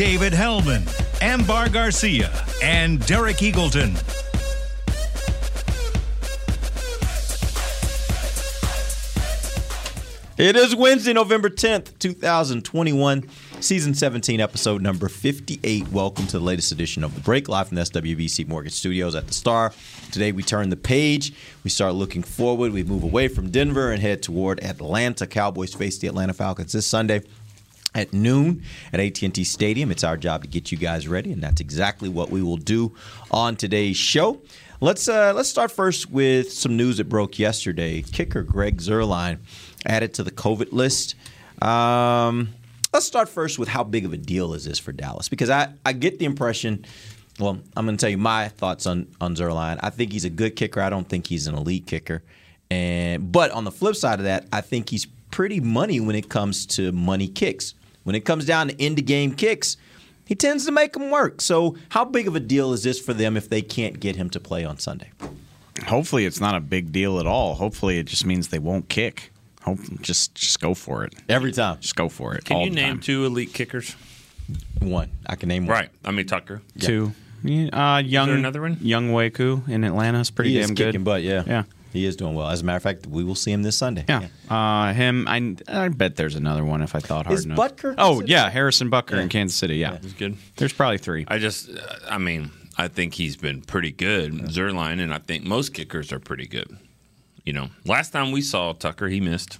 David 0.00 0.32
Helman, 0.32 0.86
Ambar 1.20 1.68
Garcia, 1.68 2.32
and 2.62 3.04
Derek 3.04 3.36
Eagleton. 3.36 4.02
It 10.38 10.56
is 10.56 10.74
Wednesday, 10.74 11.12
November 11.12 11.50
10th, 11.50 11.98
2021, 11.98 13.28
season 13.60 13.92
17, 13.92 14.40
episode 14.40 14.80
number 14.80 15.10
58. 15.10 15.88
Welcome 15.88 16.26
to 16.28 16.38
the 16.38 16.44
latest 16.44 16.72
edition 16.72 17.04
of 17.04 17.14
The 17.14 17.20
Break, 17.20 17.50
live 17.50 17.68
from 17.68 17.74
the 17.74 17.82
SWBC 17.82 18.48
Mortgage 18.48 18.72
Studios 18.72 19.14
at 19.14 19.26
the 19.26 19.34
Star. 19.34 19.74
Today 20.12 20.32
we 20.32 20.42
turn 20.42 20.70
the 20.70 20.78
page. 20.78 21.34
We 21.62 21.68
start 21.68 21.92
looking 21.92 22.22
forward. 22.22 22.72
We 22.72 22.84
move 22.84 23.02
away 23.02 23.28
from 23.28 23.50
Denver 23.50 23.92
and 23.92 24.00
head 24.00 24.22
toward 24.22 24.64
Atlanta. 24.64 25.26
Cowboys 25.26 25.74
face 25.74 25.98
the 25.98 26.08
Atlanta 26.08 26.32
Falcons 26.32 26.72
this 26.72 26.86
Sunday 26.86 27.20
at 27.94 28.12
noon 28.12 28.62
at 28.92 29.00
AT&T 29.00 29.44
Stadium. 29.44 29.90
It's 29.90 30.04
our 30.04 30.16
job 30.16 30.42
to 30.42 30.48
get 30.48 30.70
you 30.70 30.78
guys 30.78 31.08
ready, 31.08 31.32
and 31.32 31.42
that's 31.42 31.60
exactly 31.60 32.08
what 32.08 32.30
we 32.30 32.42
will 32.42 32.56
do 32.56 32.94
on 33.30 33.56
today's 33.56 33.96
show. 33.96 34.40
Let's 34.80 35.08
uh, 35.08 35.34
let's 35.34 35.48
start 35.48 35.70
first 35.70 36.10
with 36.10 36.50
some 36.50 36.76
news 36.76 36.96
that 36.96 37.08
broke 37.08 37.38
yesterday. 37.38 38.02
Kicker 38.02 38.42
Greg 38.42 38.78
Zuerlein 38.78 39.38
added 39.84 40.14
to 40.14 40.22
the 40.22 40.30
COVID 40.30 40.72
list. 40.72 41.16
Um, 41.60 42.54
let's 42.92 43.04
start 43.04 43.28
first 43.28 43.58
with 43.58 43.68
how 43.68 43.84
big 43.84 44.06
of 44.06 44.12
a 44.12 44.16
deal 44.16 44.54
is 44.54 44.64
this 44.64 44.78
for 44.78 44.92
Dallas? 44.92 45.28
Because 45.28 45.50
I, 45.50 45.74
I 45.84 45.92
get 45.92 46.18
the 46.18 46.24
impression. 46.24 46.86
Well, 47.38 47.58
I'm 47.76 47.84
going 47.86 47.96
to 47.96 48.00
tell 48.00 48.10
you 48.10 48.18
my 48.18 48.48
thoughts 48.48 48.86
on 48.86 49.08
on 49.20 49.34
Zuerlein. 49.34 49.78
I 49.82 49.90
think 49.90 50.12
he's 50.12 50.24
a 50.24 50.30
good 50.30 50.56
kicker. 50.56 50.80
I 50.80 50.88
don't 50.88 51.08
think 51.08 51.26
he's 51.26 51.46
an 51.46 51.54
elite 51.54 51.86
kicker. 51.86 52.22
And 52.70 53.30
but 53.30 53.50
on 53.50 53.64
the 53.64 53.72
flip 53.72 53.96
side 53.96 54.18
of 54.18 54.24
that, 54.24 54.46
I 54.52 54.62
think 54.62 54.88
he's 54.88 55.06
pretty 55.30 55.60
money 55.60 56.00
when 56.00 56.16
it 56.16 56.28
comes 56.28 56.66
to 56.66 56.92
money 56.92 57.28
kicks. 57.28 57.74
When 58.04 58.14
it 58.16 58.24
comes 58.24 58.44
down 58.44 58.68
to 58.68 58.80
end 58.82 58.98
of 58.98 59.04
game 59.06 59.34
kicks, 59.34 59.76
he 60.24 60.34
tends 60.34 60.64
to 60.66 60.72
make 60.72 60.92
them 60.94 61.10
work. 61.10 61.40
So, 61.40 61.76
how 61.90 62.04
big 62.04 62.26
of 62.28 62.34
a 62.36 62.40
deal 62.40 62.72
is 62.72 62.82
this 62.82 63.00
for 63.00 63.12
them 63.14 63.36
if 63.36 63.48
they 63.48 63.62
can't 63.62 64.00
get 64.00 64.16
him 64.16 64.30
to 64.30 64.40
play 64.40 64.64
on 64.64 64.78
Sunday? 64.78 65.10
Hopefully, 65.86 66.24
it's 66.26 66.40
not 66.40 66.54
a 66.54 66.60
big 66.60 66.92
deal 66.92 67.18
at 67.20 67.26
all. 67.26 67.54
Hopefully, 67.54 67.98
it 67.98 68.06
just 68.06 68.24
means 68.26 68.48
they 68.48 68.58
won't 68.58 68.88
kick. 68.88 69.32
Hope 69.62 69.78
just 70.00 70.34
just 70.34 70.60
go 70.60 70.72
for 70.74 71.04
it. 71.04 71.14
Every 71.28 71.52
time, 71.52 71.78
Just 71.80 71.96
go 71.96 72.08
for 72.08 72.34
it. 72.34 72.44
Can 72.46 72.56
all 72.56 72.64
you 72.64 72.70
the 72.70 72.76
name 72.76 72.94
time. 72.94 73.00
two 73.00 73.24
elite 73.26 73.52
kickers? 73.52 73.94
one 74.80 75.10
I 75.26 75.36
can 75.36 75.48
name 75.48 75.66
one. 75.66 75.74
Right. 75.76 75.90
I 76.04 76.10
mean 76.10 76.26
Tucker. 76.26 76.62
two? 76.78 77.12
Yeah, 77.44 77.94
Uh, 77.94 77.98
young 77.98 78.28
there 78.28 78.36
another 78.36 78.60
one? 78.62 78.76
Younghoe 78.76 79.32
Koo 79.32 79.62
in 79.68 79.84
Atlanta 79.84 80.20
is 80.20 80.30
pretty 80.30 80.50
He 80.52 80.58
is 80.58 80.66
damn 80.68 80.76
kicking 80.76 80.92
good. 81.00 81.04
butt. 81.04 81.22
Yeah, 81.22 81.42
Yeah. 81.46 81.62
He 81.92 82.04
is 82.04 82.14
doing 82.16 82.34
well. 82.34 82.48
As 82.48 82.60
a 82.62 82.64
matter 82.64 82.76
of 82.76 82.82
fact, 82.82 83.06
we 83.06 83.24
will 83.24 83.34
see 83.34 83.50
him 83.52 83.62
this 83.62 83.76
Sunday. 83.76 84.04
Yeah. 84.08 84.28
Uh, 84.48 84.92
him. 84.92 85.26
I, 85.28 85.56
I 85.68 85.88
bet 85.88 86.16
there's 86.16 86.36
another 86.36 86.64
one 86.64 86.82
if 86.82 86.94
I 86.94 87.00
thought 87.00 87.26
hard 87.26 87.38
Is 87.38 87.44
enough. 87.44 87.58
Butker 87.58 87.94
Oh 87.98 88.10
considered- 88.18 88.28
yeah, 88.30 88.48
Harrison 88.50 88.90
Butker 88.90 89.12
Yeah. 89.16 89.22
in 89.22 89.28
Kansas 89.28 89.56
City. 89.56 89.76
Yeah. 89.78 89.98
He's 90.00 90.12
good. 90.12 90.36
There's 90.56 90.72
probably 90.72 90.98
three. 90.98 91.24
I 91.28 91.38
just, 91.38 91.68
uh, 91.70 91.80
I 92.08 92.18
mean, 92.18 92.50
I 92.78 92.88
think 92.88 93.14
he's 93.14 93.36
been 93.36 93.60
pretty 93.62 93.90
good, 93.90 94.32
Zuerlein, 94.32 95.00
and 95.00 95.12
I 95.12 95.18
think 95.18 95.44
most 95.44 95.74
kickers 95.74 96.12
are 96.12 96.20
pretty 96.20 96.46
good. 96.46 96.76
You 97.44 97.52
know, 97.54 97.68
last 97.84 98.10
time 98.12 98.30
we 98.32 98.42
saw 98.42 98.72
Tucker, 98.72 99.08
he 99.08 99.20
missed. 99.20 99.58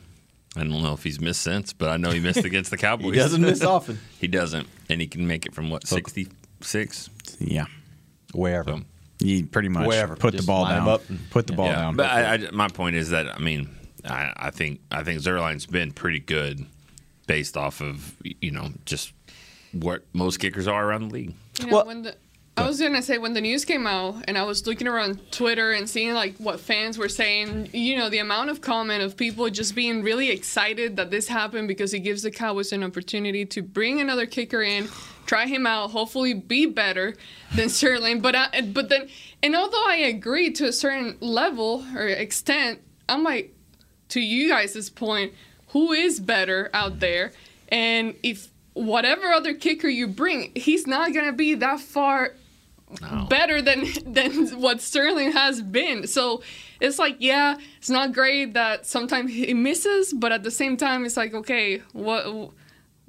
I 0.57 0.61
don't 0.61 0.83
know 0.83 0.93
if 0.95 1.03
he's 1.03 1.21
missed 1.21 1.43
since, 1.43 1.73
but 1.73 1.91
I 1.91 1.97
know 1.97 2.11
he 2.11 2.21
missed 2.21 2.45
against 2.45 2.71
the 2.71 2.77
Cowboys. 2.87 3.13
He 3.15 3.19
doesn't 3.19 3.41
miss 3.43 3.63
often. 3.65 3.99
he 4.21 4.29
doesn't, 4.29 4.67
and 4.89 5.01
he 5.01 5.07
can 5.07 5.27
make 5.27 5.47
it 5.47 5.55
from 5.55 5.71
what 5.71 5.87
sixty 5.87 6.29
six. 6.61 7.09
yeah. 7.39 7.67
Wherever. 8.33 8.71
So, 8.71 8.81
You 9.21 9.47
pretty 9.47 9.69
much 9.69 9.87
Wherever. 9.87 10.17
put 10.17 10.37
the 10.37 10.43
ball 10.43 10.65
down. 10.67 10.89
up 10.89 11.09
and- 11.09 11.19
Put 11.31 11.47
the 11.47 11.53
ball 11.53 11.67
yeah, 11.67 11.77
down. 11.77 11.97
but 11.97 12.07
I, 12.07 12.35
I, 12.35 12.51
my 12.53 12.69
point 12.69 12.97
is 12.97 13.11
that 13.11 13.29
I 13.29 13.39
mean, 13.39 13.69
I, 14.05 14.33
I 14.37 14.51
think 14.51 14.81
I 14.91 15.03
think 15.05 15.21
Zuerlein's 15.21 15.67
been 15.67 15.93
pretty 15.93 16.21
good 16.21 16.65
based 17.27 17.57
off 17.57 17.81
of 17.81 18.17
you 18.23 18.51
know 18.51 18.71
just 18.87 19.13
what 19.73 20.05
most 20.13 20.39
kickers 20.41 20.67
are 20.67 20.85
around 20.89 21.09
the 21.09 21.15
league. 21.15 21.35
You 21.61 21.67
know, 21.67 21.77
Well- 21.77 21.87
when 21.87 22.03
the, 22.03 22.17
I 22.57 22.67
was 22.67 22.79
gonna 22.81 23.01
say 23.01 23.17
when 23.17 23.33
the 23.33 23.41
news 23.41 23.65
came 23.65 23.87
out 23.87 24.17
and 24.27 24.37
I 24.37 24.43
was 24.43 24.67
looking 24.67 24.87
around 24.89 25.19
Twitter 25.31 25.73
and 25.73 25.89
seeing 25.89 26.13
like 26.13 26.37
what 26.39 26.61
fans 26.61 26.99
were 26.99 27.09
saying, 27.09 27.71
you 27.73 27.97
know, 27.97 28.11
the 28.11 28.19
amount 28.19 28.51
of 28.51 28.61
comment 28.61 29.03
of 29.03 29.17
people 29.17 29.49
just 29.49 29.75
being 29.75 30.03
really 30.03 30.31
excited 30.31 30.97
that 30.97 31.11
this 31.11 31.29
happened 31.29 31.69
because 31.69 31.95
it 31.95 32.01
gives 32.01 32.23
the 32.23 32.31
Cowboys 32.31 32.73
an 32.73 32.83
opportunity 32.85 33.47
to 33.47 33.63
bring 33.63 34.01
another 34.01 34.27
kicker 34.27 34.61
in, 34.63 34.89
try 35.31 35.47
him 35.47 35.65
out, 35.65 35.93
hopefully 35.93 36.35
be 36.35 36.67
better 36.67 37.15
than 37.55 37.69
Sterling. 37.79 38.21
But 38.21 38.35
I, 38.35 38.63
but 38.63 38.89
then, 38.89 39.09
and 39.45 39.55
although 39.55 39.85
I 39.87 39.95
agree 39.95 40.51
to 40.55 40.65
a 40.67 40.73
certain 40.73 41.17
level 41.21 41.87
or 41.95 42.09
extent, 42.09 42.81
I'm 43.09 43.23
like, 43.23 43.55
to 44.09 44.21
you 44.21 44.49
guys' 44.49 44.91
point, 44.91 45.33
who 45.69 45.93
is 45.93 46.19
better 46.19 46.69
out 46.75 46.99
there? 46.99 47.33
And 47.69 48.17
if 48.25 48.49
whatever 48.73 49.29
other 49.29 49.55
kicker 49.55 49.87
you 49.87 50.09
bring, 50.09 50.51
he's 50.57 50.89
not 50.89 51.15
gonna 51.15 51.33
be 51.33 51.55
that 51.55 51.79
far 51.79 52.35
better 53.29 53.63
than 53.63 53.87
than 54.13 54.49
what 54.61 54.81
Sterling 54.81 55.31
has 55.31 55.63
been. 55.63 56.09
So 56.09 56.43
it's 56.81 56.99
like, 56.99 57.19
yeah, 57.21 57.57
it's 57.79 57.91
not 57.91 58.13
great 58.13 58.55
that 58.55 58.85
sometimes 58.85 59.31
he 59.31 59.55
misses, 59.55 60.13
but 60.13 60.33
at 60.33 60.43
the 60.43 60.51
same 60.51 60.77
time, 60.77 61.07
it's 61.07 61.17
like, 61.17 61.35
okay, 61.35 61.83
what 61.93 62.51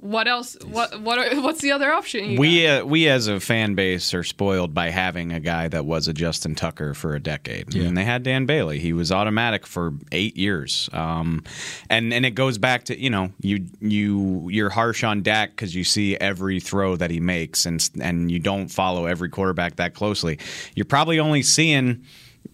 what 0.02 0.28
else? 0.28 0.58
What 0.66 1.00
what 1.00 1.20
are, 1.20 1.42
what's 1.42 1.62
the 1.62 1.72
other 1.72 1.92
option? 1.92 2.32
you 2.32 2.40
we 2.40 2.64
got? 2.64 2.82
uh, 2.82 2.86
we 2.86 3.08
as 3.08 3.28
a 3.28 3.40
fan 3.40 3.76
base 3.76 4.14
are 4.14 4.24
spoiled 4.24 4.74
by 4.74 4.90
having 4.90 5.32
a 5.32 5.40
guy 5.40 5.68
that 5.68 5.86
was 5.86 6.08
a 6.08 6.14
Justin 6.14 6.56
Tucker 6.56 6.94
for 6.94 7.16
a 7.16 7.20
decade. 7.20 7.74
And 7.76 7.96
they 7.96 8.04
had 8.04 8.24
Dan 8.24 8.46
Bailey. 8.46 8.80
He 8.80 8.94
was 8.94 9.12
automatic 9.12 9.68
for 9.68 9.94
eight 10.12 10.36
years. 10.36 10.90
Um, 10.92 11.44
and 11.90 12.12
and 12.14 12.26
it 12.26 12.32
goes 12.32 12.58
back 12.58 12.86
to 12.86 13.00
you 13.00 13.12
know 13.12 13.32
you 13.40 13.68
you 13.80 14.50
you're 14.50 14.72
harsh 14.72 15.04
on 15.04 15.22
Dak 15.22 15.52
because 15.52 15.76
you 15.76 15.84
see 15.84 16.18
every 16.18 16.60
throw 16.60 16.96
that 16.96 17.12
he 17.12 17.20
makes 17.20 17.66
and 17.66 17.88
and 18.02 18.32
you 18.32 18.40
don't 18.40 18.70
follow 18.70 19.06
every 19.06 19.30
quarterback 19.30 19.76
that 19.76 19.94
closely. 19.94 20.40
You're 20.76 20.86
probably 20.86 21.20
only 21.20 21.44
seeing 21.44 22.04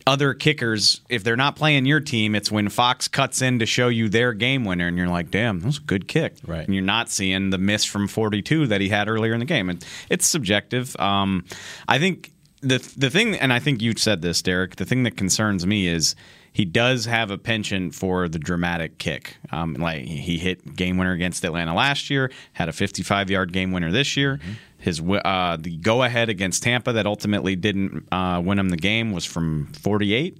other 0.06 0.34
kickers, 0.34 1.02
if 1.10 1.24
they're 1.24 1.36
not 1.36 1.56
playing 1.56 1.86
your 1.86 2.00
team, 2.00 2.34
it's 2.34 2.50
when 2.50 2.70
Fox 2.70 3.08
cuts 3.08 3.42
in 3.42 3.60
to 3.60 3.66
show 3.66 3.90
you 3.90 4.08
their 4.08 4.34
game 4.34 4.64
winner, 4.64 4.88
and 4.88 4.98
you're 4.98 5.08
like, 5.08 5.30
"Damn, 5.30 5.60
that 5.60 5.66
was 5.66 5.78
a 5.78 5.82
good 5.82 6.08
kick." 6.08 6.36
Right. 6.46 6.66
And 6.66 6.74
you're 6.74 6.84
not 6.84 7.10
seeing 7.10 7.50
the 7.50 7.58
miss 7.58 7.84
from 7.84 8.08
42 8.08 8.68
that 8.68 8.80
he 8.80 8.90
had 8.90 9.10
earlier 9.10 9.34
in 9.34 9.40
the 9.40 9.46
game. 9.46 9.70
And 9.70 9.86
it's 10.10 10.26
subjective. 10.26 10.96
Um, 11.00 11.46
I 11.88 12.00
think 12.00 12.32
the 12.62 12.78
the 12.98 13.10
thing, 13.10 13.36
and 13.36 13.52
I 13.52 13.60
think 13.60 13.82
you 13.82 13.94
said 13.98 14.22
this, 14.22 14.42
Derek. 14.42 14.78
The 14.78 14.86
thing 14.86 15.04
that 15.04 15.18
concerns 15.18 15.68
me 15.68 15.88
is 15.88 16.16
he 16.54 16.66
does 16.66 17.06
have 17.06 17.30
a 17.30 17.38
penchant 17.38 17.94
for 17.94 18.28
the 18.28 18.40
dramatic 18.40 18.98
kick. 18.98 19.38
Um, 19.52 19.76
like 19.76 20.06
he 20.06 20.38
hit 20.40 20.76
game 20.76 20.98
winner 20.98 21.12
against 21.12 21.44
Atlanta 21.44 21.76
last 21.76 22.10
year, 22.10 22.32
had 22.54 22.68
a 22.68 22.74
55 22.74 23.30
yard 23.30 23.54
game 23.54 23.72
winner 23.72 23.92
this 23.92 24.18
year. 24.18 24.40
His 24.80 25.02
uh, 25.02 25.58
the 25.60 25.76
go 25.78 26.04
ahead 26.04 26.30
against 26.30 26.64
Tampa 26.64 26.94
that 26.94 27.06
ultimately 27.08 27.56
didn't 27.56 28.08
uh, 28.12 28.42
win 28.46 28.60
him 28.60 28.70
the 28.70 28.78
game 28.78 29.12
was 29.12 29.26
from 29.26 29.68
48. 29.74 30.38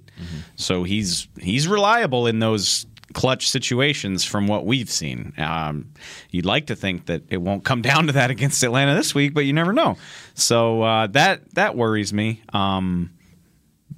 So 0.56 0.84
he's 0.84 1.28
he's 1.40 1.66
reliable 1.68 2.26
in 2.26 2.38
those 2.38 2.86
clutch 3.14 3.48
situations 3.48 4.22
from 4.24 4.46
what 4.46 4.64
we've 4.66 4.90
seen. 4.90 5.32
Um, 5.38 5.92
you'd 6.30 6.44
like 6.44 6.66
to 6.66 6.76
think 6.76 7.06
that 7.06 7.22
it 7.30 7.38
won't 7.38 7.64
come 7.64 7.82
down 7.90 8.06
to 8.06 8.12
that 8.12 8.30
against 8.30 8.62
Atlanta 8.62 8.94
this 8.94 9.14
week, 9.14 9.34
but 9.34 9.44
you 9.44 9.52
never 9.52 9.72
know. 9.72 9.96
So 10.34 10.82
uh, 10.82 11.06
that 11.08 11.54
that 11.54 11.76
worries 11.76 12.12
me. 12.12 12.42
Um, 12.52 13.10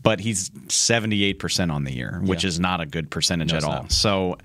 but 0.03 0.21
he's 0.21 0.49
78% 0.51 1.71
on 1.71 1.85
the 1.85 1.93
year, 1.93 2.21
which 2.25 2.45
Yeah. 2.45 2.49
is 2.49 2.59
not 2.59 2.81
a 2.81 2.87
good 2.87 3.11
percentage 3.11 3.51
No, 3.53 3.59
at 3.59 3.65
all. 3.65 3.89
So 3.91 4.39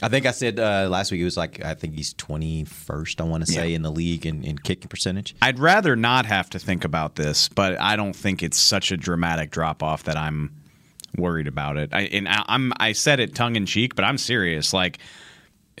I 0.00 0.08
think 0.08 0.26
I 0.26 0.30
said 0.32 0.58
uh, 0.58 0.88
last 0.90 1.12
week 1.12 1.20
it 1.20 1.24
was 1.24 1.36
like 1.36 1.64
I 1.64 1.74
think 1.74 1.94
he's 1.94 2.12
twenty 2.14 2.64
first. 2.64 3.20
I 3.20 3.24
want 3.24 3.44
to 3.46 3.52
say 3.52 3.70
Yeah. 3.70 3.76
in 3.76 3.82
the 3.82 3.90
league 3.90 4.26
in, 4.26 4.42
in 4.44 4.58
kicking 4.58 4.88
percentage. 4.88 5.34
I'd 5.42 5.58
rather 5.58 5.94
not 5.96 6.26
have 6.26 6.50
to 6.50 6.58
think 6.58 6.84
about 6.84 7.14
this, 7.16 7.48
but 7.48 7.80
I 7.80 7.94
don't 7.96 8.14
think 8.14 8.42
it's 8.42 8.58
such 8.58 8.90
a 8.90 8.96
dramatic 8.96 9.50
drop 9.50 9.82
off 9.82 10.04
that 10.04 10.16
I'm 10.16 10.52
worried 11.16 11.46
about 11.46 11.76
it. 11.76 11.90
I, 11.92 12.02
and 12.02 12.28
I, 12.28 12.42
I'm 12.48 12.72
I 12.78 12.92
said 12.92 13.20
it 13.20 13.34
tongue 13.34 13.54
in 13.56 13.66
cheek, 13.66 13.94
but 13.94 14.04
I'm 14.04 14.18
serious. 14.18 14.72
Like 14.72 14.98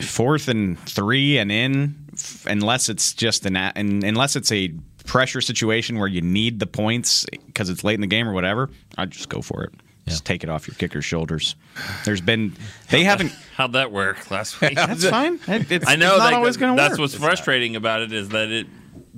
fourth 0.00 0.48
and 0.48 0.78
three 0.80 1.38
and 1.38 1.50
in, 1.52 1.94
f- 2.12 2.46
unless 2.46 2.88
it's 2.88 3.14
just 3.14 3.44
an 3.46 3.56
a- 3.56 3.72
and 3.76 4.02
unless 4.04 4.36
it's 4.36 4.50
a 4.52 4.72
pressure 5.04 5.40
situation 5.40 5.98
where 5.98 6.08
you 6.08 6.20
need 6.20 6.60
the 6.60 6.66
points 6.66 7.26
because 7.46 7.68
it's 7.68 7.82
late 7.82 7.94
in 7.94 8.00
the 8.02 8.06
game 8.06 8.28
or 8.28 8.32
whatever, 8.32 8.70
I'd 8.96 9.10
just 9.10 9.28
go 9.28 9.42
for 9.42 9.64
it. 9.64 9.72
Just 10.08 10.24
take 10.24 10.42
it 10.42 10.50
off 10.50 10.66
your 10.66 10.74
kicker's 10.74 11.04
shoulders. 11.04 11.54
There's 12.04 12.20
been 12.20 12.54
they 12.90 13.04
haven't. 13.04 13.32
How'd 13.56 13.74
that 13.74 13.92
work 13.92 14.30
last 14.30 14.60
week? 14.60 14.74
That's 14.76 15.08
fine. 15.08 15.38
It- 15.46 15.70
It's, 15.70 15.88
I 15.88 15.96
know 15.96 16.10
it's 16.16 16.18
not 16.18 16.30
that, 16.30 16.34
always 16.36 16.56
going 16.56 16.76
to 16.76 16.82
work. 16.82 16.88
That's 16.90 16.98
what's 16.98 17.14
frustrating 17.14 17.76
about 17.76 18.02
it 18.02 18.12
is 18.12 18.28
that 18.30 18.50
it 18.50 18.66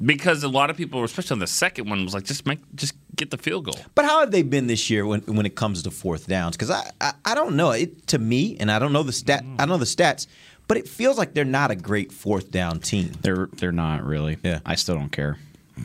because 0.05 0.43
a 0.43 0.49
lot 0.49 0.71
of 0.71 0.77
people, 0.77 1.03
especially 1.05 1.35
on 1.35 1.39
the 1.39 1.47
second 1.47 1.89
one, 1.89 2.05
was 2.05 2.15
like, 2.15 2.25
just 2.25 2.47
make, 2.47 2.59
just 2.75 2.95
get 3.15 3.31
the 3.31 3.39
field 3.39 3.65
goal. 3.65 3.77
But 3.95 4.05
how 4.05 4.21
have 4.21 4.31
they 4.33 4.43
been 4.43 4.67
this 4.67 4.91
year 4.91 5.07
when 5.07 5.21
when 5.23 5.47
it 5.47 5.55
comes 5.57 5.83
to 5.85 5.91
fourth 5.91 6.27
downs? 6.27 6.57
Because 6.57 6.71
I, 6.71 6.91
I 7.01 7.13
I 7.25 7.35
don't 7.35 7.57
know 7.57 7.71
it 7.71 8.07
to 8.09 8.19
me, 8.19 8.57
and 8.61 8.71
I 8.71 8.79
don't 8.79 8.93
know 8.93 9.03
the 9.05 9.13
stat. 9.13 9.43
I 9.55 9.63
don't 9.63 9.69
know 9.71 9.77
the 9.79 9.85
stats, 9.87 10.27
but 10.69 10.77
it 10.77 10.87
feels 10.89 11.17
like 11.17 11.33
they're 11.33 11.45
not 11.47 11.71
a 11.71 11.77
great 11.77 12.13
fourth 12.13 12.51
down 12.51 12.81
team. 12.81 13.13
They're 13.23 13.49
they're 13.55 13.73
not 13.73 14.05
really. 14.05 14.37
Yeah. 14.43 14.61
I 14.67 14.75
still 14.75 14.97
don't 14.97 15.11
care. 15.13 15.39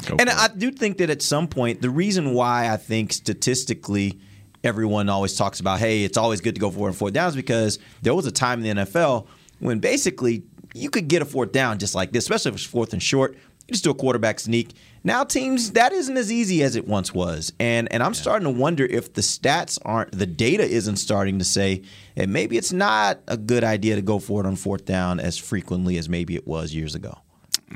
Go 0.08 0.18
And 0.20 0.30
I 0.30 0.46
it. 0.48 0.60
do 0.60 0.72
think 0.72 0.98
that 0.98 1.10
at 1.10 1.22
some 1.22 1.48
point, 1.48 1.82
the 1.82 1.90
reason 1.90 2.34
why 2.34 2.70
I 2.70 2.78
think 2.78 3.12
statistically 3.14 4.20
everyone 4.64 5.10
always 5.10 5.36
talks 5.36 5.60
about, 5.60 5.80
hey, 5.80 6.04
it's 6.04 6.18
always 6.18 6.42
good 6.42 6.56
to 6.56 6.62
go 6.62 6.72
for 6.72 6.88
on 6.88 6.94
fourth 6.94 7.14
downs 7.14 7.36
because 7.36 7.80
there 8.02 8.14
was 8.14 8.26
a 8.26 8.32
time 8.32 8.64
in 8.64 8.78
the 8.78 8.84
NFL 8.84 9.28
when 9.60 9.80
basically 9.80 10.44
you 10.74 10.90
could 10.90 11.08
get 11.08 11.22
a 11.22 11.26
fourth 11.26 11.52
down 11.52 11.80
just 11.80 11.96
like 11.96 12.12
this, 12.12 12.24
especially 12.24 12.50
if 12.50 12.56
it's 12.56 12.66
fourth 12.66 12.94
and 12.94 13.02
short. 13.02 13.34
You 13.68 13.74
just 13.74 13.84
do 13.84 13.92
a 13.92 13.96
quarterback 13.96 14.40
sneak. 14.40 14.74
Now 15.04 15.24
teams 15.24 15.72
that 15.72 15.94
isn't 15.94 16.18
as 16.18 16.32
easy 16.32 16.64
as 16.64 16.76
it 16.76 16.88
once 16.88 17.14
was, 17.14 17.54
and 17.60 17.92
and 17.94 18.02
I'm 18.04 18.14
starting 18.14 18.52
to 18.52 18.60
wonder 18.60 18.84
if 18.86 19.14
the 19.14 19.22
stats 19.22 19.78
aren't, 19.86 20.12
the 20.12 20.26
data 20.26 20.64
isn't 20.64 20.98
starting 20.98 21.40
to 21.40 21.46
say, 21.46 21.84
and 22.16 22.34
maybe 22.34 22.58
it's 22.58 22.74
not 22.74 23.20
a 23.28 23.38
good 23.38 23.64
idea 23.64 23.96
to 23.96 24.02
go 24.02 24.20
for 24.20 24.42
it 24.44 24.48
on 24.48 24.56
fourth 24.56 24.86
down 24.86 25.20
as 25.20 25.38
frequently 25.38 25.98
as 25.98 26.10
maybe 26.10 26.36
it 26.36 26.48
was 26.48 26.74
years 26.74 26.96
ago. 26.96 27.20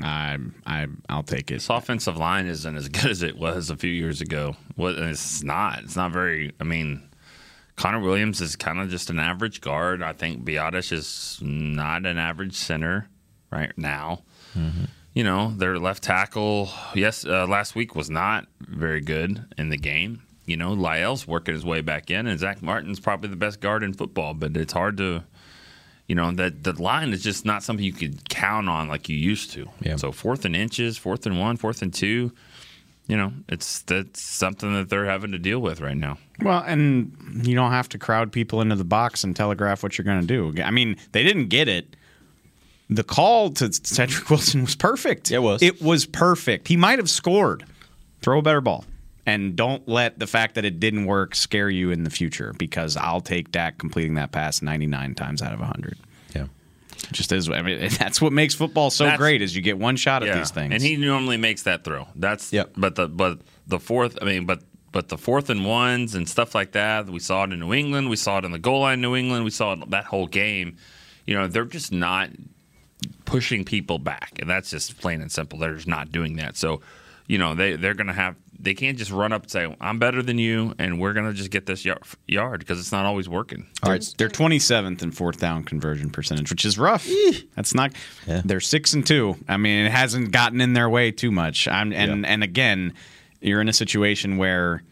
I 0.02 0.38
I 0.66 0.86
I'll 1.08 1.22
take 1.22 1.50
it. 1.50 1.54
This 1.54 1.70
offensive 1.70 2.16
line 2.16 2.46
isn't 2.46 2.76
as 2.76 2.88
good 2.88 3.10
as 3.10 3.22
it 3.22 3.38
was 3.38 3.70
a 3.70 3.76
few 3.76 3.90
years 3.90 4.20
ago. 4.20 4.56
What 4.76 4.94
it's 4.96 5.42
not. 5.42 5.84
It's 5.84 5.96
not 5.96 6.12
very. 6.12 6.52
I 6.60 6.64
mean, 6.64 7.08
Connor 7.76 8.00
Williams 8.00 8.40
is 8.40 8.56
kind 8.56 8.80
of 8.80 8.88
just 8.88 9.10
an 9.10 9.18
average 9.18 9.60
guard. 9.60 10.02
I 10.02 10.12
think 10.12 10.44
Biadasz 10.44 10.92
is 10.92 11.38
not 11.42 12.06
an 12.06 12.18
average 12.18 12.54
center 12.54 13.08
right 13.50 13.76
now. 13.76 14.22
You 15.14 15.22
know, 15.24 15.52
their 15.56 15.78
left 15.78 16.02
tackle, 16.02 16.70
yes, 16.94 17.24
uh, 17.24 17.46
last 17.46 17.74
week 17.76 17.94
was 17.94 18.10
not 18.10 18.46
very 18.60 19.00
good 19.00 19.44
in 19.56 19.68
the 19.68 19.76
game. 19.76 20.22
You 20.46 20.56
know, 20.56 20.74
La'el's 20.74 21.26
working 21.26 21.54
his 21.54 21.64
way 21.64 21.80
back 21.80 22.10
in, 22.10 22.26
and 22.26 22.38
Zach 22.38 22.62
Martin's 22.62 23.00
probably 23.00 23.30
the 23.30 23.36
best 23.36 23.60
guard 23.60 23.82
in 23.82 23.92
football. 23.94 24.34
But 24.34 24.56
it's 24.56 24.72
hard 24.72 24.96
to, 24.98 25.22
you 26.06 26.14
know, 26.14 26.30
that 26.32 26.64
the 26.64 26.72
line 26.80 27.12
is 27.12 27.22
just 27.22 27.44
not 27.44 27.62
something 27.62 27.84
you 27.84 27.92
could 27.92 28.28
count 28.28 28.68
on 28.68 28.88
like 28.88 29.08
you 29.08 29.16
used 29.16 29.52
to. 29.52 29.68
Yeah. 29.80 29.96
So 29.96 30.12
fourth 30.12 30.44
and 30.44 30.54
inches, 30.54 30.98
fourth 30.98 31.26
and 31.26 31.38
one, 31.38 31.56
fourth 31.56 31.82
and 31.82 31.92
two. 31.92 32.32
You 33.06 33.18
know, 33.18 33.32
it's 33.48 33.82
that's 33.82 34.22
something 34.22 34.72
that 34.74 34.88
they're 34.88 35.04
having 35.04 35.32
to 35.32 35.38
deal 35.38 35.58
with 35.58 35.80
right 35.80 35.96
now. 35.96 36.18
Well, 36.40 36.62
and 36.66 37.46
you 37.46 37.54
don't 37.54 37.70
have 37.70 37.88
to 37.90 37.98
crowd 37.98 38.32
people 38.32 38.62
into 38.62 38.76
the 38.76 38.84
box 38.84 39.24
and 39.24 39.36
telegraph 39.36 39.82
what 39.82 39.98
you're 39.98 40.06
going 40.06 40.26
to 40.26 40.26
do. 40.26 40.62
I 40.62 40.70
mean, 40.70 40.96
they 41.12 41.22
didn't 41.22 41.48
get 41.48 41.68
it. 41.68 41.96
The 42.88 43.04
call 43.04 43.50
to 43.50 43.72
Cedric 43.72 44.30
Wilson 44.30 44.62
was 44.62 44.74
perfect. 44.74 45.30
It 45.30 45.40
was. 45.40 45.62
It 45.62 45.82
was 45.82 46.06
perfect. 46.06 46.68
He 46.68 46.76
might 46.76 46.98
have 46.98 47.10
scored. 47.10 47.64
Throw 48.22 48.38
a 48.38 48.42
better 48.42 48.62
ball. 48.62 48.84
And 49.26 49.56
don't 49.56 49.86
let 49.88 50.18
the 50.18 50.26
fact 50.26 50.54
that 50.56 50.64
it 50.64 50.78
didn't 50.80 51.06
work 51.06 51.34
scare 51.34 51.70
you 51.70 51.90
in 51.90 52.04
the 52.04 52.10
future 52.10 52.54
because 52.58 52.96
I'll 52.96 53.22
take 53.22 53.50
Dak 53.50 53.78
completing 53.78 54.14
that 54.14 54.32
pass 54.32 54.60
99 54.60 55.14
times 55.14 55.40
out 55.40 55.52
of 55.54 55.60
100. 55.60 55.98
Yeah. 56.34 56.42
It 56.96 57.12
just 57.12 57.32
is. 57.32 57.48
I 57.48 57.62
mean, 57.62 57.88
that's 57.98 58.20
what 58.20 58.32
makes 58.32 58.54
football 58.54 58.90
so 58.90 59.04
That's- 59.04 59.18
great 59.18 59.40
is 59.40 59.56
you 59.56 59.62
get 59.62 59.78
one 59.78 59.96
shot 59.96 60.22
at 60.22 60.36
these 60.36 60.50
things. 60.50 60.74
And 60.74 60.82
he 60.82 60.96
normally 60.96 61.38
makes 61.38 61.62
that 61.62 61.84
throw. 61.84 62.06
That's 62.14 62.52
Yep. 62.52 62.72
But 62.76 62.96
the 62.96 63.08
but 63.08 63.40
the 63.66 63.78
fourth, 63.78 64.18
I 64.20 64.26
mean, 64.26 64.44
but 64.44 64.62
but 64.92 65.08
the 65.08 65.18
fourth 65.18 65.50
and 65.50 65.64
ones 65.66 66.14
and 66.14 66.28
stuff 66.28 66.54
like 66.54 66.72
that. 66.72 67.06
We 67.06 67.18
saw 67.18 67.44
it 67.44 67.52
in 67.52 67.60
New 67.60 67.72
England. 67.74 68.10
We 68.10 68.16
saw 68.16 68.38
it 68.38 68.44
in 68.44 68.52
the 68.52 68.58
goal 68.60 68.80
line, 68.82 68.94
in 68.94 69.00
New 69.00 69.16
England. 69.16 69.44
We 69.44 69.50
saw 69.50 69.72
it 69.72 69.90
that 69.90 70.04
whole 70.04 70.26
game. 70.28 70.76
You 71.26 71.34
know, 71.34 71.48
they're 71.48 71.64
just 71.64 71.90
not 71.90 72.28
pushing 73.24 73.64
people 73.64 73.98
back, 73.98 74.34
and 74.38 74.48
that's 74.48 74.70
just 74.70 74.98
plain 75.00 75.20
and 75.20 75.32
simple. 75.32 75.58
They're 75.58 75.74
just 75.74 75.88
not 75.88 76.12
doing 76.12 76.36
that. 76.36 76.56
So, 76.56 76.80
you 77.26 77.38
know, 77.38 77.54
they 77.54 77.76
they're 77.76 77.94
gonna 77.94 78.12
have. 78.12 78.36
They 78.64 78.74
can't 78.74 78.96
just 78.98 79.10
run 79.10 79.32
up 79.32 79.42
and 79.42 79.50
say, 79.50 79.76
"I'm 79.80 79.98
better 79.98 80.22
than 80.22 80.38
you," 80.38 80.74
and 80.78 80.98
we're 80.98 81.12
gonna 81.12 81.32
just 81.34 81.50
get 81.50 81.66
this 81.66 81.84
yard 81.84 82.02
yard 82.26 82.60
because 82.60 82.80
it's 82.80 82.90
not 82.92 83.04
always 83.04 83.28
working. 83.28 83.66
All 83.82 83.90
right. 83.92 84.14
They're 84.18 84.28
27th 84.28 85.02
in 85.02 85.12
fourth 85.12 85.38
down 85.38 85.64
conversion 85.64 86.10
percentage, 86.10 86.50
which 86.50 86.64
is 86.64 86.78
rough. 86.78 87.06
That's 87.54 87.74
not. 87.74 87.92
Yeah. 88.26 88.42
They're 88.44 88.60
six 88.60 88.94
and 88.94 89.06
two. 89.06 89.36
I 89.48 89.56
mean, 89.58 89.86
it 89.86 89.92
hasn't 89.92 90.30
gotten 90.32 90.60
in 90.60 90.72
their 90.72 90.88
way 90.88 91.10
too 91.10 91.30
much. 91.30 91.68
I'm, 91.68 91.92
and 91.92 92.22
Yeah. 92.24 92.28
and 92.32 92.42
again, 92.42 92.94
you're 93.40 93.60
in 93.60 93.68
a 93.68 93.72
situation 93.74 94.36
where 94.38 94.82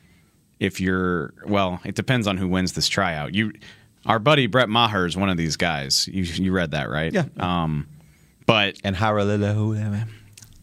if 0.61 0.81
you're 0.81 1.33
well, 1.47 1.81
it 1.85 1.95
depends 1.95 2.27
on 2.27 2.37
who 2.37 2.47
wins 2.49 2.73
this 2.75 2.87
tryout. 2.89 3.35
You, 3.35 3.53
our 4.07 4.19
buddy 4.19 4.47
Brett 4.47 4.69
Maher 4.69 5.07
is 5.07 5.17
one 5.17 5.29
of 5.31 5.37
these 5.37 5.57
guys. 5.57 6.07
You 6.09 6.23
you 6.25 6.53
read 6.53 6.73
that 6.73 6.91
right? 6.91 7.13
Yeah. 7.13 7.25
Um, 7.41 7.87
but 8.47 8.77
And 8.85 8.95
Haralilahu. 8.97 10.07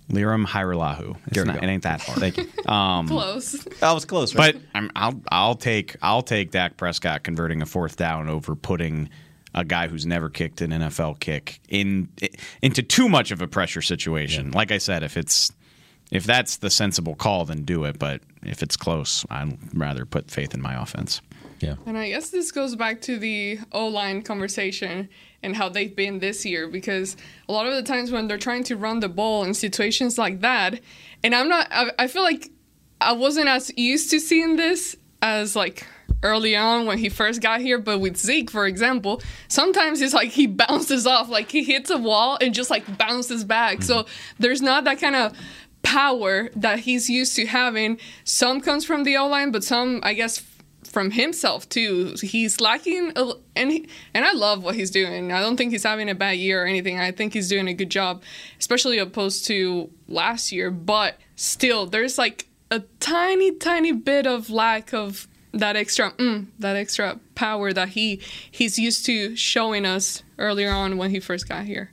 Lirim 0.10 0.46
Hajrullahu. 0.46 1.16
It's 1.28 1.36
There 1.36 1.44
we 1.44 1.48
not, 1.52 1.62
go. 1.62 1.68
it 1.68 1.70
ain't 1.70 1.84
that 1.84 2.02
hard. 2.02 2.20
Thank 2.20 2.38
you. 2.38 2.48
Um, 2.70 3.08
close. 3.08 3.54
That 3.80 3.94
was 3.94 4.06
close, 4.06 4.36
right? 4.36 4.54
But 4.54 4.62
I'm, 4.76 4.92
I'll 4.96 5.22
I'll 5.32 5.56
take 5.56 5.96
I'll 6.04 6.22
take 6.22 6.52
Dak 6.52 6.78
Prescott 6.78 7.24
converting 7.24 7.62
a 7.64 7.66
fourth 7.66 7.96
down 7.96 8.30
over 8.30 8.56
putting 8.56 9.10
a 9.56 9.66
guy 9.66 9.88
who's 9.88 10.06
never 10.06 10.30
kicked 10.30 10.62
an 10.62 10.70
NFL 10.70 11.20
kick 11.20 11.60
in 11.68 12.10
into 12.62 12.84
too 12.84 13.10
much 13.10 13.32
of 13.32 13.42
a 13.42 13.48
pressure 13.48 13.82
situation. 13.82 14.52
Like 14.52 14.72
I 14.72 14.78
said, 14.78 15.02
if 15.02 15.18
it's 15.18 15.52
if 16.12 16.26
that's 16.26 16.58
the 16.58 16.70
sensible 16.70 17.16
call, 17.16 17.46
then 17.46 17.64
do 17.64 17.86
it. 17.86 17.98
But 17.98 18.22
if 18.44 18.62
it's 18.62 18.78
close, 18.78 19.26
I'd 19.32 19.58
rather 19.74 20.06
put 20.06 20.30
faith 20.30 20.54
in 20.54 20.62
my 20.62 20.80
offense. 20.80 21.22
yeah. 21.62 21.76
And 21.88 21.98
I 21.98 22.10
guess 22.10 22.30
this 22.30 22.52
goes 22.52 22.76
back 22.76 23.02
to 23.02 23.18
the 23.18 23.60
O 23.72 23.88
line 23.88 24.22
conversation 24.22 25.10
and 25.42 25.56
how 25.56 25.70
they've 25.70 25.96
been 25.96 26.20
this 26.20 26.46
year 26.46 26.68
because 26.68 27.16
a 27.48 27.52
lot 27.52 27.66
of 27.66 27.74
the 27.74 27.84
times 27.84 28.12
when 28.12 28.28
they're 28.28 28.38
trying 28.38 28.64
to 28.66 28.76
run 28.76 29.00
the 29.00 29.10
ball 29.10 29.44
in 29.44 29.54
situations 29.54 30.18
like 30.18 30.42
that, 30.42 30.80
and 31.24 31.34
I'm 31.34 31.48
not, 31.48 31.68
I, 31.72 31.92
I 31.98 32.08
feel 32.08 32.24
like 32.24 32.52
I 33.02 33.14
wasn't 33.14 33.48
as 33.48 33.72
used 33.78 34.12
to 34.12 34.20
seeing 34.20 34.56
this 34.56 34.96
as 35.22 35.56
like 35.56 35.86
early 36.24 36.56
on 36.56 36.86
when 36.86 36.98
he 36.98 37.10
first 37.10 37.42
got 37.42 37.62
here, 37.62 37.78
but 37.78 38.00
with 38.00 38.18
Zeke, 38.18 38.52
for 38.52 38.66
example, 38.66 39.22
sometimes 39.48 40.02
it's 40.02 40.14
like 40.14 40.32
he 40.32 40.48
bounces 40.48 41.08
off, 41.08 41.30
like 41.30 41.52
he 41.52 41.64
hits 41.64 41.90
a 41.90 41.98
wall 41.98 42.38
and 42.42 42.54
just 42.54 42.70
like 42.70 42.98
bounces 42.98 43.44
back. 43.44 43.82
So 43.82 44.04
mm-hmm. 44.04 44.44
there's 44.44 44.62
not 44.62 44.84
that 44.84 45.00
kind 45.00 45.16
of 45.16 45.38
power 45.82 46.50
that 46.56 46.80
he's 46.80 47.10
used 47.10 47.36
to 47.38 47.46
having. 47.46 48.00
Some 48.24 48.62
comes 48.62 48.86
from 48.86 49.04
the 49.04 49.18
O 49.18 49.28
line, 49.28 49.52
but 49.52 49.64
some, 49.64 50.02
I 50.04 50.14
guess, 50.14 50.46
from 50.90 51.12
himself 51.12 51.70
too. 51.70 52.16
He's 52.22 52.60
lacking, 52.60 53.14
and 53.56 53.72
he, 53.72 53.88
and 54.14 54.26
I 54.26 54.34
love 54.34 54.64
what 54.64 54.76
he's 54.76 54.92
doing. 54.92 55.32
I 55.32 55.42
don't 55.42 55.56
think 55.56 55.72
he's 55.72 55.84
having 55.84 56.10
a 56.10 56.16
bad 56.16 56.38
year 56.38 56.64
or 56.64 56.66
anything. 56.66 57.00
I 57.00 57.12
think 57.12 57.34
he's 57.34 57.48
doing 57.48 57.68
a 57.68 57.74
good 57.74 57.90
job, 57.90 58.24
especially 58.60 58.98
opposed 58.98 59.46
to 59.46 59.90
last 60.08 60.52
year. 60.52 60.72
But 60.72 61.18
still, 61.36 61.86
there's 61.86 62.18
like 62.18 62.48
a 62.72 62.82
tiny, 63.00 63.56
tiny 63.56 63.92
bit 63.92 64.28
of 64.28 64.50
lack 64.50 64.94
of 64.94 65.28
that 65.54 65.76
extra, 65.76 66.12
mm, 66.12 66.48
that 66.60 66.76
extra 66.76 67.20
power 67.36 67.74
that 67.74 67.90
he 67.90 68.22
he's 68.52 68.78
used 68.78 69.06
to 69.06 69.36
showing 69.36 69.86
us 69.86 70.24
earlier 70.38 70.72
on 70.72 70.98
when 70.98 71.12
he 71.12 71.20
first 71.20 71.48
got 71.48 71.66
here. 71.66 71.92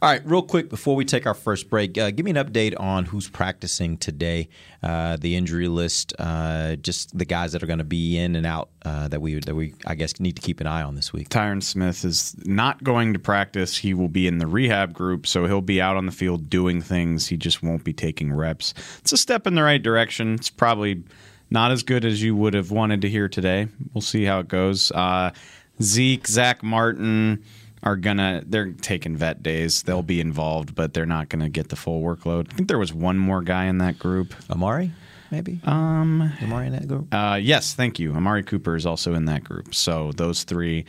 All 0.00 0.10
right, 0.10 0.22
real 0.24 0.42
quick 0.42 0.70
before 0.70 0.96
we 0.96 1.04
take 1.04 1.26
our 1.26 1.34
first 1.34 1.68
break, 1.68 1.96
uh, 1.98 2.10
give 2.10 2.24
me 2.24 2.30
an 2.30 2.36
update 2.36 2.78
on 2.80 3.04
who's 3.04 3.28
practicing 3.28 3.98
today, 3.98 4.48
uh, 4.82 5.16
the 5.16 5.36
injury 5.36 5.68
list, 5.68 6.14
uh, 6.18 6.76
just 6.76 7.16
the 7.16 7.24
guys 7.24 7.52
that 7.52 7.62
are 7.62 7.66
going 7.66 7.78
to 7.78 7.84
be 7.84 8.18
in 8.18 8.36
and 8.36 8.46
out 8.46 8.70
uh, 8.84 9.08
that 9.08 9.20
we 9.20 9.38
that 9.40 9.54
we 9.54 9.74
I 9.86 9.94
guess 9.94 10.18
need 10.18 10.36
to 10.36 10.42
keep 10.42 10.60
an 10.60 10.66
eye 10.66 10.82
on 10.82 10.94
this 10.94 11.12
week. 11.12 11.28
Tyron 11.28 11.62
Smith 11.62 12.04
is 12.04 12.34
not 12.46 12.82
going 12.82 13.12
to 13.12 13.18
practice. 13.18 13.76
He 13.76 13.92
will 13.94 14.08
be 14.08 14.26
in 14.26 14.38
the 14.38 14.46
rehab 14.46 14.92
group, 14.92 15.26
so 15.26 15.46
he'll 15.46 15.60
be 15.60 15.80
out 15.80 15.96
on 15.96 16.06
the 16.06 16.12
field 16.12 16.48
doing 16.48 16.80
things. 16.80 17.28
He 17.28 17.36
just 17.36 17.62
won't 17.62 17.84
be 17.84 17.92
taking 17.92 18.32
reps. 18.32 18.72
It's 19.00 19.12
a 19.12 19.16
step 19.16 19.46
in 19.46 19.54
the 19.54 19.62
right 19.62 19.82
direction. 19.82 20.34
It's 20.34 20.50
probably 20.50 21.04
not 21.50 21.70
as 21.70 21.82
good 21.82 22.04
as 22.04 22.22
you 22.22 22.34
would 22.34 22.54
have 22.54 22.70
wanted 22.70 23.02
to 23.02 23.10
hear 23.10 23.28
today. 23.28 23.68
We'll 23.92 24.02
see 24.02 24.24
how 24.24 24.40
it 24.40 24.48
goes. 24.48 24.90
Uh, 24.90 25.32
Zeke, 25.82 26.26
Zach 26.26 26.62
Martin 26.62 27.44
are 27.86 27.96
gonna 27.96 28.42
they're 28.44 28.72
taking 28.72 29.16
vet 29.16 29.44
days. 29.44 29.84
They'll 29.84 30.02
be 30.02 30.20
involved, 30.20 30.74
but 30.74 30.92
they're 30.92 31.06
not 31.06 31.28
gonna 31.28 31.48
get 31.48 31.68
the 31.68 31.76
full 31.76 32.02
workload. 32.02 32.52
I 32.52 32.56
think 32.56 32.68
there 32.68 32.80
was 32.80 32.92
one 32.92 33.16
more 33.16 33.42
guy 33.42 33.66
in 33.66 33.78
that 33.78 33.98
group. 33.98 34.34
Amari, 34.50 34.90
maybe. 35.30 35.60
Um, 35.62 36.32
Amari 36.42 36.66
in 36.66 36.72
that 36.72 36.88
group. 36.88 37.14
Uh, 37.14 37.38
yes, 37.40 37.74
thank 37.74 38.00
you. 38.00 38.12
Amari 38.12 38.42
Cooper 38.42 38.74
is 38.74 38.86
also 38.86 39.14
in 39.14 39.26
that 39.26 39.44
group. 39.44 39.72
So 39.72 40.10
those 40.16 40.42
three, 40.42 40.84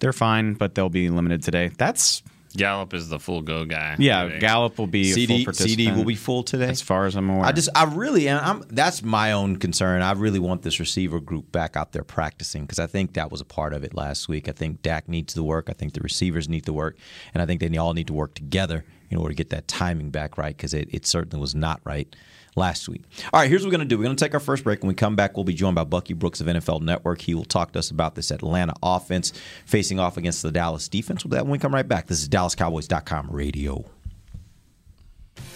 they're 0.00 0.12
fine, 0.12 0.54
but 0.54 0.74
they'll 0.74 0.88
be 0.88 1.08
limited 1.10 1.44
today. 1.44 1.70
That's 1.78 2.24
Gallup 2.56 2.94
is 2.94 3.08
the 3.08 3.18
full 3.18 3.42
go 3.42 3.64
guy. 3.64 3.96
yeah. 3.98 4.24
today. 4.24 4.38
Gallup 4.38 4.78
will 4.78 4.86
be 4.86 5.10
a 5.10 5.14
full 5.14 5.14
CD 5.14 5.44
participant. 5.44 5.70
CD 5.70 5.92
will 5.92 6.04
be 6.04 6.14
full 6.14 6.42
today. 6.42 6.68
as 6.68 6.82
far 6.82 7.06
as 7.06 7.16
I'm 7.16 7.28
aware. 7.30 7.44
I 7.44 7.52
just, 7.52 7.68
I 7.74 7.84
really, 7.84 8.28
and 8.28 8.38
I'm. 8.38 8.64
That's 8.68 9.02
my 9.02 9.32
own 9.32 9.56
concern. 9.56 10.02
I 10.02 10.12
really 10.12 10.38
want 10.38 10.62
this 10.62 10.80
receiver 10.80 11.20
group 11.20 11.50
back 11.52 11.76
out 11.76 11.92
there 11.92 12.04
practicing 12.04 12.62
because 12.62 12.78
I 12.78 12.86
think 12.86 13.14
that 13.14 13.30
was 13.30 13.40
a 13.40 13.44
part 13.44 13.72
of 13.72 13.84
it 13.84 13.94
last 13.94 14.28
week. 14.28 14.48
I 14.48 14.52
think 14.52 14.82
Dak 14.82 15.08
needs 15.08 15.34
the 15.34 15.44
work. 15.44 15.68
I 15.68 15.72
think 15.72 15.94
the 15.94 16.00
receivers 16.00 16.48
need 16.48 16.64
the 16.64 16.72
work, 16.72 16.96
and 17.34 17.42
I 17.42 17.46
think 17.46 17.60
they 17.60 17.76
all 17.76 17.94
need 17.94 18.06
to 18.08 18.14
work 18.14 18.34
together 18.34 18.84
in 19.10 19.18
order 19.18 19.30
to 19.30 19.36
get 19.36 19.50
that 19.50 19.68
timing 19.68 20.10
back 20.10 20.38
right 20.38 20.56
because 20.56 20.72
it, 20.72 20.88
it 20.92 21.06
certainly 21.06 21.38
was 21.40 21.54
not 21.54 21.80
right 21.84 22.16
last 22.56 22.88
week. 22.88 23.02
All 23.32 23.40
right, 23.40 23.48
here's 23.48 23.62
what 23.62 23.68
we're 23.68 23.78
going 23.78 23.88
to 23.88 23.94
do. 23.94 23.98
We're 23.98 24.04
going 24.04 24.16
to 24.16 24.24
take 24.24 24.34
our 24.34 24.40
first 24.40 24.64
break. 24.64 24.80
When 24.82 24.88
we 24.88 24.94
come 24.94 25.16
back, 25.16 25.36
we'll 25.36 25.44
be 25.44 25.54
joined 25.54 25.74
by 25.74 25.84
Bucky 25.84 26.14
Brooks 26.14 26.40
of 26.40 26.46
NFL 26.46 26.82
Network. 26.82 27.20
He 27.20 27.34
will 27.34 27.44
talk 27.44 27.72
to 27.72 27.78
us 27.78 27.90
about 27.90 28.14
this 28.14 28.30
Atlanta 28.30 28.74
offense 28.82 29.32
facing 29.66 29.98
off 29.98 30.16
against 30.16 30.42
the 30.42 30.52
Dallas 30.52 30.88
defense. 30.88 31.24
With 31.24 31.32
that, 31.32 31.44
when 31.44 31.52
we 31.52 31.58
come 31.58 31.74
right 31.74 31.86
back, 31.86 32.06
this 32.06 32.20
is 32.20 32.28
DallasCowboys.com 32.28 33.28
radio. 33.30 33.84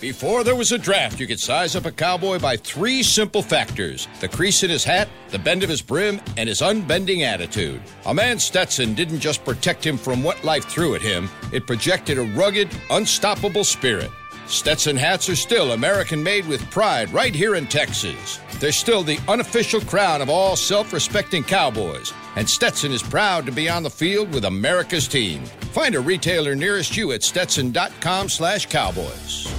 Before 0.01 0.45
there 0.45 0.55
was 0.55 0.73
a 0.73 0.79
draft, 0.79 1.19
you 1.21 1.27
could 1.27 1.41
size 1.41 1.75
up 1.75 1.87
a 1.87 1.91
cowboy 1.91 2.39
by 2.39 2.57
three 2.57 3.03
simple 3.03 3.41
factors 3.41 4.09
the 4.21 4.29
crease 4.29 4.63
in 4.63 4.69
his 4.69 4.85
hat, 4.85 5.09
the 5.31 5.39
bend 5.39 5.63
of 5.63 5.71
his 5.71 5.81
brim, 5.81 6.21
and 6.37 6.49
his 6.49 6.61
unbending 6.61 7.23
attitude. 7.23 7.81
A 8.05 8.13
man 8.13 8.39
Stetson 8.39 8.95
didn't 8.95 9.21
just 9.21 9.45
protect 9.45 9.87
him 9.87 9.97
from 9.97 10.23
what 10.23 10.45
life 10.45 10.65
threw 10.67 10.95
at 10.95 11.03
him, 11.03 11.31
it 11.53 11.67
projected 11.67 12.19
a 12.19 12.23
rugged, 12.23 12.69
unstoppable 12.91 13.65
spirit. 13.65 14.11
Stetson 14.49 14.97
hats 14.97 15.29
are 15.29 15.35
still 15.35 15.73
American 15.73 16.23
made 16.23 16.47
with 16.47 16.71
pride 16.71 17.13
right 17.13 17.35
here 17.35 17.57
in 17.57 17.67
Texas. 17.67 18.39
They're 18.61 18.71
still 18.71 19.03
the 19.03 19.19
unofficial 19.27 19.81
crown 19.81 20.23
of 20.23 20.31
all 20.31 20.55
self 20.55 20.93
respecting 20.93 21.43
cowboys, 21.43 22.13
and 22.37 22.49
Stetson 22.49 22.93
is 22.93 23.03
proud 23.03 23.45
to 23.47 23.53
be 23.53 23.69
on 23.69 23.83
the 23.83 23.91
field 23.91 24.33
with 24.33 24.45
America's 24.45 25.09
team. 25.09 25.45
Find 25.73 25.97
a 25.97 26.01
retailer 26.01 26.55
nearest 26.55 26.97
you 26.97 27.11
at 27.11 27.25
stetson.com 27.25 28.29
slash 28.29 28.67
cowboys. 28.67 29.53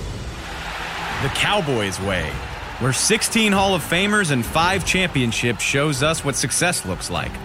The 1.21 1.29
Cowboys 1.29 1.99
way, 1.99 2.29
where 2.79 2.93
16 2.93 3.51
Hall 3.51 3.75
of 3.75 3.81
Famers 3.81 4.31
and 4.31 4.45
5 4.45 4.85
championships 4.85 5.63
shows 5.63 6.01
us 6.01 6.23
what 6.23 6.35
success 6.35 6.85
looks 6.85 7.09
like. 7.09 7.35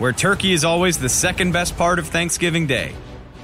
Where 0.00 0.12
turkey 0.12 0.52
is 0.52 0.64
always 0.64 0.98
the 0.98 1.08
second 1.08 1.52
best 1.52 1.76
part 1.76 2.00
of 2.00 2.08
Thanksgiving 2.08 2.66
Day. 2.66 2.92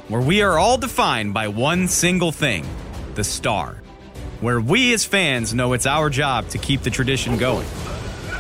Where 0.09 0.23
we 0.23 0.43
are 0.43 0.59
all 0.59 0.79
defined 0.79 1.35
by 1.35 1.47
one 1.49 1.87
single 1.87 2.33
thing 2.33 2.67
the 3.19 3.25
star. 3.25 3.75
Where 4.41 4.61
we 4.61 4.95
as 4.95 5.05
fans 5.05 5.53
know 5.53 5.73
it's 5.73 5.87
our 5.87 6.09
job 6.09 6.47
to 6.51 6.59
keep 6.59 6.83
the 6.83 6.91
tradition 6.91 7.37
going. 7.37 7.67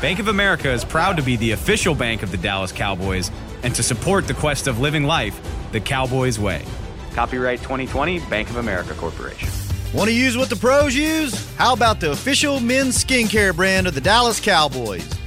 Bank 0.01 0.21
of 0.21 0.29
America 0.29 0.71
is 0.71 0.85
proud 0.85 1.17
to 1.17 1.23
be 1.25 1.35
the 1.35 1.51
official 1.51 1.97
bank 1.97 2.23
of 2.23 2.31
the 2.31 2.37
Dallas 2.37 2.71
Cowboys 2.71 3.33
and 3.65 3.75
to 3.75 3.83
support 3.83 4.29
the 4.29 4.35
quest 4.35 4.69
of 4.69 4.79
living 4.79 5.03
life 5.03 5.37
the 5.73 5.81
Cowboys 5.81 6.39
way. 6.39 6.65
Copyright 7.13 7.59
2020 7.59 8.21
Bank 8.31 8.51
of 8.51 8.57
America 8.59 8.95
Corporation. 8.95 9.49
Want 9.93 10.09
to 10.09 10.15
use 10.15 10.37
what 10.37 10.49
the 10.49 10.55
pros 10.55 10.95
use? 10.95 11.53
How 11.57 11.73
about 11.73 11.99
the 11.99 12.13
official 12.13 12.61
men's 12.61 13.03
skincare 13.03 13.57
brand 13.57 13.89
of 13.89 13.95
the 13.95 14.01
Dallas 14.01 14.39
Cowboys? 14.39 15.18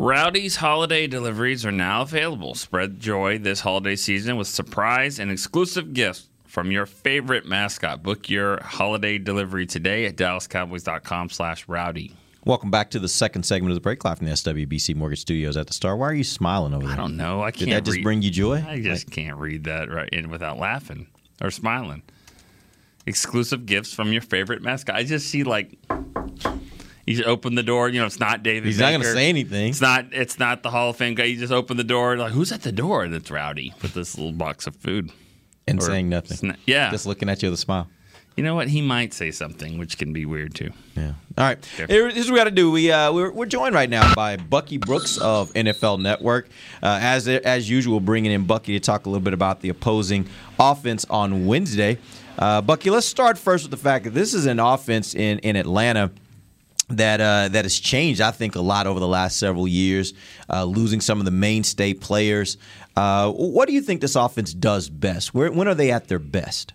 Rowdy's 0.00 0.54
holiday 0.54 1.08
deliveries 1.08 1.66
are 1.66 1.72
now 1.72 2.02
available. 2.02 2.54
Spread 2.54 3.00
joy 3.00 3.38
this 3.38 3.58
holiday 3.58 3.96
season 3.96 4.36
with 4.36 4.46
surprise 4.46 5.18
and 5.18 5.28
exclusive 5.28 5.92
gifts 5.92 6.28
from 6.46 6.70
your 6.70 6.86
favorite 6.86 7.46
mascot. 7.46 8.04
Book 8.04 8.30
your 8.30 8.62
holiday 8.62 9.18
delivery 9.18 9.66
today 9.66 10.06
at 10.06 10.14
dallascowboys.com 10.14 11.30
slash 11.30 11.66
rowdy. 11.66 12.12
Welcome 12.44 12.70
back 12.70 12.90
to 12.90 13.00
the 13.00 13.08
second 13.08 13.42
segment 13.42 13.72
of 13.72 13.74
the 13.74 13.80
break 13.80 14.04
live 14.04 14.18
from 14.18 14.28
the 14.28 14.34
SWBC 14.34 14.94
Mortgage 14.94 15.18
Studios 15.18 15.56
at 15.56 15.66
the 15.66 15.72
Star. 15.72 15.96
Why 15.96 16.06
are 16.10 16.14
you 16.14 16.22
smiling 16.22 16.74
over 16.74 16.84
there? 16.86 16.94
I 16.94 16.96
don't 16.96 17.16
know. 17.16 17.42
I 17.42 17.50
can't 17.50 17.66
Did 17.68 17.74
that 17.74 17.84
just 17.84 17.96
read- 17.96 18.04
bring 18.04 18.22
you 18.22 18.30
joy? 18.30 18.64
I 18.68 18.80
just 18.80 19.10
can't 19.10 19.36
read 19.36 19.64
that 19.64 19.90
right 19.90 20.08
in 20.10 20.30
without 20.30 20.58
laughing 20.58 21.08
or 21.42 21.50
smiling. 21.50 22.02
Exclusive 23.04 23.66
gifts 23.66 23.92
from 23.92 24.12
your 24.12 24.22
favorite 24.22 24.62
mascot. 24.62 24.94
I 24.94 25.02
just 25.02 25.26
see 25.28 25.42
like 25.42 25.76
you 27.08 27.24
opened 27.24 27.56
the 27.58 27.62
door. 27.62 27.88
You 27.88 28.00
know, 28.00 28.06
it's 28.06 28.20
not 28.20 28.42
David. 28.42 28.66
He's 28.66 28.78
not 28.78 28.92
gonna 28.92 29.04
say 29.04 29.28
anything. 29.28 29.70
It's 29.70 29.80
not. 29.80 30.06
It's 30.12 30.38
not 30.38 30.62
the 30.62 30.70
Hall 30.70 30.90
of 30.90 30.96
Fame 30.96 31.14
guy. 31.14 31.26
He 31.26 31.36
just 31.36 31.52
opened 31.52 31.78
the 31.78 31.84
door. 31.84 32.16
Like, 32.16 32.32
who's 32.32 32.52
at 32.52 32.62
the 32.62 32.72
door? 32.72 33.04
And 33.04 33.14
it's 33.14 33.30
Rowdy 33.30 33.72
with 33.82 33.94
this 33.94 34.16
little 34.16 34.32
box 34.32 34.66
of 34.66 34.76
food 34.76 35.10
and 35.66 35.78
Or 35.80 35.82
saying 35.86 36.08
nothing. 36.08 36.56
yeah. 36.66 36.90
Just 36.90 37.06
looking 37.06 37.28
at 37.28 37.42
you 37.42 37.50
with 37.50 37.58
a 37.58 37.62
smile. 37.62 37.88
You 38.36 38.44
know 38.44 38.54
what? 38.54 38.68
He 38.68 38.82
might 38.82 39.12
say 39.14 39.32
something, 39.32 39.78
which 39.78 39.98
can 39.98 40.12
be 40.12 40.24
weird 40.24 40.54
too. 40.54 40.70
Yeah. 40.94 41.14
All 41.36 41.44
right. 41.44 41.58
Here- 41.76 42.08
Here's 42.08 42.26
what 42.26 42.34
we 42.34 42.38
got 42.38 42.44
to 42.44 42.52
do. 42.52 42.70
We 42.70 42.92
uh, 42.92 43.12
we're, 43.12 43.32
we're 43.32 43.46
joined 43.46 43.74
right 43.74 43.90
now 43.90 44.14
by 44.14 44.36
Bucky 44.36 44.76
Brooks 44.76 45.18
of 45.18 45.52
NFL 45.54 46.00
Network. 46.00 46.48
Uh, 46.80 47.00
as 47.02 47.26
as 47.26 47.68
usual, 47.68 47.98
bringing 47.98 48.30
in 48.30 48.44
Bucky 48.44 48.74
to 48.74 48.80
talk 48.80 49.06
a 49.06 49.10
little 49.10 49.24
bit 49.24 49.34
about 49.34 49.60
the 49.60 49.70
opposing 49.70 50.28
offense 50.58 51.04
on 51.10 51.46
Wednesday. 51.46 51.98
Uh, 52.38 52.60
Bucky, 52.62 52.90
let's 52.90 53.06
start 53.06 53.36
first 53.36 53.64
with 53.64 53.72
the 53.72 53.76
fact 53.76 54.04
that 54.04 54.14
this 54.14 54.32
is 54.34 54.46
an 54.46 54.60
offense 54.60 55.16
in 55.16 55.40
in 55.40 55.56
Atlanta 55.56 56.12
that 56.90 57.20
uh, 57.20 57.48
that 57.48 57.64
has 57.64 57.78
changed, 57.78 58.20
I 58.20 58.30
think, 58.30 58.54
a 58.56 58.60
lot 58.60 58.86
over 58.86 59.00
the 59.00 59.08
last 59.08 59.36
several 59.38 59.68
years, 59.68 60.14
uh, 60.50 60.64
losing 60.64 61.00
some 61.00 61.18
of 61.18 61.24
the 61.24 61.30
mainstay 61.30 61.94
players. 61.94 62.56
Uh, 62.96 63.30
what 63.30 63.68
do 63.68 63.74
you 63.74 63.80
think 63.80 64.00
this 64.00 64.16
offense 64.16 64.52
does 64.52 64.88
best? 64.88 65.32
Where, 65.34 65.50
when 65.52 65.68
are 65.68 65.74
they 65.74 65.90
at 65.90 66.08
their 66.08 66.18
best? 66.18 66.72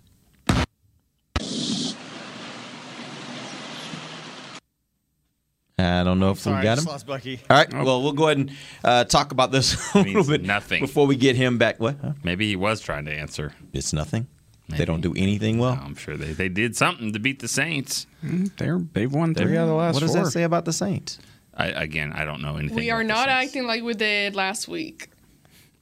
I 5.80 6.04
don't 6.04 6.20
know 6.20 6.32
if 6.32 6.40
Sorry, 6.40 6.58
we 6.58 6.64
got 6.64 6.78
him. 6.78 6.86
lost 6.86 7.08
Bucky. 7.08 7.40
All 7.50 7.58
right. 7.58 7.74
Well, 7.74 8.04
we'll 8.04 8.14
go 8.14 8.26
ahead 8.28 8.38
and 8.38 8.52
uh, 8.84 9.04
talk 9.06 9.32
about 9.32 9.52
this 9.52 9.94
a 9.96 10.02
little 10.04 10.24
bit 10.24 10.44
nothing. 10.44 10.82
before 10.82 11.08
we 11.08 11.16
get 11.16 11.36
him 11.36 11.58
back. 11.58 11.80
What? 11.80 11.98
Huh? 12.02 12.14
Maybe 12.24 12.48
he 12.48 12.56
was 12.56 12.80
trying 12.80 13.06
to 13.06 13.12
answer. 13.12 13.54
It's 13.74 13.92
nothing. 13.92 14.28
They 14.70 14.86
don't 14.86 15.02
do 15.02 15.14
anything 15.16 15.58
well. 15.60 15.80
I'm 15.84 15.96
sure 15.96 16.16
they, 16.18 16.34
they 16.34 16.50
did 16.50 16.76
something 16.76 17.14
to 17.14 17.20
beat 17.20 17.40
the 17.40 17.48
Saints. 17.48 18.08
They're 18.24 18.80
they've 18.94 19.12
won 19.12 19.36
three 19.36 19.58
out 19.58 19.64
of 19.64 19.68
the 19.70 19.76
last 19.76 19.94
What 19.96 20.00
does 20.02 20.14
four. 20.16 20.24
that 20.26 20.32
say 20.32 20.44
about 20.44 20.66
the 20.66 20.74
Saints? 20.74 21.20
I, 21.56 21.68
again, 21.68 22.12
I 22.14 22.26
don't 22.26 22.42
know 22.42 22.58
anything. 22.58 22.78
We 22.78 22.90
are 22.90 23.02
about 23.02 23.08
not 23.08 23.28
Saints. 23.30 23.50
acting 23.56 23.68
like 23.68 23.84
we 23.84 23.94
did 23.94 24.36
last 24.36 24.68
week. 24.68 25.10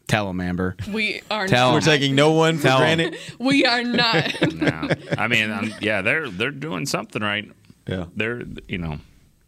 Tell 0.08 0.28
them, 0.28 0.42
Amber. 0.42 0.76
We 0.92 1.22
are 1.32 1.48
Tell 1.48 1.68
not. 1.70 1.70
him. 1.70 1.74
We're 1.76 1.82
taking 1.98 2.16
no 2.16 2.34
one 2.34 2.58
for 2.58 2.64
Tell 2.64 2.82
'em. 2.82 2.98
granted. 2.98 3.20
We 3.40 3.66
are 3.66 3.84
not. 3.84 4.36
No, 4.54 4.90
I 5.18 5.28
mean, 5.28 5.50
um, 5.52 5.74
yeah, 5.80 6.02
they're 6.02 6.30
they're 6.30 6.52
doing 6.52 6.86
something 6.86 7.22
right. 7.22 7.50
Yeah. 7.88 8.06
They're 8.16 8.44
you 8.68 8.78
know 8.80 8.98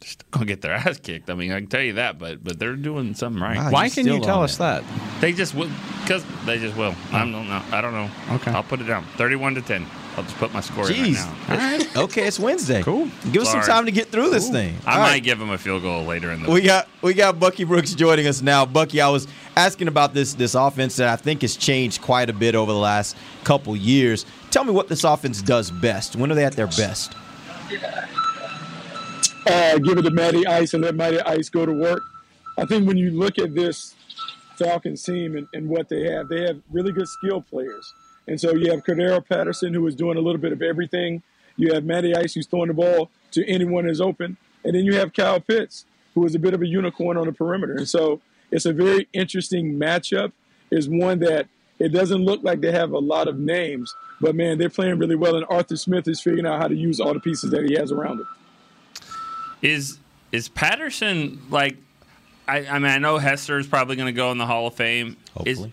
just 0.03 0.29
gonna 0.31 0.45
get 0.45 0.61
their 0.61 0.73
ass 0.73 0.99
kicked. 0.99 1.29
I 1.29 1.33
mean, 1.33 1.51
I 1.51 1.59
can 1.59 1.67
tell 1.69 1.81
you 1.81 1.93
that, 1.93 2.19
but 2.19 2.43
but 2.43 2.59
they're 2.59 2.75
doing 2.75 3.13
something 3.15 3.41
right. 3.41 3.57
Wow, 3.57 3.71
Why 3.71 3.89
can 3.89 4.05
you 4.05 4.19
tell 4.19 4.43
us 4.43 4.55
it. 4.55 4.59
that? 4.59 4.83
They 5.21 5.33
just 5.33 5.55
will 5.55 5.69
because 6.01 6.23
they 6.45 6.59
just 6.59 6.75
will. 6.77 6.93
I 7.11 7.19
don't 7.19 7.31
know. 7.31 7.61
I 7.71 7.81
don't 7.81 7.93
know. 7.93 8.09
Okay. 8.35 8.51
I'll 8.51 8.63
put 8.63 8.81
it 8.81 8.85
down. 8.85 9.05
Thirty-one 9.17 9.55
to 9.55 9.61
ten. 9.61 9.85
I'll 10.15 10.23
just 10.23 10.35
put 10.37 10.53
my 10.53 10.61
score 10.61 10.87
in 10.91 10.93
Jeez. 10.95 11.15
right 11.15 11.49
now. 11.49 11.53
All 11.53 11.57
right. 11.57 11.97
Okay, 12.03 12.27
it's 12.27 12.39
Wednesday. 12.39 12.83
Cool. 12.83 13.07
Give 13.31 13.41
us 13.43 13.51
some 13.51 13.61
time 13.61 13.85
to 13.85 13.91
get 13.91 14.09
through 14.09 14.29
this 14.29 14.47
thing. 14.49 14.75
I 14.85 14.93
All 14.93 14.99
might 14.99 15.09
right. 15.09 15.23
give 15.23 15.39
them 15.39 15.49
a 15.49 15.57
field 15.57 15.81
goal 15.81 16.05
later 16.05 16.31
in 16.31 16.43
the. 16.43 16.51
We 16.51 16.61
got 16.61 16.87
we 17.01 17.13
got 17.15 17.39
Bucky 17.39 17.63
Brooks 17.63 17.93
joining 17.95 18.27
us 18.27 18.41
now. 18.41 18.63
Bucky, 18.65 19.01
I 19.01 19.09
was 19.09 19.27
asking 19.55 19.87
about 19.87 20.13
this 20.13 20.33
this 20.35 20.53
offense 20.53 20.97
that 20.97 21.07
I 21.07 21.15
think 21.15 21.41
has 21.41 21.55
changed 21.55 22.01
quite 22.01 22.29
a 22.29 22.33
bit 22.33 22.53
over 22.55 22.71
the 22.71 22.77
last 22.77 23.15
couple 23.43 23.75
years. 23.75 24.25
Tell 24.51 24.63
me 24.63 24.71
what 24.71 24.87
this 24.87 25.03
offense 25.03 25.41
does 25.41 25.71
best. 25.71 26.15
When 26.15 26.31
are 26.31 26.35
they 26.35 26.45
at 26.45 26.53
their 26.53 26.67
best? 26.67 27.15
Uh, 29.45 29.77
give 29.79 29.97
it 29.97 30.03
to 30.03 30.11
Matty 30.11 30.47
Ice 30.47 30.73
and 30.73 30.83
let 30.83 30.95
Matty 30.95 31.19
Ice 31.21 31.49
go 31.49 31.65
to 31.65 31.73
work. 31.73 32.03
I 32.57 32.65
think 32.65 32.87
when 32.87 32.97
you 32.97 33.11
look 33.11 33.37
at 33.39 33.53
this 33.53 33.95
Falcons 34.57 35.03
team 35.03 35.35
and, 35.35 35.47
and 35.53 35.67
what 35.67 35.89
they 35.89 36.09
have, 36.11 36.29
they 36.29 36.41
have 36.41 36.61
really 36.71 36.91
good 36.91 37.07
skill 37.07 37.41
players. 37.41 37.93
And 38.27 38.39
so 38.39 38.53
you 38.55 38.71
have 38.71 38.83
Cordarrelle 38.83 39.27
Patterson, 39.27 39.73
who 39.73 39.85
is 39.87 39.95
doing 39.95 40.17
a 40.17 40.21
little 40.21 40.39
bit 40.39 40.53
of 40.53 40.61
everything. 40.61 41.23
You 41.57 41.73
have 41.73 41.83
Matty 41.83 42.15
Ice, 42.15 42.33
who's 42.33 42.47
throwing 42.47 42.69
the 42.69 42.73
ball 42.73 43.09
to 43.31 43.45
anyone 43.47 43.85
who's 43.85 43.99
open. 43.99 44.37
And 44.63 44.75
then 44.75 44.85
you 44.85 44.95
have 44.95 45.13
Kyle 45.13 45.39
Pitts, 45.39 45.85
who 46.15 46.25
is 46.25 46.35
a 46.35 46.39
bit 46.39 46.53
of 46.53 46.61
a 46.61 46.67
unicorn 46.67 47.17
on 47.17 47.25
the 47.25 47.33
perimeter. 47.33 47.75
And 47.75 47.89
so 47.89 48.21
it's 48.51 48.65
a 48.65 48.73
very 48.73 49.07
interesting 49.13 49.73
matchup. 49.73 50.31
Is 50.71 50.87
one 50.89 51.19
that 51.19 51.47
it 51.79 51.89
doesn't 51.89 52.23
look 52.23 52.41
like 52.43 52.61
they 52.61 52.71
have 52.71 52.91
a 52.91 52.99
lot 52.99 53.27
of 53.27 53.37
names, 53.37 53.93
but 54.21 54.35
man, 54.35 54.57
they're 54.57 54.69
playing 54.69 54.97
really 54.97 55.15
well. 55.15 55.35
And 55.35 55.45
Arthur 55.49 55.75
Smith 55.75 56.07
is 56.07 56.21
figuring 56.21 56.45
out 56.45 56.61
how 56.61 56.67
to 56.67 56.75
use 56.75 56.99
all 56.99 57.13
the 57.13 57.19
pieces 57.19 57.51
that 57.51 57.63
he 57.63 57.75
has 57.75 57.91
around 57.91 58.21
him. 58.21 58.27
Is 59.63 59.97
is 60.31 60.49
Patterson 60.49 61.41
like? 61.49 61.77
I, 62.47 62.65
I 62.67 62.79
mean, 62.79 62.91
I 62.91 62.97
know 62.97 63.17
Hester 63.17 63.57
is 63.57 63.65
probably 63.65 63.95
going 63.95 64.07
to 64.07 64.11
go 64.11 64.31
in 64.31 64.37
the 64.37 64.45
Hall 64.45 64.67
of 64.67 64.75
Fame. 64.75 65.15
Hopefully. 65.33 65.51
Is 65.51 65.67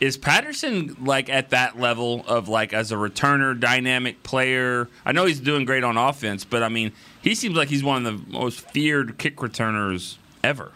is 0.00 0.16
Patterson 0.16 0.96
like 1.00 1.28
at 1.28 1.50
that 1.50 1.78
level 1.78 2.24
of 2.26 2.48
like 2.48 2.72
as 2.72 2.90
a 2.90 2.96
returner, 2.96 3.58
dynamic 3.58 4.22
player? 4.22 4.88
I 5.06 5.12
know 5.12 5.26
he's 5.26 5.40
doing 5.40 5.64
great 5.64 5.84
on 5.84 5.96
offense, 5.96 6.44
but 6.44 6.62
I 6.62 6.68
mean, 6.68 6.92
he 7.22 7.34
seems 7.34 7.56
like 7.56 7.68
he's 7.68 7.84
one 7.84 8.04
of 8.04 8.26
the 8.26 8.32
most 8.32 8.60
feared 8.70 9.16
kick 9.16 9.40
returners 9.40 10.18
ever. 10.42 10.72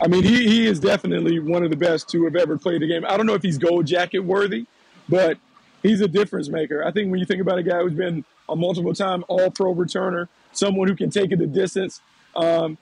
I 0.00 0.06
mean, 0.06 0.22
he, 0.22 0.46
he 0.46 0.66
is 0.66 0.78
definitely 0.78 1.40
one 1.40 1.64
of 1.64 1.70
the 1.70 1.76
best 1.76 2.08
to 2.10 2.24
have 2.24 2.36
ever 2.36 2.56
played 2.56 2.80
the 2.80 2.86
game. 2.86 3.04
I 3.04 3.16
don't 3.16 3.26
know 3.26 3.34
if 3.34 3.42
he's 3.42 3.58
gold 3.58 3.84
jacket 3.84 4.20
worthy, 4.20 4.64
but 5.08 5.36
he's 5.82 6.00
a 6.00 6.06
difference 6.06 6.48
maker. 6.48 6.84
I 6.84 6.92
think 6.92 7.10
when 7.10 7.18
you 7.18 7.26
think 7.26 7.40
about 7.40 7.58
a 7.58 7.62
guy 7.64 7.82
who's 7.82 7.94
been 7.94 8.24
a 8.48 8.56
multiple 8.56 8.94
time 8.94 9.24
all 9.28 9.50
pro 9.50 9.74
returner, 9.74 10.28
someone 10.52 10.88
who 10.88 10.96
can 10.96 11.10
take 11.10 11.32
it 11.32 11.38
the 11.38 11.46
distance, 11.46 12.00
um, 12.34 12.78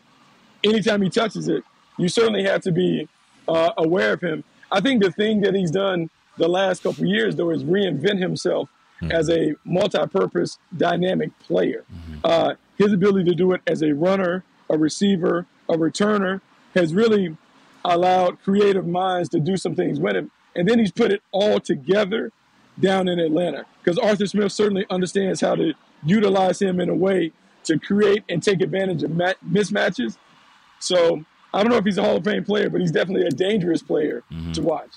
anytime 0.62 1.02
he 1.02 1.10
touches 1.10 1.48
it, 1.48 1.64
you 1.98 2.08
certainly 2.08 2.44
have 2.44 2.60
to 2.62 2.72
be 2.72 3.08
uh, 3.48 3.70
aware 3.76 4.12
of 4.12 4.20
him. 4.20 4.44
I 4.70 4.80
think 4.80 5.02
the 5.02 5.12
thing 5.12 5.40
that 5.42 5.54
he's 5.54 5.70
done 5.70 6.10
the 6.36 6.48
last 6.48 6.82
couple 6.82 7.04
of 7.04 7.08
years, 7.08 7.36
though, 7.36 7.50
is 7.50 7.64
reinvent 7.64 8.20
himself 8.20 8.68
mm-hmm. 9.00 9.12
as 9.12 9.30
a 9.30 9.54
multi-purpose, 9.64 10.58
dynamic 10.76 11.36
player. 11.40 11.84
Mm-hmm. 11.92 12.18
Uh, 12.24 12.54
his 12.76 12.92
ability 12.92 13.24
to 13.30 13.34
do 13.34 13.52
it 13.52 13.62
as 13.66 13.82
a 13.82 13.92
runner, 13.94 14.44
a 14.68 14.76
receiver, 14.76 15.46
a 15.68 15.74
returner 15.74 16.40
has 16.74 16.92
really 16.92 17.36
allowed 17.84 18.42
creative 18.42 18.86
minds 18.86 19.28
to 19.30 19.40
do 19.40 19.56
some 19.56 19.74
things 19.74 19.98
with 19.98 20.16
him. 20.16 20.30
And 20.54 20.68
then 20.68 20.78
he's 20.78 20.92
put 20.92 21.12
it 21.12 21.22
all 21.32 21.60
together 21.60 22.32
down 22.80 23.08
in 23.08 23.18
Atlanta 23.18 23.64
because 23.82 23.98
Arthur 23.98 24.26
Smith 24.26 24.52
certainly 24.52 24.86
understands 24.90 25.40
how 25.40 25.54
to 25.54 25.72
utilize 26.04 26.60
him 26.60 26.80
in 26.80 26.88
a 26.88 26.94
way 26.94 27.32
to 27.64 27.78
create 27.78 28.24
and 28.28 28.42
take 28.42 28.60
advantage 28.60 29.02
of 29.02 29.10
mismatches. 29.10 30.16
So 30.78 31.24
I 31.52 31.62
don't 31.62 31.70
know 31.70 31.78
if 31.78 31.84
he's 31.84 31.98
a 31.98 32.02
Hall 32.02 32.16
of 32.16 32.24
Fame 32.24 32.44
player, 32.44 32.70
but 32.70 32.80
he's 32.80 32.92
definitely 32.92 33.26
a 33.26 33.30
dangerous 33.30 33.82
player 33.82 34.22
mm-hmm. 34.30 34.52
to 34.52 34.62
watch. 34.62 34.90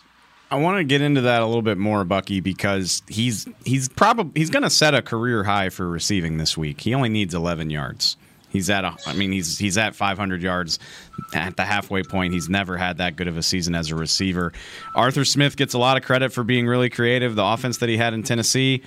I 0.51 0.55
want 0.55 0.79
to 0.79 0.83
get 0.83 1.01
into 1.01 1.21
that 1.21 1.41
a 1.41 1.45
little 1.45 1.61
bit 1.61 1.77
more, 1.77 2.03
Bucky, 2.03 2.39
because 2.39 3.03
he's 3.07 3.47
he's 3.65 3.87
probably 3.87 4.39
he's 4.39 4.49
going 4.49 4.63
to 4.63 4.69
set 4.69 4.95
a 4.95 5.01
career 5.01 5.43
high 5.43 5.69
for 5.69 5.87
receiving 5.87 6.37
this 6.37 6.57
week. 6.57 6.81
He 6.81 6.93
only 6.93 7.09
needs 7.09 7.35
11 7.35 7.69
yards. 7.69 8.17
He's 8.49 8.69
at 8.69 8.83
a, 8.83 8.95
I 9.05 9.13
mean 9.13 9.31
he's 9.31 9.57
he's 9.57 9.77
at 9.77 9.95
500 9.95 10.41
yards 10.41 10.79
at 11.33 11.55
the 11.55 11.65
halfway 11.65 12.03
point. 12.03 12.33
He's 12.33 12.49
never 12.49 12.77
had 12.77 12.97
that 12.97 13.15
good 13.15 13.27
of 13.27 13.37
a 13.37 13.43
season 13.43 13.75
as 13.75 13.91
a 13.91 13.95
receiver. 13.95 14.53
Arthur 14.95 15.23
Smith 15.23 15.55
gets 15.55 15.73
a 15.73 15.77
lot 15.77 15.97
of 15.97 16.03
credit 16.03 16.33
for 16.33 16.43
being 16.43 16.67
really 16.67 16.89
creative. 16.89 17.35
The 17.35 17.45
offense 17.45 17.77
that 17.77 17.89
he 17.89 17.97
had 17.97 18.13
in 18.13 18.23
Tennessee 18.23 18.83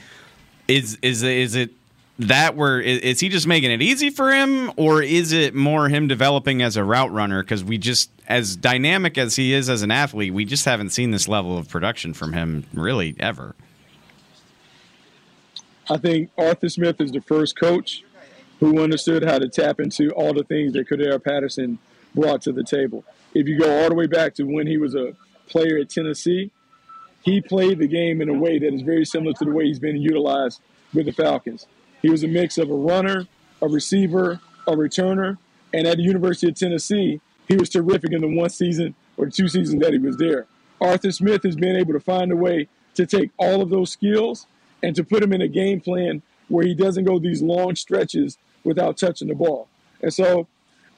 is 0.69 0.99
is 1.03 1.23
is 1.23 1.55
it 1.55 1.71
that 2.19 2.57
where 2.57 2.81
is 2.81 3.21
he 3.21 3.29
just 3.29 3.47
making 3.47 3.71
it 3.71 3.81
easy 3.81 4.11
for 4.11 4.31
him 4.31 4.71
or 4.77 5.03
is 5.03 5.33
it 5.33 5.55
more 5.55 5.89
him 5.89 6.07
developing 6.07 6.63
as 6.63 6.77
a 6.77 6.85
route 6.85 7.11
runner 7.11 7.43
because 7.43 7.65
we 7.65 7.79
just 7.79 8.11
as 8.29 8.55
dynamic 8.55 9.17
as 9.17 9.35
he 9.37 9.53
is 9.53 9.69
as 9.71 9.83
an 9.83 9.91
athlete 9.91 10.33
we 10.33 10.45
just 10.45 10.65
haven't 10.65 10.91
seen 10.91 11.11
this 11.11 11.27
level 11.27 11.57
of 11.57 11.69
production 11.69 12.13
from 12.13 12.33
him 12.33 12.65
really 12.75 13.17
ever 13.19 13.55
i 15.89 15.97
think 15.97 16.31
arthur 16.37 16.69
smith 16.69 17.01
is 17.01 17.11
the 17.13 17.21
first 17.23 17.59
coach 17.59 18.05
who 18.63 18.83
understood 18.83 19.25
how 19.25 19.39
to 19.39 19.49
tap 19.49 19.81
into 19.81 20.11
all 20.11 20.33
the 20.33 20.45
things 20.45 20.73
that 20.73 20.89
Cordarrelle 20.89 21.23
Patterson 21.23 21.79
brought 22.15 22.43
to 22.43 22.53
the 22.53 22.63
table 22.63 23.05
if 23.35 23.49
you 23.49 23.59
go 23.59 23.83
all 23.83 23.89
the 23.89 23.95
way 23.95 24.07
back 24.07 24.35
to 24.35 24.45
when 24.45 24.67
he 24.67 24.77
was 24.77 24.95
a 24.95 25.15
player 25.49 25.79
at 25.79 25.89
tennessee 25.89 26.51
he 27.23 27.41
played 27.41 27.79
the 27.79 27.87
game 27.87 28.21
in 28.21 28.29
a 28.29 28.35
way 28.35 28.59
that 28.59 28.75
is 28.75 28.83
very 28.83 29.05
similar 29.05 29.33
to 29.33 29.47
the 29.47 29.51
way 29.51 29.65
he's 29.65 29.79
been 29.79 29.97
utilized 29.97 30.61
with 30.93 31.07
the 31.07 31.13
falcons 31.13 31.67
he 32.03 32.11
was 32.11 32.25
a 32.25 32.29
mix 32.29 32.59
of 32.59 32.69
a 32.69 32.75
runner, 32.75 33.29
a 33.63 33.69
receiver, 33.69 34.41
a 34.67 34.73
returner, 34.73 35.39
and 35.73 35.87
at 35.87 35.97
the 35.97 36.03
University 36.03 36.49
of 36.49 36.57
Tennessee, 36.57 37.21
he 37.49 37.57
was 37.57 37.71
terrific 37.71 38.13
in 38.13 38.21
the 38.21 38.37
one 38.37 38.51
season 38.51 38.95
or 39.17 39.27
two 39.27 39.49
seasons 39.49 39.81
that 39.81 39.93
he 39.93 39.99
was 39.99 40.17
there. 40.17 40.47
Arthur 40.81 41.13
Smith 41.13 41.45
has 41.45 41.55
been 41.55 41.77
able 41.77 41.93
to 41.93 42.01
find 42.01 42.33
a 42.33 42.37
way 42.37 42.69
to 42.95 43.07
take 43.07 43.31
all 43.39 43.63
of 43.63 43.71
those 43.71 43.93
skills 43.93 44.47
and 44.83 44.97
to 44.97 45.05
put 45.05 45.23
him 45.23 45.33
in 45.33 45.41
a 45.41 45.49
game 45.49 45.81
plan 45.81 46.23
where 46.49 46.67
he 46.67 46.75
doesn't 46.75 47.05
go 47.05 47.19
these 47.19 47.41
long 47.41 47.77
stretches 47.77 48.37
without 48.65 48.97
touching 48.97 49.29
the 49.29 49.35
ball. 49.35 49.69
And 50.03 50.13
so 50.13 50.47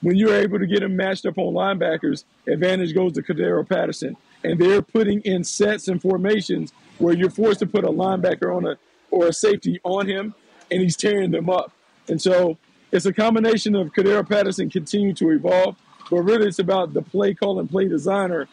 when 0.01 0.17
you're 0.17 0.35
able 0.35 0.59
to 0.59 0.67
get 0.67 0.83
him 0.83 0.97
matched 0.97 1.27
up 1.27 1.39
on 1.39 1.55
linebackers, 1.55 2.25
advantage 2.47 2.95
goes 2.95 3.13
to 3.15 3.23
Cordarrelle 3.23 3.69
Patterson. 3.69 4.17
And 4.43 4.59
they're 4.59 4.83
putting 4.83 5.21
in 5.23 5.45
sets 5.45 5.89
and 5.89 6.01
formations 6.01 6.73
where 6.99 7.15
you're 7.15 7.31
forced 7.31 7.61
to 7.61 7.67
put 7.67 7.85
a 7.85 7.89
linebacker 7.89 8.55
on 8.55 8.67
a 8.67 8.77
or 9.11 9.29
a 9.29 9.33
safety 9.33 9.81
on 9.85 10.07
him 10.09 10.35
and 10.71 10.83
he's 10.83 10.97
tearing 10.97 11.31
them 11.31 11.49
up. 11.49 11.73
And 12.09 12.21
so 12.21 12.59
it's 12.93 13.07
a 13.07 13.13
combination 13.13 13.75
of 13.75 13.93
Cordarrelle 13.93 14.29
Patterson 14.29 14.69
continue 14.69 15.15
to 15.15 15.31
evolve, 15.31 15.77
but 16.11 16.23
really 16.23 16.49
it's 16.49 16.59
about 16.59 16.93
the 16.93 17.03
play 17.03 17.33
call 17.33 17.59
and 17.59 17.71
play 17.71 17.89
designer 17.89 18.49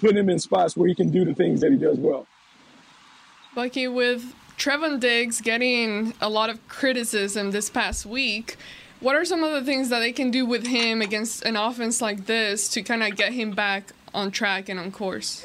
putting 0.00 0.18
him 0.18 0.28
in 0.28 0.38
spots 0.38 0.76
where 0.76 0.88
he 0.88 0.94
can 0.94 1.10
do 1.10 1.24
the 1.24 1.34
things 1.34 1.60
that 1.60 1.72
he 1.72 1.78
does 1.78 1.96
well. 1.98 2.26
Bucky, 3.54 3.88
with 3.88 4.34
Trevon 4.62 5.00
Diggs 5.00 5.40
getting 5.40 6.14
a 6.20 6.28
lot 6.28 6.48
of 6.48 6.68
criticism 6.68 7.50
this 7.50 7.68
past 7.68 8.06
week, 8.06 8.56
what 9.00 9.16
are 9.16 9.24
some 9.24 9.42
of 9.42 9.50
the 9.50 9.64
things 9.64 9.88
that 9.88 9.98
they 9.98 10.12
can 10.12 10.30
do 10.30 10.46
with 10.46 10.68
him 10.68 11.02
against 11.02 11.44
an 11.44 11.56
offense 11.56 12.00
like 12.00 12.26
this 12.26 12.68
to 12.68 12.80
kind 12.80 13.02
of 13.02 13.16
get 13.16 13.32
him 13.32 13.50
back 13.50 13.90
on 14.14 14.30
track 14.30 14.68
and 14.68 14.78
on 14.78 14.92
course? 14.92 15.44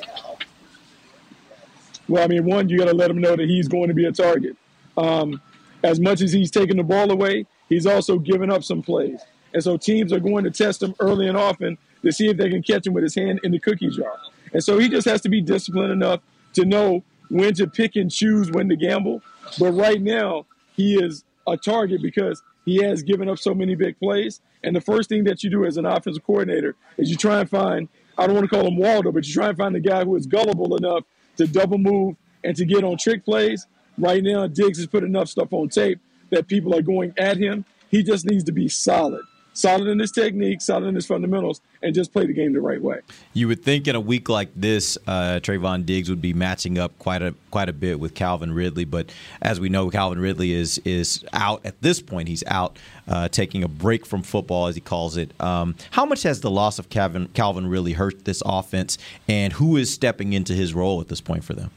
Well, 2.07 2.23
I 2.23 2.27
mean, 2.27 2.45
one, 2.45 2.69
you 2.69 2.77
got 2.77 2.89
to 2.89 2.93
let 2.93 3.09
him 3.09 3.17
know 3.17 3.35
that 3.35 3.49
he's 3.49 3.67
going 3.67 3.87
to 3.87 3.95
be 3.95 4.05
a 4.05 4.11
target. 4.11 4.55
Um, 4.95 5.41
as 5.83 5.99
much 5.99 6.21
as 6.21 6.31
he's 6.31 6.51
taking 6.51 6.77
the 6.77 6.83
ball 6.83 7.09
away, 7.09 7.47
he's 7.69 7.87
also 7.87 8.19
giving 8.19 8.51
up 8.51 8.63
some 8.63 8.83
plays. 8.83 9.19
And 9.51 9.63
so 9.63 9.77
teams 9.77 10.13
are 10.13 10.19
going 10.19 10.43
to 10.43 10.51
test 10.51 10.83
him 10.83 10.93
early 10.99 11.27
and 11.27 11.35
often 11.35 11.79
to 12.03 12.11
see 12.11 12.27
if 12.27 12.37
they 12.37 12.51
can 12.51 12.61
catch 12.61 12.85
him 12.85 12.93
with 12.93 13.01
his 13.01 13.15
hand 13.15 13.39
in 13.43 13.51
the 13.51 13.57
cookie 13.57 13.89
jar. 13.89 14.15
And 14.53 14.63
so 14.63 14.77
he 14.77 14.87
just 14.87 15.07
has 15.07 15.21
to 15.21 15.29
be 15.29 15.41
disciplined 15.41 15.91
enough 15.91 16.21
to 16.53 16.65
know 16.65 17.03
when 17.29 17.53
to 17.55 17.67
pick 17.67 17.95
and 17.95 18.11
choose 18.11 18.51
when 18.51 18.69
to 18.69 18.75
gamble. 18.75 19.21
But 19.59 19.71
right 19.71 20.01
now, 20.01 20.45
he 20.75 20.95
is 20.95 21.23
a 21.47 21.57
target 21.57 22.01
because 22.01 22.41
he 22.65 22.83
has 22.83 23.03
given 23.03 23.29
up 23.29 23.39
so 23.39 23.53
many 23.53 23.75
big 23.75 23.99
plays. 23.99 24.41
And 24.63 24.75
the 24.75 24.81
first 24.81 25.09
thing 25.09 25.23
that 25.25 25.43
you 25.43 25.49
do 25.49 25.65
as 25.65 25.77
an 25.77 25.85
offensive 25.85 26.23
coordinator 26.25 26.75
is 26.97 27.09
you 27.09 27.15
try 27.15 27.39
and 27.39 27.49
find, 27.49 27.87
I 28.17 28.27
don't 28.27 28.35
want 28.35 28.49
to 28.49 28.55
call 28.55 28.67
him 28.67 28.77
Waldo, 28.77 29.11
but 29.11 29.25
you 29.27 29.33
try 29.33 29.49
and 29.49 29.57
find 29.57 29.73
the 29.73 29.79
guy 29.79 30.03
who 30.03 30.15
is 30.15 30.25
gullible 30.25 30.75
enough 30.75 31.03
to 31.37 31.47
double 31.47 31.77
move 31.77 32.15
and 32.43 32.55
to 32.57 32.65
get 32.65 32.83
on 32.83 32.97
trick 32.97 33.23
plays 33.23 33.67
Right 33.97 34.23
now, 34.23 34.45
Diggs 34.45 34.77
has 34.77 34.87
put 34.87 35.03
enough 35.03 35.27
stuff 35.27 35.51
on 35.51 35.69
tape 35.69 35.99
that 36.29 36.47
people 36.47 36.75
are 36.75 36.81
going 36.81 37.13
at 37.17 37.37
him. 37.37 37.65
He 37.89 38.03
just 38.03 38.25
needs 38.25 38.43
to 38.45 38.51
be 38.51 38.67
solid. 38.67 39.23
Solid 39.57 39.87
in 39.87 39.97
his 39.97 40.11
technique, 40.11 40.61
solid 40.61 40.85
in 40.85 40.93
his 40.93 41.07
fundamentals, 41.07 41.61
and 41.81 41.95
just 41.95 42.13
play 42.13 42.27
the 42.27 42.33
game 42.33 42.53
the 42.53 42.61
right 42.61 42.79
way. 42.79 42.99
You 43.33 43.47
would 43.47 43.63
think 43.63 43.87
in 43.87 43.95
a 43.95 43.99
week 43.99 44.29
like 44.29 44.49
this, 44.55 44.99
uh, 45.07 45.39
Trevon 45.41 45.83
Diggs 45.83 46.11
would 46.11 46.21
be 46.21 46.31
matching 46.31 46.77
up 46.77 46.95
quite 46.99 47.23
a 47.23 47.33
quite 47.49 47.67
a 47.67 47.73
bit 47.73 47.99
with 47.99 48.13
Calvin 48.13 48.53
Ridley, 48.53 48.85
but 48.85 49.11
as 49.41 49.59
we 49.59 49.67
know, 49.67 49.89
Calvin 49.89 50.19
Ridley 50.19 50.51
is 50.51 50.77
is 50.85 51.25
out 51.33 51.65
at 51.65 51.81
this 51.81 52.03
point. 52.03 52.27
He's 52.27 52.43
out, 52.45 52.77
uh, 53.07 53.29
taking 53.29 53.63
a 53.63 53.67
break 53.67 54.05
from 54.05 54.21
football, 54.21 54.67
as 54.67 54.75
he 54.75 54.81
calls 54.81 55.17
it. 55.17 55.31
Um, 55.41 55.73
how 55.89 56.05
much 56.05 56.21
has 56.21 56.41
the 56.41 56.51
loss 56.51 56.77
of 56.77 56.91
Calvin 56.91 57.27
Calvin 57.29 57.65
really 57.65 57.93
hurt 57.93 58.25
this 58.25 58.43
offense, 58.45 58.99
and 59.27 59.53
who 59.53 59.75
is 59.75 59.91
stepping 59.91 60.33
into 60.33 60.53
his 60.53 60.75
role 60.75 61.01
at 61.01 61.07
this 61.07 61.19
point 61.19 61.43
for 61.43 61.53
them? 61.53 61.71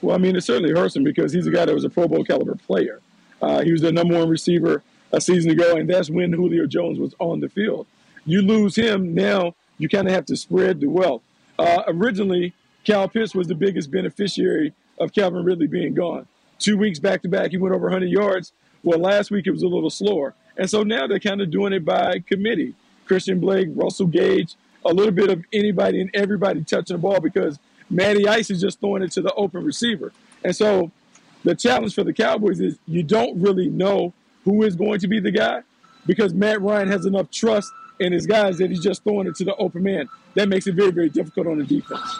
Well, 0.00 0.14
I 0.14 0.18
mean, 0.18 0.36
it 0.36 0.42
certainly 0.42 0.70
hurts 0.70 0.94
him 0.94 1.02
because 1.02 1.32
he's 1.32 1.48
a 1.48 1.50
guy 1.50 1.64
that 1.64 1.74
was 1.74 1.82
a 1.82 1.90
Pro 1.90 2.06
Bowl 2.06 2.24
caliber 2.24 2.54
player. 2.54 3.00
Uh, 3.42 3.62
he 3.62 3.72
was 3.72 3.80
the 3.80 3.90
number 3.90 4.16
one 4.16 4.28
receiver 4.28 4.84
a 5.16 5.20
season 5.20 5.50
ago, 5.50 5.76
and 5.76 5.88
that's 5.88 6.10
when 6.10 6.32
Julio 6.32 6.66
Jones 6.66 6.98
was 6.98 7.14
on 7.18 7.40
the 7.40 7.48
field. 7.48 7.86
You 8.26 8.42
lose 8.42 8.76
him, 8.76 9.14
now 9.14 9.54
you 9.78 9.88
kind 9.88 10.06
of 10.06 10.12
have 10.12 10.26
to 10.26 10.36
spread 10.36 10.80
the 10.80 10.88
wealth. 10.88 11.22
Uh, 11.58 11.82
originally, 11.86 12.52
Cal 12.84 13.08
Pitts 13.08 13.34
was 13.34 13.48
the 13.48 13.54
biggest 13.54 13.90
beneficiary 13.90 14.74
of 15.00 15.14
Calvin 15.14 15.42
Ridley 15.42 15.68
being 15.68 15.94
gone. 15.94 16.28
Two 16.58 16.76
weeks 16.76 16.98
back 16.98 17.22
to 17.22 17.28
back, 17.28 17.50
he 17.50 17.56
went 17.56 17.74
over 17.74 17.86
100 17.86 18.06
yards. 18.06 18.52
Well, 18.82 18.98
last 18.98 19.30
week 19.30 19.46
it 19.46 19.52
was 19.52 19.62
a 19.62 19.68
little 19.68 19.90
slower. 19.90 20.34
And 20.58 20.68
so 20.68 20.82
now 20.82 21.06
they're 21.06 21.18
kind 21.18 21.40
of 21.40 21.50
doing 21.50 21.72
it 21.72 21.84
by 21.84 22.20
committee. 22.20 22.74
Christian 23.06 23.40
Blake, 23.40 23.68
Russell 23.74 24.06
Gage, 24.06 24.54
a 24.84 24.92
little 24.92 25.12
bit 25.12 25.30
of 25.30 25.44
anybody 25.52 26.00
and 26.00 26.10
everybody 26.14 26.62
touching 26.62 26.96
the 26.96 27.02
ball 27.02 27.20
because 27.20 27.58
Matty 27.88 28.28
Ice 28.28 28.50
is 28.50 28.60
just 28.60 28.80
throwing 28.80 29.02
it 29.02 29.12
to 29.12 29.22
the 29.22 29.32
open 29.34 29.64
receiver. 29.64 30.12
And 30.44 30.54
so 30.54 30.90
the 31.44 31.54
challenge 31.54 31.94
for 31.94 32.04
the 32.04 32.12
Cowboys 32.12 32.60
is 32.60 32.78
you 32.86 33.02
don't 33.02 33.40
really 33.40 33.68
know 33.68 34.12
who 34.46 34.62
is 34.62 34.74
going 34.74 35.00
to 35.00 35.08
be 35.08 35.20
the 35.20 35.30
guy 35.30 35.60
because 36.06 36.32
Matt 36.32 36.62
Ryan 36.62 36.88
has 36.88 37.04
enough 37.04 37.30
trust 37.30 37.70
in 37.98 38.12
his 38.12 38.26
guys 38.26 38.56
that 38.58 38.70
he's 38.70 38.80
just 38.80 39.02
throwing 39.04 39.26
it 39.26 39.34
to 39.36 39.44
the 39.44 39.54
open 39.56 39.82
man. 39.82 40.08
That 40.34 40.48
makes 40.48 40.66
it 40.66 40.74
very, 40.74 40.92
very 40.92 41.10
difficult 41.10 41.48
on 41.48 41.58
the 41.58 41.64
defense. 41.64 42.18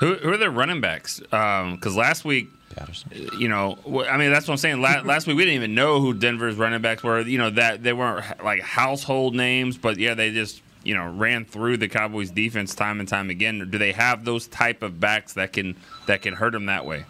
Who, 0.00 0.14
who 0.14 0.32
are 0.32 0.36
their 0.36 0.50
running 0.50 0.80
backs? 0.80 1.20
Because 1.20 1.86
um, 1.86 1.94
last 1.94 2.24
week, 2.24 2.48
Patterson. 2.74 3.28
you 3.38 3.48
know, 3.48 3.76
I 4.08 4.16
mean, 4.16 4.30
that's 4.30 4.48
what 4.48 4.54
I'm 4.54 4.58
saying. 4.58 4.80
Last, 4.80 5.04
last 5.04 5.26
week 5.26 5.36
we 5.36 5.44
didn't 5.44 5.56
even 5.56 5.74
know 5.74 6.00
who 6.00 6.14
Denver's 6.14 6.56
running 6.56 6.80
backs 6.80 7.02
were. 7.02 7.20
You 7.20 7.36
know 7.36 7.50
that 7.50 7.82
they 7.82 7.92
weren't 7.92 8.42
like 8.42 8.62
household 8.62 9.34
names, 9.34 9.76
but 9.76 9.98
yeah, 9.98 10.14
they 10.14 10.32
just 10.32 10.62
you 10.82 10.96
know 10.96 11.10
ran 11.10 11.44
through 11.44 11.76
the 11.76 11.88
Cowboys 11.88 12.30
defense 12.30 12.74
time 12.74 13.00
and 13.00 13.08
time 13.08 13.28
again. 13.28 13.68
Do 13.70 13.76
they 13.76 13.92
have 13.92 14.24
those 14.24 14.46
type 14.46 14.82
of 14.82 15.00
backs 15.00 15.34
that 15.34 15.52
can 15.52 15.76
that 16.06 16.22
can 16.22 16.34
hurt 16.34 16.52
them 16.52 16.66
that 16.66 16.86
way? 16.86 17.04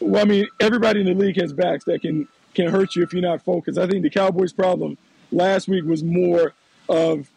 Well, 0.00 0.22
I 0.22 0.24
mean, 0.24 0.48
everybody 0.60 1.00
in 1.00 1.06
the 1.06 1.14
league 1.14 1.40
has 1.40 1.52
backs 1.52 1.84
that 1.84 2.02
can 2.02 2.28
can 2.54 2.68
hurt 2.68 2.96
you 2.96 3.02
if 3.02 3.12
you're 3.12 3.22
not 3.22 3.42
focused. 3.42 3.78
I 3.78 3.86
think 3.86 4.02
the 4.02 4.10
Cowboys' 4.10 4.52
problem 4.52 4.96
last 5.30 5.68
week 5.68 5.84
was 5.84 6.02
more 6.02 6.54
of 6.88 7.30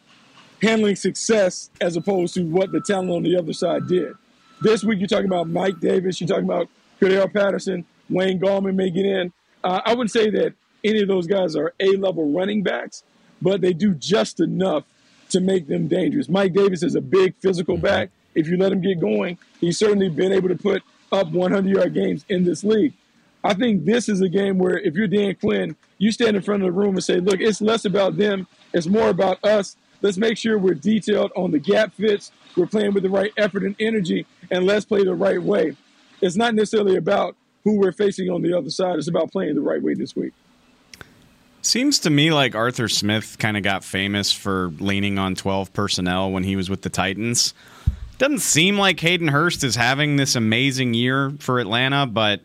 handling 0.62 0.96
success 0.96 1.70
as 1.80 1.96
opposed 1.96 2.34
to 2.34 2.44
what 2.44 2.72
the 2.72 2.80
talent 2.80 3.10
on 3.10 3.22
the 3.22 3.36
other 3.36 3.52
side 3.52 3.86
did. 3.86 4.14
This 4.62 4.82
week, 4.82 4.98
you're 4.98 5.08
talking 5.08 5.26
about 5.26 5.48
Mike 5.48 5.80
Davis, 5.80 6.20
you're 6.20 6.28
talking 6.28 6.44
about 6.44 6.68
Cordarrelle 7.00 7.32
Patterson, 7.32 7.84
Wayne 8.08 8.38
Gallman 8.38 8.74
may 8.74 8.90
get 8.90 9.06
in. 9.06 9.32
Uh, 9.64 9.80
I 9.84 9.90
wouldn't 9.90 10.10
say 10.10 10.30
that 10.30 10.54
any 10.84 11.02
of 11.02 11.08
those 11.08 11.26
guys 11.26 11.56
are 11.56 11.74
A 11.80 11.96
level 11.96 12.30
running 12.32 12.62
backs, 12.62 13.02
but 13.40 13.60
they 13.60 13.72
do 13.72 13.94
just 13.94 14.40
enough 14.40 14.84
to 15.30 15.40
make 15.40 15.68
them 15.68 15.86
dangerous. 15.88 16.28
Mike 16.28 16.52
Davis 16.52 16.82
is 16.82 16.94
a 16.94 17.00
big 17.00 17.34
physical 17.36 17.76
back. 17.76 18.10
If 18.34 18.48
you 18.48 18.56
let 18.56 18.72
him 18.72 18.80
get 18.80 19.00
going, 19.00 19.38
he's 19.60 19.78
certainly 19.78 20.08
been 20.08 20.32
able 20.32 20.48
to 20.48 20.56
put 20.56 20.82
up 21.12 21.30
100 21.30 21.76
yard 21.76 21.94
games 21.94 22.24
in 22.28 22.44
this 22.44 22.64
league. 22.64 22.94
I 23.42 23.54
think 23.54 23.84
this 23.84 24.08
is 24.08 24.20
a 24.20 24.28
game 24.28 24.58
where 24.58 24.78
if 24.78 24.94
you're 24.94 25.06
Dan 25.06 25.34
Quinn, 25.34 25.76
you 25.98 26.12
stand 26.12 26.36
in 26.36 26.42
front 26.42 26.62
of 26.62 26.66
the 26.66 26.78
room 26.78 26.94
and 26.94 27.04
say, 27.04 27.18
look, 27.18 27.40
it's 27.40 27.60
less 27.60 27.84
about 27.84 28.16
them, 28.16 28.46
it's 28.72 28.86
more 28.86 29.08
about 29.08 29.42
us. 29.44 29.76
Let's 30.02 30.16
make 30.16 30.36
sure 30.36 30.58
we're 30.58 30.74
detailed 30.74 31.32
on 31.36 31.50
the 31.50 31.58
gap 31.58 31.94
fits, 31.94 32.32
we're 32.56 32.66
playing 32.66 32.94
with 32.94 33.02
the 33.02 33.10
right 33.10 33.32
effort 33.36 33.62
and 33.64 33.76
energy, 33.80 34.26
and 34.50 34.66
let's 34.66 34.84
play 34.84 35.04
the 35.04 35.14
right 35.14 35.42
way. 35.42 35.76
It's 36.20 36.36
not 36.36 36.54
necessarily 36.54 36.96
about 36.96 37.36
who 37.64 37.78
we're 37.78 37.92
facing 37.92 38.30
on 38.30 38.42
the 38.42 38.56
other 38.56 38.70
side, 38.70 38.96
it's 38.96 39.08
about 39.08 39.32
playing 39.32 39.54
the 39.54 39.60
right 39.60 39.82
way 39.82 39.94
this 39.94 40.16
week. 40.16 40.32
Seems 41.62 41.98
to 42.00 42.10
me 42.10 42.32
like 42.32 42.54
Arthur 42.54 42.88
Smith 42.88 43.36
kind 43.38 43.56
of 43.56 43.62
got 43.62 43.84
famous 43.84 44.32
for 44.32 44.72
leaning 44.78 45.18
on 45.18 45.34
12 45.34 45.72
personnel 45.74 46.30
when 46.30 46.42
he 46.42 46.56
was 46.56 46.70
with 46.70 46.80
the 46.82 46.88
Titans. 46.88 47.52
Doesn't 48.20 48.40
seem 48.40 48.76
like 48.76 49.00
Hayden 49.00 49.28
Hurst 49.28 49.64
is 49.64 49.76
having 49.76 50.16
this 50.16 50.36
amazing 50.36 50.92
year 50.92 51.32
for 51.38 51.58
Atlanta, 51.58 52.04
but 52.04 52.42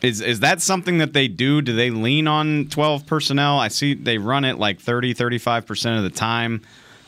is 0.00 0.22
is 0.22 0.40
that 0.40 0.62
something 0.62 0.96
that 0.96 1.12
they 1.12 1.28
do? 1.28 1.60
Do 1.60 1.74
they 1.74 1.90
lean 1.90 2.26
on 2.26 2.68
12 2.70 3.06
personnel? 3.06 3.58
I 3.58 3.68
see 3.68 3.92
they 3.92 4.16
run 4.16 4.46
it 4.46 4.58
like 4.58 4.80
30, 4.80 5.12
35% 5.12 5.98
of 5.98 6.04
the 6.04 6.08
time. 6.08 6.62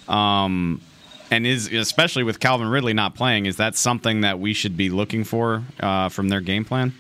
Um, 0.09 0.83
and 1.31 1.47
is 1.47 1.73
especially 1.73 2.23
with 2.23 2.39
Calvin 2.39 2.69
Ridley 2.69 2.93
not 2.93 3.15
playing, 3.15 3.47
is 3.47 3.57
that 3.57 3.75
something 3.77 4.21
that 4.21 4.39
we 4.39 4.53
should 4.53 4.77
be 4.77 4.91
looking 4.91 5.25
for 5.25 5.63
uh, 5.81 6.11
from 6.11 6.29
their 6.29 6.43
game 6.43 6.67
plan? 6.67 6.93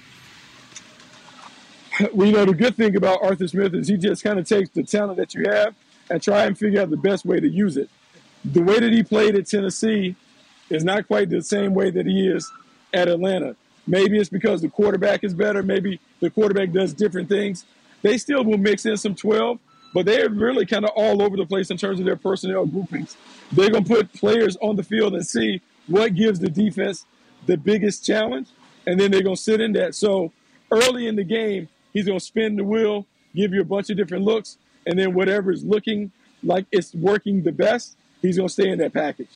well, 2.15 2.27
you 2.27 2.33
know, 2.33 2.47
the 2.47 2.55
good 2.55 2.75
thing 2.75 2.97
about 2.97 3.23
Arthur 3.23 3.47
Smith 3.49 3.75
is 3.75 3.87
he 3.87 3.99
just 3.99 4.25
kind 4.25 4.39
of 4.39 4.49
takes 4.49 4.71
the 4.71 4.83
talent 4.83 5.19
that 5.19 5.35
you 5.35 5.45
have 5.45 5.75
and 6.09 6.23
try 6.23 6.47
and 6.47 6.59
figure 6.59 6.81
out 6.81 6.89
the 6.89 6.97
best 6.97 7.27
way 7.27 7.39
to 7.39 7.49
use 7.51 7.77
it. 7.77 7.91
The 8.47 8.63
way 8.63 8.81
that 8.81 8.95
he 8.95 9.03
played 9.03 9.37
at 9.37 9.47
Tennessee 9.47 10.17
is 10.71 10.85
not 10.85 11.07
quite 11.07 11.31
the 11.31 11.43
same 11.43 11.75
way 11.75 11.91
that 11.91 12.07
he 12.07 12.29
is 12.29 12.51
at 12.93 13.09
Atlanta. 13.09 13.57
Maybe 13.87 14.19
it's 14.19 14.29
because 14.29 14.63
the 14.63 14.69
quarterback 14.69 15.23
is 15.23 15.35
better. 15.35 15.63
Maybe 15.63 16.01
the 16.21 16.31
quarterback 16.31 16.73
does 16.73 16.93
different 16.93 17.29
things. 17.29 17.65
They 18.03 18.19
still 18.19 18.45
will 18.45 18.59
mix 18.59 18.85
in 18.85 18.97
some 18.97 19.15
12, 19.15 19.59
but 19.95 20.07
they're 20.07 20.29
really 20.29 20.67
kind 20.67 20.85
of 20.85 20.91
all 20.97 21.23
over 21.23 21.37
the 21.37 21.47
place 21.47 21.71
in 21.71 21.77
terms 21.77 22.01
of 22.01 22.07
their 22.07 22.17
personnel 22.17 22.67
groupings. 22.67 23.17
They're 23.53 23.71
going 23.71 23.85
to 23.85 23.95
put 23.95 24.13
players 24.13 24.57
on 24.57 24.77
the 24.77 24.83
field 24.83 25.15
and 25.15 25.27
see 25.27 25.61
what 25.87 26.15
gives 26.15 26.41
the 26.41 26.49
defense 26.49 27.05
the 27.47 27.57
biggest 27.57 28.05
challenge, 28.05 28.49
and 28.87 28.99
then 28.99 29.13
they're 29.13 29.23
going 29.23 29.37
to 29.37 29.43
sit 29.43 29.61
in 29.61 29.73
that. 29.75 29.95
So 29.95 30.33
early 30.73 31.07
in 31.07 31.15
the 31.15 31.23
game, 31.23 31.69
He's 31.97 32.05
going 32.05 32.19
to 32.19 32.25
spin 32.25 32.57
the 32.57 32.63
wheel, 32.63 33.07
give 33.35 33.55
you 33.55 33.63
a 33.63 33.65
bunch 33.65 33.89
of 33.89 33.97
different 33.97 34.23
looks, 34.23 34.59
and 34.87 34.99
then 34.99 35.15
whatever 35.15 35.51
is 35.51 35.65
looking 35.65 36.13
like 36.43 36.67
it's 36.71 36.95
working 36.95 37.43
the 37.43 37.53
best, 37.53 37.97
he's 38.21 38.37
going 38.37 38.49
to 38.49 38.53
stay 38.53 38.69
in 38.69 38.79
that 38.81 38.93
package. 38.93 39.31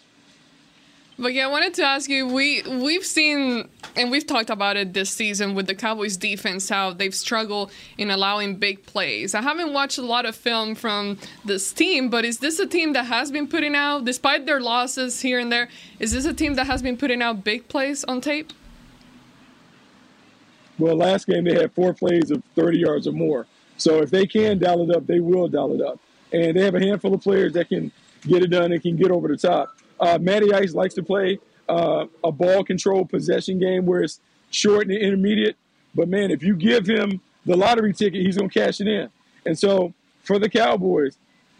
But 1.20 1.34
yeah, 1.34 1.44
I 1.44 1.50
wanted 1.50 1.74
to 1.74 1.82
ask 1.82 2.08
you. 2.08 2.26
We 2.26 2.62
we've 2.62 3.04
seen 3.04 3.68
and 3.94 4.10
we've 4.10 4.26
talked 4.26 4.48
about 4.48 4.78
it 4.78 4.94
this 4.94 5.10
season 5.10 5.54
with 5.54 5.66
the 5.66 5.74
Cowboys 5.74 6.16
defense 6.16 6.70
how 6.70 6.94
they've 6.94 7.14
struggled 7.14 7.70
in 7.98 8.10
allowing 8.10 8.56
big 8.56 8.86
plays. 8.86 9.34
I 9.34 9.42
haven't 9.42 9.74
watched 9.74 9.98
a 9.98 10.02
lot 10.02 10.24
of 10.24 10.34
film 10.34 10.74
from 10.74 11.18
this 11.44 11.74
team, 11.74 12.08
but 12.08 12.24
is 12.24 12.38
this 12.38 12.58
a 12.58 12.66
team 12.66 12.94
that 12.94 13.04
has 13.04 13.30
been 13.30 13.48
putting 13.48 13.74
out, 13.74 14.06
despite 14.06 14.46
their 14.46 14.60
losses 14.60 15.20
here 15.20 15.38
and 15.38 15.52
there, 15.52 15.68
is 15.98 16.12
this 16.12 16.24
a 16.24 16.32
team 16.32 16.54
that 16.54 16.66
has 16.66 16.80
been 16.80 16.96
putting 16.96 17.20
out 17.20 17.44
big 17.44 17.68
plays 17.68 18.02
on 18.04 18.22
tape? 18.22 18.54
Well, 20.78 20.96
last 20.96 21.26
game 21.26 21.44
they 21.44 21.54
had 21.54 21.70
four 21.72 21.92
plays 21.92 22.30
of 22.30 22.42
30 22.54 22.78
yards 22.78 23.06
or 23.06 23.12
more. 23.12 23.46
So 23.76 24.00
if 24.00 24.10
they 24.10 24.26
can 24.26 24.58
dial 24.58 24.88
it 24.88 24.96
up, 24.96 25.06
they 25.06 25.20
will 25.20 25.48
dial 25.48 25.74
it 25.74 25.82
up. 25.82 26.00
And 26.32 26.56
they 26.56 26.64
have 26.64 26.74
a 26.74 26.80
handful 26.80 27.12
of 27.12 27.20
players 27.20 27.52
that 27.52 27.68
can 27.68 27.92
get 28.22 28.42
it 28.42 28.48
done 28.48 28.72
and 28.72 28.80
can 28.80 28.96
get 28.96 29.10
over 29.10 29.28
the 29.28 29.36
top. 29.36 29.76
Uh, 30.00 30.18
Matty 30.20 30.52
Ice 30.52 30.74
likes 30.74 30.94
to 30.94 31.02
play 31.02 31.38
uh, 31.68 32.06
a 32.24 32.32
ball 32.32 32.64
control 32.64 33.04
possession 33.04 33.58
game 33.58 33.86
where 33.86 34.02
it's 34.02 34.20
short 34.50 34.88
and 34.88 34.96
intermediate. 34.96 35.56
But 35.94 36.08
man, 36.08 36.30
if 36.30 36.42
you 36.42 36.56
give 36.56 36.86
him 36.86 37.20
the 37.46 37.56
lottery 37.56 37.92
ticket, 37.92 38.22
he's 38.22 38.36
going 38.36 38.50
to 38.50 38.60
cash 38.60 38.80
it 38.80 38.88
in. 38.88 39.08
And 39.46 39.58
so 39.58 39.92
for 40.22 40.38
the 40.38 40.48
Cowboys, 40.48 41.18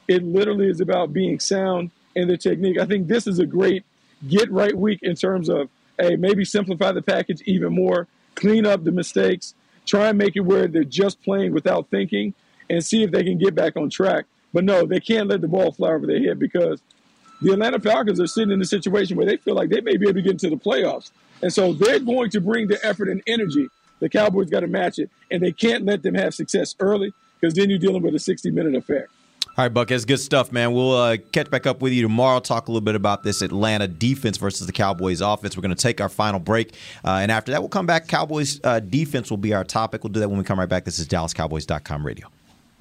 it 0.09 0.23
literally 0.25 0.69
is 0.69 0.81
about 0.81 1.13
being 1.13 1.39
sound 1.39 1.91
in 2.15 2.29
the 2.29 2.37
technique. 2.37 2.79
I 2.79 2.87
think 2.87 3.09
this 3.09 3.27
is 3.27 3.39
a 3.39 3.47
great 3.47 3.85
get 4.29 4.51
right 4.51 4.77
week 4.77 5.01
in 5.03 5.15
terms 5.15 5.49
of, 5.49 5.69
hey, 5.99 6.17
maybe 6.17 6.45
simplify 6.45 6.93
the 6.93 7.03
package 7.03 7.43
even 7.43 7.75
more 7.75 8.09
clean 8.35 8.67
up 8.67 8.85
the 8.85 8.93
mistakes, 8.93 9.55
try 9.87 10.09
and 10.09 10.19
make 10.19 10.37
it 10.37 10.41
where 10.41 10.67
they're 10.67 10.85
just 10.85 11.23
playing 11.23 11.53
without 11.53 11.89
thinking, 11.91 12.35
and 12.69 12.85
see 12.85 13.03
if 13.03 13.11
they 13.11 13.25
can 13.25 13.39
get 13.39 13.55
back 13.55 13.77
on 13.77 13.91
track. 13.91 14.27
But 14.53 14.65
no, 14.65 14.87
they 14.87 15.01
can't 15.01 15.29
let 15.29 15.41
the 15.41 15.49
ball 15.49 15.73
fly 15.73 15.91
over 15.91 16.07
their 16.07 16.21
head 16.21 16.39
because 16.39 16.81
the 17.43 17.53
Atlanta 17.53 17.81
Falcons 17.81 18.21
are 18.21 18.27
sitting 18.27 18.53
in 18.53 18.61
a 18.61 18.65
situation 18.65 19.17
where 19.17 19.27
they 19.27 19.37
feel 19.37 19.55
like 19.55 19.71
they 19.71 19.81
may 19.81 19.97
be 19.97 20.07
able 20.07 20.15
to 20.15 20.23
get 20.23 20.33
into 20.33 20.51
the 20.51 20.57
playoffs. 20.57 21.11
And 21.43 21.53
so 21.53 21.73
they're 21.73 22.01
going 22.01 22.31
to 22.31 22.41
bring 22.41 22.69
the 22.69 22.85
effort 22.85 23.09
and 23.09 23.23
energy. 23.27 23.69
The 24.01 24.09
Cowboys 24.09 24.51
got 24.51 24.61
to 24.61 24.67
match 24.67 24.99
it, 24.99 25.11
and 25.31 25.43
they 25.43 25.53
can't 25.53 25.85
let 25.85 26.03
them 26.03 26.15
have 26.15 26.35
success 26.35 26.75
early 26.81 27.13
because 27.41 27.55
then 27.55 27.71
you're 27.71 27.79
dealing 27.79 28.03
with 28.03 28.15
a 28.15 28.19
60 28.19 28.51
minute 28.51 28.75
affair. 28.75 29.09
All 29.57 29.65
right, 29.65 29.75
Buck, 29.75 29.89
that's 29.89 30.05
good 30.05 30.21
stuff, 30.21 30.53
man. 30.53 30.73
We'll 30.73 30.95
uh, 30.95 31.17
catch 31.33 31.51
back 31.51 31.67
up 31.67 31.83
with 31.83 31.93
you 31.93 32.03
tomorrow. 32.03 32.41
Talk 32.41 32.69
a 32.69 32.71
little 32.71 32.85
bit 32.85 32.95
about 32.95 33.25
this 33.25 33.43
Atlanta 33.43 33.89
defense 33.89 34.39
versus 34.39 34.67
the 34.67 34.73
Cowboys 34.73 35.21
offense. 35.21 35.57
We're 35.57 35.63
going 35.63 35.75
to 35.75 35.83
take 35.83 36.01
our 36.01 36.09
final 36.09 36.41
break, 36.41 36.75
uh, 37.05 37.17
and 37.17 37.31
after 37.33 37.53
that, 37.53 37.61
we'll 37.61 37.69
come 37.69 37.85
back. 37.85 38.07
Cowboys 38.07 38.61
uh, 38.65 38.81
defense 38.81 39.29
will 39.29 39.39
be 39.39 39.53
our 39.53 39.65
topic. 39.65 40.05
We'll 40.05 40.13
do 40.13 40.21
that 40.21 40.29
when 40.29 40.39
we 40.39 40.45
come 40.45 40.59
right 40.59 40.69
back. 40.69 40.85
This 40.85 40.99
is 40.99 41.09
DallasCowboys.com 41.09 42.07
radio. 42.07 42.31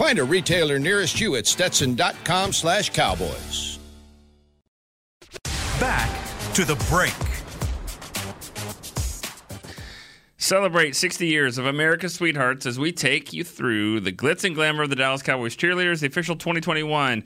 Find 0.00 0.18
a 0.18 0.24
retailer 0.24 0.78
nearest 0.78 1.20
you 1.20 1.36
at 1.36 1.46
stetson.com 1.46 2.54
slash 2.54 2.88
cowboys. 2.88 3.78
Back 5.78 6.08
to 6.54 6.64
the 6.64 6.74
break. 6.88 7.12
Celebrate 10.38 10.96
60 10.96 11.26
years 11.26 11.58
of 11.58 11.66
America's 11.66 12.14
Sweethearts 12.14 12.64
as 12.64 12.78
we 12.78 12.92
take 12.92 13.34
you 13.34 13.44
through 13.44 14.00
the 14.00 14.10
glitz 14.10 14.42
and 14.42 14.54
glamour 14.54 14.84
of 14.84 14.88
the 14.88 14.96
Dallas 14.96 15.20
Cowboys 15.20 15.54
cheerleaders. 15.54 16.00
The 16.00 16.06
official 16.06 16.34
2021 16.34 17.22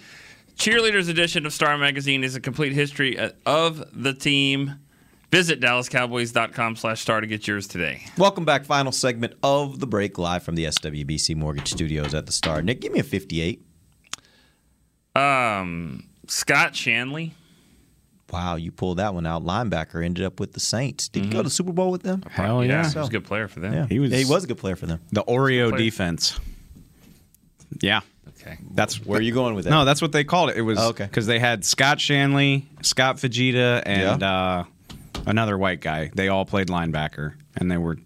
Cheerleaders 0.57 1.09
edition 1.09 1.47
of 1.47 1.53
Star 1.53 1.79
Magazine 1.79 2.25
is 2.25 2.35
a 2.35 2.41
complete 2.41 2.73
history 2.73 3.17
uh, 3.17 3.31
of 3.47 3.85
the 3.93 4.15
team. 4.15 4.84
Visit 5.35 5.61
DallasCowboys.com 5.61 6.77
slash 6.77 7.01
star 7.01 7.21
to 7.21 7.27
get 7.27 7.49
yours 7.49 7.67
today. 7.67 8.05
Welcome 8.17 8.45
back. 8.45 8.65
Final 8.65 8.93
segment 8.93 9.35
of 9.43 9.81
the 9.81 9.87
break 9.89 10.17
live 10.17 10.45
from 10.45 10.55
the 10.55 10.67
SWBC 10.67 11.35
Mortgage 11.35 11.73
Studios 11.73 12.15
at 12.15 12.27
the 12.27 12.31
Star. 12.33 12.63
Nick, 12.63 12.81
give 12.81 12.93
me 12.93 13.01
a 13.01 13.03
58. 13.03 13.61
Um, 15.17 16.05
Scott 16.29 16.75
Shanle. 16.75 17.33
Wow, 18.33 18.55
you 18.55 18.71
pulled 18.71 18.99
that 18.99 19.13
one 19.13 19.27
out. 19.27 19.43
Linebacker 19.45 20.05
ended 20.05 20.25
up 20.25 20.39
with 20.39 20.53
the 20.53 20.61
Saints. 20.61 21.09
Did 21.09 21.25
he 21.25 21.31
go 21.31 21.39
to 21.39 21.43
the 21.43 21.51
Super 21.51 21.73
Bowl 21.73 21.91
with 21.91 22.05
them? 22.05 22.23
Hell 22.31 22.65
yeah. 22.65 22.89
He 22.89 22.97
was 22.97 23.09
a 23.09 23.11
good 23.11 23.25
player 23.25 23.49
for 23.49 23.59
them. 23.59 23.73
Yeah, 23.73 23.87
He 23.89 23.99
was- 23.99 24.13
Yeah, 24.13 24.19
he 24.19 24.25
was 24.27 24.45
a 24.45 24.47
good 24.47 24.59
player 24.59 24.77
for 24.77 24.87
them. 24.87 25.01
The 25.11 25.25
Oreo 25.25 25.77
defense. 25.77 26.39
Yeah. 27.81 28.03
Okay. 28.41 28.57
That's 28.73 29.05
Where 29.05 29.19
are 29.19 29.23
you 29.23 29.35
going 29.35 29.57
with 29.57 29.65
that? 29.65 29.71
No, 29.73 29.85
that's 29.85 30.01
what 30.01 30.13
they 30.13 30.23
called 30.23 30.51
it. 30.51 30.57
It 30.59 30.63
was 30.63 30.79
Oh, 30.79 30.91
okay. 30.91 31.07
because 31.07 31.27
they 31.27 31.41
had 31.41 31.65
Scott 31.65 31.99
Shanle, 31.99 32.63
Scott 32.83 33.17
Fujita, 33.17 33.83
and 33.85 34.23
uh, 34.23 34.65
another 35.27 35.57
white 35.59 35.81
guy. 35.81 36.11
They 36.15 36.29
all 36.29 36.45
played 36.45 36.69
linebacker, 36.69 37.35
and 37.57 37.71
they 37.71 37.77
were 37.79 37.97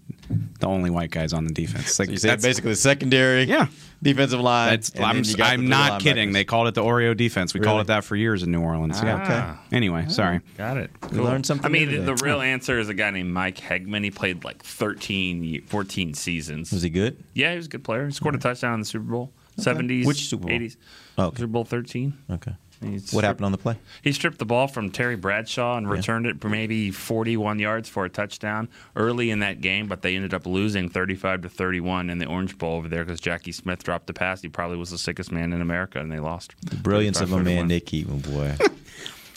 the 0.60 0.66
only 0.66 0.90
white 0.90 1.10
guys 1.10 1.32
on 1.32 1.44
the 1.46 1.52
defense. 1.54 1.98
Like 1.98 2.10
you 2.10 2.16
said 2.18 2.30
that's- 2.30 2.44
basically 2.44 2.72
the 2.72 2.76
secondary, 2.76 3.44
Yeah. 3.44 3.68
defensive 4.02 4.40
line. 4.40 4.70
That's, 4.70 4.92
I'm, 5.00 5.16
then 5.16 5.24
you 5.24 5.36
got 5.36 5.44
the 5.46 5.52
I'm 5.54 5.60
three 5.60 5.68
not 5.68 6.00
kidding. 6.02 6.32
They 6.32 6.44
called 6.44 6.68
it 6.68 6.74
the 6.74 6.82
Oreo 6.82 7.16
defense. 7.16 7.54
We 7.54 7.60
called 7.60 7.80
it 7.80 7.86
that 7.86 8.04
for 8.04 8.14
years 8.14 8.42
in 8.42 8.50
New 8.52 8.60
Orleans. 8.60 9.00
yeah. 9.02 9.56
Ah. 9.58 9.64
Anyway, 9.72 10.06
sorry. 10.08 10.40
Got 10.58 10.76
it. 10.76 10.90
You 11.12 11.22
learned 11.22 11.46
something 11.46 11.64
I 11.64 11.68
mean, 11.70 11.86
the, 11.88 11.92
today. 11.98 12.04
the 12.04 12.14
real 12.16 12.40
answer 12.42 12.78
is 12.78 12.88
a 12.90 12.94
guy 12.94 13.10
named 13.10 13.32
Mike 13.32 13.56
Hegman. 13.56 14.04
He 14.04 14.10
played 14.10 14.44
like 14.44 14.62
13, 14.62 15.62
14 15.66 16.14
seasons. 16.14 16.72
Was 16.72 16.82
he 16.82 16.90
good? 16.90 17.22
Yeah, 17.34 17.52
he 17.52 17.56
was 17.56 17.66
a 17.66 17.70
good 17.70 17.84
player. 17.84 18.04
He 18.06 18.12
scored 18.12 18.34
a 18.34 18.38
touchdown 18.38 18.74
in 18.74 18.80
the 18.80 18.86
Super 18.86 19.04
Bowl. 19.10 19.32
70s, 19.58 20.04
Which 20.06 20.28
Super 20.28 20.46
Bowl? 20.46 20.56
80s. 20.58 20.76
Oh, 21.16 21.24
okay. 21.26 21.36
Super 21.38 21.46
Bowl 21.48 21.64
13. 21.64 22.12
Okay. 22.30 22.52
He 22.80 22.92
What 22.92 23.00
stripped- 23.02 23.24
happened 23.24 23.46
on 23.46 23.52
the 23.52 23.58
play? 23.58 23.76
He 24.02 24.12
stripped 24.12 24.38
the 24.38 24.44
ball 24.44 24.68
from 24.68 24.90
Terry 24.90 25.16
Bradshaw 25.16 25.76
and 25.76 25.90
returned 25.90 26.26
it 26.26 26.40
for 26.40 26.48
maybe 26.48 26.90
41 26.90 27.58
yards 27.58 27.88
for 27.88 28.04
a 28.04 28.08
touchdown 28.08 28.68
early 28.94 29.30
in 29.30 29.40
that 29.40 29.60
game, 29.60 29.88
but 29.88 30.02
they 30.02 30.14
ended 30.14 30.32
up 30.32 30.46
losing 30.46 30.88
35 30.88 31.42
to 31.42 31.48
31 31.48 32.08
in 32.10 32.18
the 32.18 32.26
Orange 32.26 32.56
Bowl 32.56 32.76
over 32.76 32.88
there 32.88 33.04
because 33.04 33.20
Jackie 33.20 33.52
Smith 33.52 33.82
dropped 33.82 34.06
the 34.06 34.12
pass. 34.12 34.42
He 34.42 34.48
probably 34.48 34.76
was 34.76 34.90
the 34.90 34.98
sickest 34.98 35.32
man 35.32 35.52
in 35.52 35.60
America, 35.60 35.98
and 35.98 36.10
they 36.12 36.20
lost. 36.20 36.54
The 36.64 36.76
brilliance 36.76 37.20
of 37.20 37.32
a 37.32 37.42
man, 37.42 37.66
Nick 37.68 37.86
Eatman, 37.86 38.22
boy. 38.32 38.54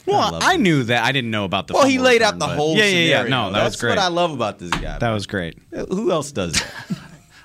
Well, 0.04 0.32
love 0.32 0.42
I, 0.44 0.56
knew 0.56 0.82
that. 0.82 1.04
I 1.04 1.12
didn't 1.12 1.30
know 1.30 1.44
about 1.44 1.68
the. 1.68 1.74
well, 1.74 1.86
he 1.86 2.00
laid 2.00 2.22
out 2.22 2.36
the 2.40 2.48
whole 2.48 2.76
Yeah, 2.76 2.86
yeah, 2.86 3.22
yeah. 3.22 3.28
No, 3.28 3.52
that 3.52 3.60
That's 3.62 3.74
was 3.76 3.80
great. 3.82 3.90
what 3.90 3.98
I 3.98 4.08
love 4.08 4.32
about 4.32 4.58
this 4.58 4.72
guy. 4.72 4.98
that 4.98 5.10
was 5.12 5.28
great. 5.28 5.56
Who 5.70 6.10
else 6.10 6.32
does 6.32 6.54
that? 6.54 6.74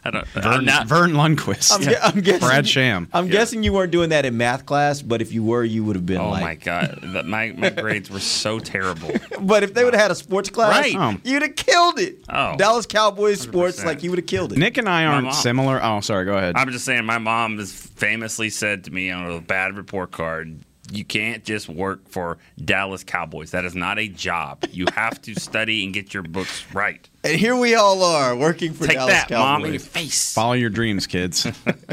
I 0.07 0.11
don't, 0.11 0.27
I'm 0.37 0.65
not- 0.65 0.87
Verne 0.87 1.11
Lundquist. 1.11 1.73
I'm, 1.73 1.81
gu- 1.81 1.95
I'm 2.01 2.21
guessing. 2.21 2.47
Brad 2.47 2.67
Sham. 2.67 3.09
I'm 3.13 3.27
guessing 3.27 3.63
you 3.63 3.73
weren't 3.73 3.91
doing 3.91 4.09
that 4.09 4.25
in 4.25 4.37
math 4.37 4.65
class, 4.65 5.01
but 5.01 5.21
if 5.21 5.33
you 5.33 5.43
were, 5.43 5.63
you 5.63 5.83
would 5.83 5.95
have 5.95 6.05
been 6.05 6.21
Oh 6.21 6.29
like. 6.29 6.41
my 6.41 6.55
god, 6.55 6.99
That- 7.03 7.25
my 7.25 7.53
my 7.57 7.69
grades 7.81 8.09
were 8.09 8.19
so 8.19 8.59
terrible. 8.59 9.11
But 9.41 9.63
if 9.63 9.73
they 9.73 9.83
would 9.83 9.93
have 9.93 10.01
had 10.01 10.11
a 10.11 10.15
sports 10.15 10.49
class, 10.49 10.69
Right. 10.71 10.95
Oh. 10.95 11.17
you'd 11.23 11.41
have 11.41 11.55
killed 11.55 11.99
it. 11.99 12.19
Oh. 12.29 12.55
Dallas 12.57 12.85
Cowboys 12.85 13.41
sports, 13.41 13.81
100%. 13.81 13.85
like 13.85 14.03
you 14.03 14.09
would 14.11 14.19
have 14.19 14.27
killed 14.27 14.53
it. 14.53 14.57
Nick 14.57 14.77
and 14.77 14.87
I 14.87 15.05
aren't 15.05 15.25
mom. 15.25 15.33
similar. 15.33 15.83
Oh, 15.83 15.99
sorry. 15.99 16.25
Go 16.25 16.37
ahead. 16.37 16.55
I'm 16.55 16.71
just 16.71 16.85
saying, 16.85 17.05
my 17.05 17.17
mom 17.17 17.57
has 17.57 17.71
famously 17.73 18.49
said 18.49 18.85
to 18.85 18.91
me 18.91 19.11
on 19.11 19.29
a 19.31 19.41
bad 19.41 19.75
report 19.75 20.11
card, 20.11 20.59
"You 20.91 21.03
can't 21.05 21.43
just 21.43 21.69
work 21.69 22.07
for 22.09 22.37
Dallas 22.63 23.03
Cowboys. 23.03 23.51
That 23.51 23.65
is 23.65 23.75
not 23.75 23.99
a 23.99 24.07
job. 24.07 24.63
You 24.71 24.85
have 24.95 25.21
to 25.23 25.39
study 25.39 25.83
and 25.83 25.93
get 25.93 26.13
your 26.13 26.23
books 26.23 26.65
right." 26.73 27.07
And 27.23 27.35
here 27.37 27.55
we 27.55 27.75
all 27.75 28.03
are 28.03 28.35
working 28.35 28.73
for 28.73 28.87
Take 28.87 28.97
Dallas 28.97 29.13
that, 29.25 29.31
mom, 29.31 29.65
in 29.65 29.73
your 29.73 29.79
face. 29.81 30.33
Follow 30.33 30.53
your 30.53 30.69
dreams, 30.69 31.07
kids. 31.07 31.45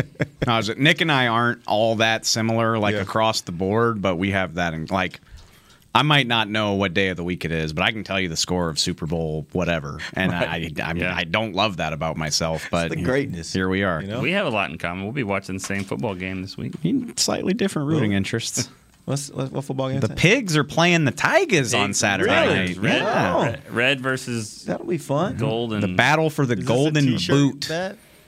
no, 0.46 0.58
is 0.58 0.68
Nick 0.76 1.00
and 1.00 1.10
I 1.10 1.26
aren't 1.26 1.60
all 1.66 1.96
that 1.96 2.24
similar, 2.26 2.78
like 2.78 2.94
Yeah. 2.94 3.00
across 3.02 3.40
the 3.40 3.52
board, 3.52 4.00
but 4.00 4.16
we 4.16 4.30
have 4.30 4.54
that. 4.54 4.74
In, 4.74 4.86
like, 4.86 5.20
I 5.96 6.02
might 6.02 6.26
not 6.26 6.48
know 6.48 6.74
what 6.74 6.92
day 6.94 7.08
of 7.08 7.16
the 7.16 7.22
week 7.24 7.44
it 7.44 7.52
is, 7.52 7.72
but 7.72 7.84
I 7.84 7.92
can 7.92 8.02
tell 8.04 8.18
you 8.20 8.28
the 8.28 8.36
score 8.36 8.68
of 8.68 8.78
Super 8.80 9.06
Bowl 9.06 9.46
whatever, 9.52 9.98
and 10.14 10.32
I, 10.32 10.42
I, 10.44 10.70
I, 10.82 10.92
mean, 10.92 11.02
Yeah. 11.04 11.14
I 11.16 11.22
don't 11.24 11.54
love 11.54 11.76
that 11.76 11.92
about 11.92 12.16
myself. 12.16 12.66
But 12.70 12.90
the 12.90 13.02
greatness, 13.02 13.52
Here 13.52 13.68
we 13.68 13.82
are. 13.84 14.00
you 14.02 14.08
know? 14.08 14.20
We 14.20 14.32
have 14.32 14.46
a 14.46 14.50
lot 14.50 14.70
in 14.70 14.78
common. 14.78 15.04
We'll 15.04 15.12
be 15.12 15.22
watching 15.22 15.54
the 15.56 15.60
same 15.64 15.84
football 15.84 16.14
game 16.16 16.42
this 16.42 16.56
week. 16.56 16.74
Slightly 17.16 17.54
different 17.54 17.88
rooting 17.88 18.12
interests. 18.12 18.68
What's, 19.04 19.30
what, 19.30 19.52
what 19.52 19.64
football 19.64 19.90
game? 19.90 20.00
The 20.00 20.08
Pigs 20.08 20.56
are 20.56 20.64
playing 20.64 21.04
the 21.04 21.10
Tigers 21.10 21.74
on 21.74 21.92
Saturday 21.92 22.30
Really? 22.30 22.54
night. 22.68 22.76
Red, 22.78 23.02
Yeah. 23.02 23.42
red, 23.44 23.70
red 23.70 24.00
versus 24.00 24.64
That'll 24.64 24.86
be 24.86 24.96
fun. 24.98 25.36
gold 25.36 25.74
and 25.74 25.82
The 25.82 25.88
battle 25.88 26.30
for 26.30 26.46
the 26.46 26.56
golden 26.56 27.16
boot. 27.28 27.70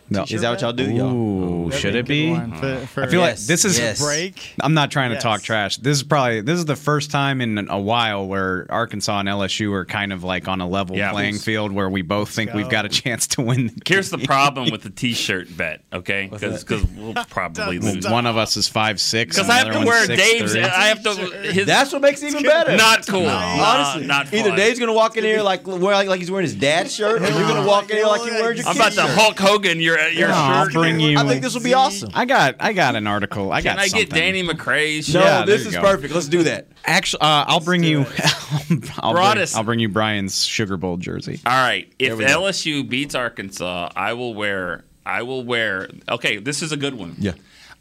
No. 0.08 0.24
Is 0.28 0.40
that 0.42 0.50
what 0.50 0.60
y'all 0.60 0.72
do, 0.72 0.90
y'all? 0.90 1.12
Ooh, 1.12 1.72
should 1.72 1.94
it 1.96 2.06
be? 2.06 2.34
For, 2.34 2.76
for 2.86 3.02
I 3.02 3.06
feel 3.08 3.20
like 3.20 3.36
this 3.36 3.64
is 3.64 3.78
yes. 3.78 4.00
break. 4.00 4.54
I'm 4.60 4.74
not 4.74 4.90
trying 4.90 5.10
to 5.10 5.14
Yes. 5.14 5.22
talk 5.22 5.42
trash. 5.42 5.78
This 5.78 5.96
is 5.98 6.02
probably 6.02 6.42
this 6.42 6.58
is 6.58 6.64
the 6.64 6.76
first 6.76 7.10
time 7.10 7.40
in 7.40 7.68
a 7.68 7.78
while 7.80 8.26
where 8.26 8.66
Arkansas 8.68 9.18
and 9.20 9.28
LSU 9.28 9.72
are 9.72 9.84
kind 9.84 10.12
of 10.12 10.22
like 10.22 10.46
on 10.46 10.60
a 10.60 10.68
level 10.68 10.96
Yeah. 10.96 11.10
playing 11.10 11.38
field 11.38 11.72
where 11.72 11.88
we 11.88 12.02
both 12.02 12.30
think 12.30 12.52
we've 12.52 12.68
got 12.68 12.84
a 12.84 12.88
chance 12.88 13.26
to 13.28 13.42
win. 13.42 13.66
the 13.68 13.82
Here's 13.86 14.10
the 14.10 14.18
problem 14.18 14.70
with 14.70 14.82
the 14.82 14.90
T-shirt 14.90 15.56
bet, 15.56 15.82
okay? 15.92 16.28
Because 16.30 16.64
we'll 16.96 17.14
probably 17.30 17.78
lose. 17.78 18.06
one 18.08 18.26
of 18.26 18.36
us 18.36 18.56
is 18.56 18.68
five 18.68 19.00
six. 19.00 19.36
Because 19.36 19.48
uh, 19.48 19.52
I 19.52 19.56
have 19.56 19.72
to 19.72 19.84
wear 19.86 20.06
Dave's. 20.06 20.54
I 20.54 20.86
have 20.86 21.02
to. 21.02 21.10
His, 21.52 21.66
That's 21.66 21.92
what 21.92 22.02
makes 22.02 22.22
it 22.22 22.28
even 22.30 22.42
better. 22.44 22.76
Not 22.76 23.06
cool. 23.06 23.26
Honestly, 23.26 24.06
not 24.06 24.28
cool. 24.30 24.38
either 24.38 24.50
fun. 24.50 24.58
Dave's 24.58 24.78
gonna 24.78 24.92
walk 24.92 25.16
in 25.16 25.24
here 25.24 25.42
like 25.42 25.66
wear 25.66 25.78
like, 25.94 26.08
like 26.08 26.20
he's 26.20 26.30
wearing 26.30 26.46
his 26.46 26.54
dad's 26.54 26.94
shirt, 26.94 27.22
or 27.22 27.26
you're 27.26 27.48
gonna 27.48 27.66
walk 27.66 27.90
in 27.90 27.96
here 27.96 28.06
like 28.06 28.24
you're 28.24 28.40
wearing 28.40 28.56
your 28.58 28.66
I'm 28.66 28.76
about 28.76 28.92
to. 28.92 29.02
Hulk 29.02 29.38
Hogan 29.38 29.80
your 29.80 29.95
your 30.14 30.28
No, 30.28 30.34
I'll 30.34 30.70
bring 30.70 31.00
you. 31.00 31.18
I 31.18 31.26
think 31.26 31.42
this 31.42 31.54
will 31.54 31.62
be 31.62 31.74
awesome. 31.74 32.10
I 32.14 32.24
got 32.24 32.56
I 32.60 32.72
got 32.72 32.96
an 32.96 33.06
article. 33.06 33.52
I 33.52 33.62
Can 33.62 33.76
got 33.76 33.78
I 33.80 33.88
get 33.88 33.90
something. 34.08 34.08
Danny 34.10 34.42
McRae's 34.42 35.12
No, 35.12 35.20
shirt? 35.20 35.28
Yeah, 35.28 35.44
this 35.44 35.66
is 35.66 35.74
go. 35.74 35.80
perfect. 35.82 36.12
Let's 36.14 36.28
do 36.28 36.42
that. 36.44 36.68
Actually, 36.84 37.20
uh, 37.22 37.44
I'll 37.48 37.60
bring 37.60 37.82
you. 37.82 38.00
I'll, 39.00 39.12
bring, 39.14 39.46
I'll 39.54 39.64
bring 39.64 39.80
you 39.80 39.88
Brian's 39.88 40.44
Sugar 40.44 40.76
Bowl 40.76 40.96
jersey. 40.96 41.40
All 41.46 41.52
right. 41.52 41.92
If 41.98 42.16
we 42.16 42.24
go. 42.24 42.40
LSU 42.42 42.88
beats 42.88 43.14
Arkansas, 43.14 43.90
I 43.96 44.12
will 44.14 44.34
wear. 44.34 44.84
I 45.04 45.22
will 45.22 45.44
wear. 45.44 45.88
Okay, 46.08 46.38
this 46.38 46.62
is 46.62 46.72
a 46.72 46.76
good 46.76 46.94
one. 46.94 47.14
Yeah. 47.18 47.32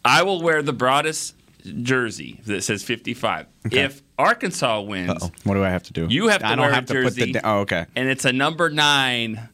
I 0.03 0.23
will 0.23 0.41
wear 0.41 0.61
the 0.61 0.73
broadest 0.73 1.35
jersey 1.81 2.39
that 2.45 2.63
says 2.63 2.83
55. 2.83 3.47
If 3.71 4.03
Arkansas 4.19 4.81
wins, 4.81 5.31
What 5.43 5.55
do 5.55 5.63
I 5.63 5.69
have 5.69 5.81
to 5.83 5.93
do? 5.93 6.05
you 6.09 6.27
have 6.27 6.41
to 6.41 6.45
I 6.47 6.49
don't 6.51 6.59
wear 6.65 6.73
have 6.73 6.83
a 6.83 6.87
to 6.87 6.93
jersey. 6.93 7.33
put 7.33 7.41
the. 7.41 7.47
Oh, 7.47 7.59
okay. 7.61 7.85
and 7.95 8.07
it's 8.07 8.25
a 8.25 8.31
number 8.33 8.69
nine 8.69 9.49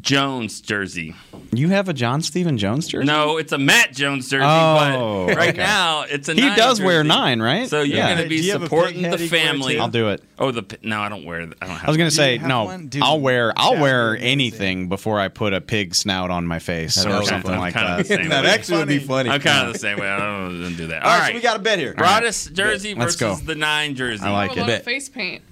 Jones 0.00 0.60
jersey. 0.60 1.14
You 1.52 1.68
have 1.68 1.88
a 1.88 1.92
John 1.94 2.20
Stephen 2.20 2.58
Jones 2.58 2.86
jersey? 2.88 3.06
No, 3.06 3.38
it's 3.38 3.52
a 3.52 3.58
Matt 3.58 3.92
Jones 3.94 4.28
jersey. 4.28 4.44
Oh, 4.46 5.26
but 5.28 5.36
right 5.36 5.48
okay. 5.50 5.58
now 5.58 6.02
it's 6.02 6.28
a. 6.28 6.34
He 6.34 6.40
nine 6.42 6.56
does 6.56 6.80
wear 6.80 7.02
nine, 7.02 7.40
right? 7.40 7.68
So 7.68 7.80
you're 7.82 7.96
Yeah. 7.98 8.08
going 8.14 8.22
to 8.24 8.28
be 8.28 8.40
Do 8.40 8.44
you 8.46 8.52
have 8.52 8.62
a 8.62 8.66
supporting 8.66 9.02
the 9.02 9.08
head 9.10 9.20
he 9.20 9.28
wear 9.30 9.40
family. 9.44 9.78
I'll 9.78 9.88
do 9.88 10.08
it. 10.10 10.22
Oh, 10.38 10.50
the 10.50 10.64
no, 10.82 11.00
I 11.00 11.08
don't 11.08 11.24
wear. 11.24 11.40
I 11.42 11.44
don't 11.46 11.60
have. 11.60 11.84
I 11.84 11.86
was 11.88 11.96
gonna 11.96 12.10
say 12.10 12.36
no. 12.38 12.64
one? 12.64 12.90
I'll 13.00 13.20
wear 13.20 13.52
I'll 13.56 13.80
wear 13.80 14.16
anything 14.18 14.88
before 14.88 15.18
I 15.18 15.28
put 15.28 15.54
a 15.54 15.60
pig 15.62 15.94
snout 15.94 16.30
on 16.30 16.46
my 16.46 16.58
face 16.58 17.04
or 17.04 17.08
would 17.10 17.20
be 17.20 17.26
something 17.26 17.56
like 17.58 17.74
that. 17.74 17.98
the 17.98 18.04
same 18.04 18.28
Now 18.28 18.36
way. 18.40 18.42
that 18.42 18.58
actually 18.58 18.78
would 18.78 18.88
be 18.88 18.98
funny. 18.98 19.30
I'm 19.30 19.40
kind 19.40 19.66
of 19.66 19.72
the 19.72 19.78
same 19.78 19.98
way. 19.98 20.08
I 20.08 20.18
don't, 20.18 20.60
don't 20.62 20.76
do 20.76 20.88
that. 20.88 21.02
All 21.04 21.08
All 21.10 21.16
right, 21.16 21.22
right, 21.22 21.28
so 21.30 21.34
we 21.36 21.40
got 21.40 21.56
a 21.56 21.60
bet 21.60 21.78
here. 21.78 21.94
broadest 21.94 22.52
jersey 22.52 22.92
versus 22.92 23.42
the 23.42 23.54
nine 23.54 23.94
jersey. 23.94 24.22
I 24.24 24.28
oh, 24.28 24.34
I 24.34 24.46
like 24.46 24.56
it. 24.56 24.60
lot 24.60 24.66
Bet. 24.66 24.80
of 24.80 24.84
face 24.84 25.08
paint. 25.08 25.42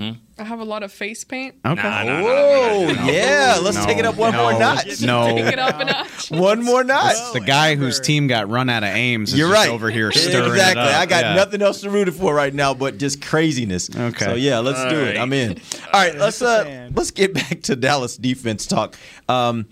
I 0.00 0.42
have 0.44 0.60
a 0.60 0.64
lot 0.64 0.82
of 0.82 0.92
face 0.92 1.22
paint. 1.24 1.54
Okay. 1.64 1.82
Nah, 1.82 2.02
nah, 2.04 2.20
nah, 2.20 2.26
Oh 2.28 2.86
nah, 2.86 2.92
nah. 3.04 3.10
yeah, 3.10 3.58
let's 3.62 3.76
No, 3.76 3.84
take 3.86 3.98
it 3.98 4.04
up 4.04 4.16
one 4.16 4.32
no, 4.32 4.42
more 4.50 4.58
notch. 4.58 5.00
No. 5.02 5.26
Take 5.36 5.52
it 5.52 5.58
up 5.58 5.80
a 5.80 5.84
notch. 5.84 6.30
One 6.30 6.64
more 6.64 6.82
notch. 6.84 7.32
The 7.32 7.40
guy 7.40 7.76
whose 7.76 8.00
team 8.00 8.26
got 8.26 8.48
run 8.48 8.68
out 8.68 8.82
of 8.82 8.90
Ames 8.90 9.32
is 9.32 9.38
You're 9.38 9.48
just 9.50 9.66
right. 9.66 9.70
over 9.70 9.90
here 9.90 10.10
stirring 10.12 10.50
exactly. 10.52 10.82
it 10.82 10.88
up. 10.88 11.00
I 11.00 11.06
got 11.06 11.24
Yeah. 11.24 11.34
nothing 11.34 11.62
else 11.62 11.80
to 11.82 11.90
root 11.90 12.12
for 12.14 12.34
right 12.34 12.52
now, 12.52 12.74
but 12.74 12.98
just 12.98 13.22
craziness. 13.22 13.88
Okay. 13.94 14.24
So 14.24 14.34
yeah, 14.34 14.58
let's 14.58 14.80
All 14.80 14.90
do 14.90 14.98
it. 15.00 15.16
I'm 15.16 15.32
in. 15.32 15.52
All 15.92 16.00
right, 16.00 16.16
let's 16.16 16.42
uh, 16.42 16.90
let's 16.94 17.10
get 17.10 17.34
back 17.34 17.62
to 17.62 17.76
Dallas 17.76 18.16
defense 18.16 18.66
talk. 18.66 18.96
Um, 19.28 19.66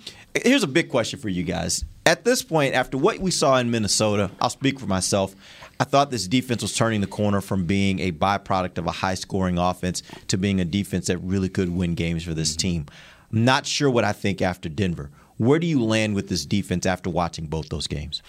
here's 0.45 0.63
a 0.63 0.69
big 0.69 0.89
question 0.89 1.19
for 1.19 1.29
you 1.29 1.43
guys. 1.43 1.85
At 2.05 2.25
this 2.25 2.43
point, 2.43 2.75
after 2.75 2.99
what 2.99 3.19
we 3.21 3.31
saw 3.31 3.57
in 3.59 3.71
Minnesota, 3.71 4.31
I'll 4.41 4.51
speak 4.51 4.81
for 4.81 4.87
myself. 4.87 5.35
I 5.83 5.85
thought 5.85 6.13
this 6.13 6.29
defense 6.29 6.63
was 6.63 6.77
turning 6.77 7.01
the 7.01 7.09
corner 7.09 7.41
from 7.41 7.65
being 7.65 7.99
a 7.99 8.13
byproduct 8.13 8.79
of 8.79 8.87
a 8.87 8.93
high 8.93 9.17
scoring 9.17 9.59
offense 9.59 10.05
to 10.29 10.39
being 10.39 10.61
a 10.61 10.65
defense 10.65 11.09
that 11.09 11.19
really 11.19 11.49
could 11.49 11.71
win 11.71 11.97
games 11.97 12.23
for 12.23 12.35
this 12.35 12.53
mm-hmm. 12.53 12.69
team. 12.69 12.87
I'm 13.33 13.45
not 13.45 13.67
sure 13.67 13.91
what 13.91 14.05
I 14.05 14.13
think 14.13 14.41
after 14.41 14.69
Denver. 14.69 15.11
Where 15.39 15.59
do 15.59 15.67
you 15.67 15.83
land 15.83 16.15
with 16.15 16.29
this 16.29 16.47
defense 16.47 16.87
after 16.87 17.11
watching 17.11 17.47
both 17.47 17.69
those 17.69 17.89
games? 17.89 18.23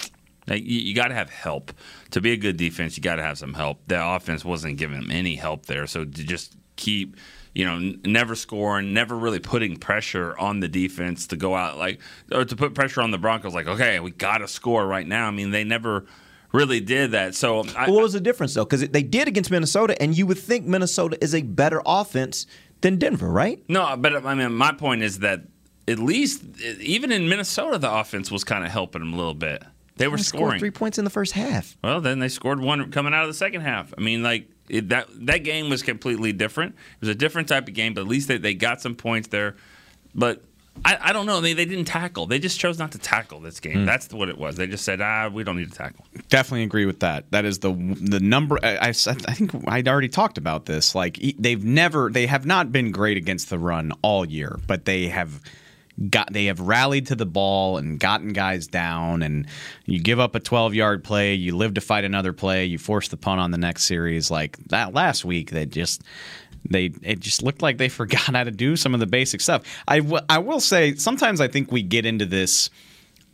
Like, 0.48 0.64
you, 0.64 0.80
you 0.80 0.96
got 0.96 1.10
to 1.10 1.14
have 1.14 1.30
help 1.30 1.72
to 2.10 2.22
be 2.22 2.32
a 2.32 2.38
good 2.38 2.58
defense. 2.58 2.98
You 2.98 3.04
got 3.04 3.18
to 3.18 3.24
have 3.24 3.38
some 3.38 3.54
help. 3.54 3.82
The 3.86 4.04
offense 4.04 4.44
wasn't 4.44 4.78
giving 4.78 5.00
them 5.00 5.12
any 5.12 5.36
help 5.36 5.68
there, 5.68 5.86
so 5.86 6.06
to 6.06 6.24
just 6.24 6.56
keep 6.76 7.18
you 7.54 7.66
know, 7.66 7.76
n- 7.76 8.02
never 8.04 8.34
scoring, 8.34 8.96
never 8.96 9.16
really 9.16 9.38
putting 9.38 9.78
pressure 9.78 10.36
on 10.40 10.60
the 10.60 10.68
defense 10.68 11.28
to 11.28 11.36
go 11.36 11.56
out 11.56 11.78
like 11.78 12.02
or 12.32 12.46
to 12.46 12.56
put 12.56 12.74
pressure 12.74 13.02
on 13.02 13.12
the 13.12 13.20
Broncos. 13.20 13.54
Like, 13.54 13.68
okay, 13.68 14.00
we 14.00 14.10
got 14.10 14.40
to 14.40 14.48
score 14.48 14.88
right 14.88 15.06
now. 15.06 15.28
I 15.28 15.32
mean, 15.32 15.52
they 15.52 15.64
never 15.64 16.08
really 16.54 16.80
did 16.80 17.12
that. 17.12 17.36
So, 17.36 17.64
I, 17.76 17.90
what 17.90 18.04
was 18.04 18.14
the 18.14 18.22
difference 18.22 18.54
though? 18.54 18.66
Because 18.66 18.88
they 18.88 19.04
did 19.04 19.28
against 19.28 19.52
Minnesota, 19.52 20.02
and 20.02 20.18
you 20.18 20.26
would 20.28 20.40
think 20.40 20.66
Minnesota 20.66 21.18
is 21.22 21.36
a 21.36 21.42
better 21.42 21.82
offense 21.86 22.46
than 22.82 22.98
Denver, 22.98 23.30
right? 23.30 23.64
no, 23.68 23.96
but 23.98 24.26
I 24.26 24.36
mean, 24.36 24.54
my 24.54 24.74
point 24.74 25.04
is 25.04 25.20
that 25.20 25.42
at 25.88 26.00
least 26.00 26.44
even 26.80 27.12
in 27.12 27.28
Minnesota, 27.28 27.78
the 27.78 27.92
offense 27.92 28.32
was 28.32 28.44
kind 28.44 28.64
of 28.64 28.72
helping 28.72 29.02
them 29.02 29.14
a 29.14 29.18
little 29.18 29.34
bit. 29.34 29.64
They 29.96 30.08
were 30.08 30.18
They 30.18 30.24
scoring 30.24 30.60
three 30.60 30.72
points 30.72 30.98
in 30.98 31.04
the 31.04 31.12
first 31.12 31.34
half. 31.34 31.78
Well, 31.84 32.02
then 32.02 32.20
they 32.20 32.30
scored 32.30 32.60
one 32.60 32.92
coming 32.92 33.14
out 33.14 33.24
of 33.24 33.30
the 33.30 33.36
second 33.36 33.62
half. 33.62 33.94
I 33.98 34.02
mean, 34.02 34.24
like 34.24 34.48
it, 34.70 34.90
that 34.90 35.08
that 35.28 35.40
game 35.40 35.70
was 35.70 35.84
completely 35.84 36.34
different. 36.34 36.74
It 36.76 37.02
was 37.02 37.10
a 37.10 37.16
different 37.16 37.48
type 37.48 37.68
of 37.68 37.74
game, 37.74 37.94
but 37.94 38.02
at 38.02 38.08
least 38.08 38.28
they, 38.28 38.38
they 38.38 38.54
got 38.54 38.82
some 38.82 38.96
points 38.96 39.28
there. 39.28 39.56
But 40.16 40.44
I, 40.86 40.98
I 41.00 41.14
don't 41.14 41.26
know. 41.26 41.40
They, 41.40 41.54
they 41.54 41.66
didn't 41.66 41.86
tackle. 41.86 42.26
They 42.26 42.40
just 42.40 42.60
chose 42.60 42.80
not 42.80 42.92
to 42.94 42.98
tackle 42.98 43.40
this 43.40 43.60
game. 43.60 43.80
Hmm. 43.80 43.86
That's 43.86 44.12
what 44.12 44.30
it 44.30 44.38
was. 44.38 44.58
They 44.58 44.68
just 44.68 44.84
said, 44.84 45.02
ah, 45.02 45.30
we 45.32 45.44
don't 45.44 45.58
need 45.58 45.72
to 45.72 45.78
tackle. 45.78 46.06
Definitely 46.30 46.64
agree 46.64 46.86
with 46.86 47.00
that. 47.02 47.30
That 47.32 47.46
is 47.46 47.60
the 47.60 47.72
the 47.74 48.20
number. 48.20 48.60
I, 48.64 48.78
I, 48.78 48.88
I 48.90 48.94
think 48.94 49.52
I'd 49.68 49.88
already 49.88 50.10
talked 50.10 50.38
about 50.38 50.66
this. 50.66 50.96
Like 50.96 51.20
they've 51.38 51.64
never, 51.64 52.10
they 52.10 52.26
have 52.26 52.46
not 52.46 52.72
been 52.72 52.92
great 52.92 53.18
against 53.18 53.50
the 53.50 53.60
run 53.60 53.94
all 54.02 54.26
year, 54.26 54.60
but 54.68 54.86
they 54.86 55.08
have 55.08 55.40
got 56.10 56.34
they 56.34 56.46
have 56.46 56.60
rallied 56.60 57.08
to 57.08 57.16
the 57.16 57.26
ball 57.26 57.78
and 57.78 58.00
gotten 58.00 58.34
guys 58.34 58.68
down. 58.68 59.22
And 59.22 59.48
you 59.86 60.00
give 60.00 60.20
up 60.20 60.36
a 60.36 60.40
12 60.40 60.74
yard 60.74 61.04
play, 61.04 61.36
you 61.36 61.56
live 61.56 61.76
to 61.76 61.82
fight 61.82 62.04
another 62.04 62.34
play, 62.34 62.66
you 62.66 62.78
force 62.78 63.08
the 63.08 63.18
punt 63.18 63.40
on 63.40 63.52
the 63.52 63.58
next 63.58 63.84
series. 63.86 64.32
Like 64.32 64.58
that 64.70 64.94
last 64.94 65.24
week, 65.24 65.52
they 65.52 65.66
just 65.66 66.02
they 66.70 66.92
it 67.02 67.20
just 67.20 67.44
looked 67.44 67.62
like 67.62 67.78
they 67.78 67.90
forgot 68.04 68.22
how 68.22 68.44
to 68.44 68.52
do 68.52 68.76
some 68.76 68.94
of 68.94 69.00
the 69.00 69.08
basic 69.08 69.42
stuff. 69.42 69.64
I, 69.88 70.00
w- 70.00 70.24
I 70.30 70.40
will 70.40 70.60
say 70.60 70.96
sometimes 70.96 71.42
I 71.42 71.48
think 71.48 71.72
we 71.72 71.82
get 71.82 72.06
into 72.06 72.26
this 72.26 72.70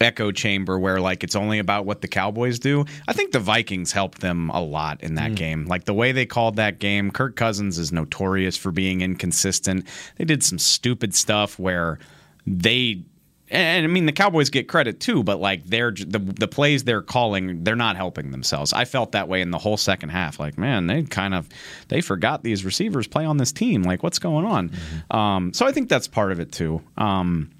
echo 0.01 0.31
chamber 0.31 0.79
where 0.79 0.99
like 1.01 1.23
it's 1.23 1.35
only 1.35 1.59
about 1.59 1.85
what 1.85 2.01
the 2.01 2.07
Cowboys 2.07 2.59
do. 2.59 2.85
I 3.07 3.13
think 3.13 3.31
the 3.31 3.39
Vikings 3.39 3.91
helped 3.91 4.21
them 4.21 4.49
a 4.51 4.61
lot 4.61 5.01
in 5.03 5.15
that 5.15 5.31
mm. 5.31 5.35
game. 5.35 5.65
Like 5.65 5.85
the 5.85 5.93
way 5.93 6.11
they 6.11 6.25
called 6.25 6.55
that 6.55 6.79
game, 6.79 7.11
Kirk 7.11 7.35
Cousins 7.35 7.77
is 7.77 7.91
notorious 7.91 8.55
for 8.57 8.71
being 8.71 9.01
inconsistent. 9.01 9.85
They 10.17 10.25
did 10.25 10.43
some 10.43 10.59
stupid 10.59 11.13
stuff 11.13 11.59
where 11.59 11.99
they 12.47 13.03
and 13.51 13.85
I 13.85 13.87
mean 13.87 14.05
the 14.05 14.11
Cowboys 14.11 14.49
get 14.49 14.67
credit 14.67 14.99
too, 14.99 15.23
but 15.23 15.39
like 15.39 15.65
they're 15.65 15.91
the 15.91 16.19
the 16.19 16.47
plays 16.47 16.83
they're 16.83 17.01
calling, 17.01 17.63
they're 17.63 17.75
not 17.75 17.95
helping 17.95 18.31
themselves. 18.31 18.73
I 18.73 18.85
felt 18.85 19.13
that 19.13 19.27
way 19.27 19.41
in 19.41 19.51
the 19.51 19.57
whole 19.57 19.77
second 19.77 20.09
half. 20.09 20.39
Like, 20.39 20.57
man, 20.57 20.87
they 20.87 21.03
kind 21.03 21.33
of 21.33 21.47
they 21.87 22.01
forgot 22.01 22.43
these 22.43 22.63
receivers 22.65 23.07
play 23.07 23.25
on 23.25 23.37
this 23.37 23.51
team. 23.51 23.83
Like, 23.83 24.03
what's 24.03 24.19
going 24.19 24.45
on? 24.45 24.71
Um, 25.11 25.53
so 25.53 25.65
I 25.65 25.71
think 25.71 25.89
that's 25.89 26.07
part 26.07 26.31
of 26.31 26.39
it 26.39 26.51
too. 26.51 26.81
Um, 26.97 27.51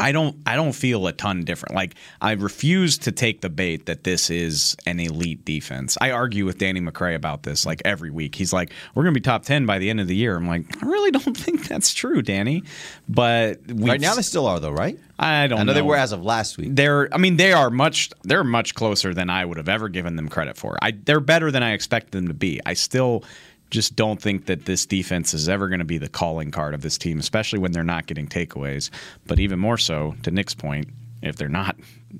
I 0.00 0.12
don't 0.12 0.36
I 0.46 0.56
don't 0.56 0.72
feel 0.72 1.06
a 1.06 1.12
ton 1.12 1.44
different. 1.44 1.74
Like 1.74 1.94
I 2.20 2.32
refuse 2.32 2.98
to 2.98 3.12
take 3.12 3.40
the 3.40 3.48
bait 3.50 3.86
that 3.86 4.04
this 4.04 4.30
is 4.30 4.76
an 4.86 4.98
elite 5.00 5.44
defense. 5.44 5.96
I 6.00 6.10
argue 6.10 6.44
with 6.44 6.58
Danny 6.58 6.80
McCray 6.80 7.14
about 7.14 7.42
this 7.44 7.64
like 7.64 7.82
every 7.84 8.10
week. 8.10 8.34
He's 8.34 8.52
like, 8.52 8.72
"We're 8.94 9.02
going 9.04 9.14
to 9.14 9.20
be 9.20 9.24
top 9.24 9.44
10 9.44 9.66
by 9.66 9.78
the 9.78 9.90
end 9.90 10.00
of 10.00 10.08
the 10.08 10.16
year." 10.16 10.36
I'm 10.36 10.48
like, 10.48 10.64
"I 10.82 10.86
really 10.86 11.10
don't 11.10 11.36
think 11.36 11.68
that's 11.68 11.92
true, 11.94 12.22
Danny." 12.22 12.62
But 13.08 13.60
Right 13.68 14.00
now 14.00 14.14
they 14.14 14.22
still 14.22 14.46
are 14.46 14.58
though, 14.60 14.70
right? 14.70 14.98
I 15.18 15.46
don't 15.46 15.60
I 15.60 15.62
know 15.62 15.66
know. 15.68 15.74
they 15.74 15.82
were 15.82 15.96
as 15.96 16.12
of 16.12 16.24
last 16.24 16.58
week. 16.58 16.70
They're 16.72 17.12
I 17.14 17.18
mean 17.18 17.36
they 17.36 17.52
are 17.52 17.70
much 17.70 18.10
they're 18.24 18.44
much 18.44 18.74
closer 18.74 19.14
than 19.14 19.30
I 19.30 19.44
would 19.44 19.56
have 19.56 19.68
ever 19.68 19.88
given 19.88 20.16
them 20.16 20.28
credit 20.28 20.56
for. 20.56 20.76
I 20.82 20.92
they're 20.92 21.20
better 21.20 21.50
than 21.50 21.62
I 21.62 21.72
expected 21.72 22.12
them 22.12 22.28
to 22.28 22.34
be. 22.34 22.60
I 22.66 22.74
still 22.74 23.24
just 23.72 23.96
don't 23.96 24.20
think 24.20 24.46
that 24.46 24.66
this 24.66 24.86
defense 24.86 25.34
is 25.34 25.48
ever 25.48 25.68
going 25.68 25.80
to 25.80 25.84
be 25.84 25.98
the 25.98 26.08
calling 26.08 26.50
card 26.50 26.74
of 26.74 26.82
this 26.82 26.98
team, 26.98 27.18
especially 27.18 27.58
when 27.58 27.72
they're 27.72 27.82
not 27.82 28.06
getting 28.06 28.28
takeaways. 28.28 28.90
But 29.26 29.40
even 29.40 29.58
more 29.58 29.78
so, 29.78 30.14
to 30.22 30.30
Nick's 30.30 30.54
point, 30.54 30.88
if 31.22 31.36
they're 31.36 31.48
not 31.48 31.76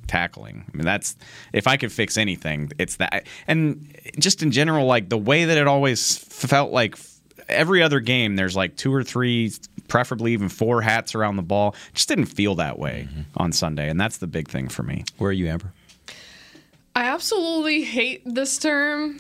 tackling. 0.07 0.65
I 0.73 0.77
mean, 0.77 0.85
that's 0.85 1.15
if 1.53 1.67
I 1.67 1.77
could 1.77 1.93
fix 1.93 2.17
anything, 2.17 2.73
it's 2.79 2.97
that. 2.97 3.27
And 3.47 3.95
just 4.19 4.43
in 4.43 4.51
general, 4.51 4.87
like 4.87 5.11
the 5.11 5.19
way 5.19 5.45
that 5.45 5.59
it 5.59 5.67
always 5.67 6.17
felt 6.17 6.73
like 6.73 6.99
every 7.49 7.83
other 7.83 8.01
game, 8.01 8.37
there's 8.37 8.57
like 8.57 8.77
two 8.77 8.93
or 8.93 9.05
three, 9.05 9.53
preferably 9.88 10.33
even 10.33 10.49
four 10.49 10.81
hats 10.81 11.15
around 11.15 11.37
the 11.37 11.43
ball. 11.43 11.75
Just 11.93 12.09
didn't 12.09 12.27
feel 12.27 12.55
that 12.55 12.79
way 12.79 13.09
mm-hmm. 13.11 13.23
on 13.37 13.53
Sunday, 13.53 13.91
and 13.91 14.01
that's 14.01 14.19
the 14.19 14.27
big 14.27 14.49
thing 14.49 14.69
for 14.69 14.83
me. 14.83 15.05
Where 15.19 15.29
are 15.29 15.35
you, 15.35 15.49
Amber? 15.49 15.73
I 16.95 17.05
absolutely 17.05 17.83
hate 17.83 18.23
this 18.25 18.59
term. 18.59 19.19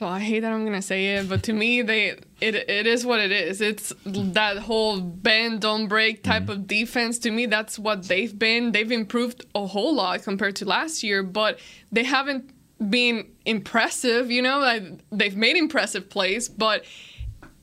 So 0.00 0.08
I 0.08 0.18
hate 0.18 0.40
that 0.40 0.50
I'm 0.50 0.64
gonna 0.64 0.80
say 0.80 1.16
it, 1.16 1.28
but 1.28 1.42
to 1.42 1.52
me, 1.52 1.82
they 1.82 2.16
it 2.40 2.54
it 2.54 2.86
is 2.86 3.04
what 3.04 3.20
it 3.20 3.30
is. 3.30 3.60
It's 3.60 3.92
that 4.06 4.56
whole 4.56 4.98
bend 4.98 5.60
don't 5.60 5.88
break 5.88 6.22
type 6.22 6.44
mm-hmm. 6.44 6.52
of 6.52 6.66
defense. 6.66 7.18
To 7.18 7.30
me, 7.30 7.44
that's 7.44 7.78
what 7.78 8.04
they've 8.04 8.38
been. 8.38 8.72
They've 8.72 8.90
improved 8.90 9.44
a 9.54 9.66
whole 9.66 9.94
lot 9.94 10.22
compared 10.22 10.56
to 10.56 10.64
last 10.64 11.02
year, 11.02 11.22
but 11.22 11.58
they 11.92 12.04
haven't 12.04 12.50
been 12.88 13.28
impressive. 13.44 14.30
You 14.30 14.40
know, 14.40 14.60
like 14.60 14.84
they've 15.12 15.36
made 15.36 15.58
impressive 15.58 16.08
plays, 16.08 16.48
but 16.48 16.86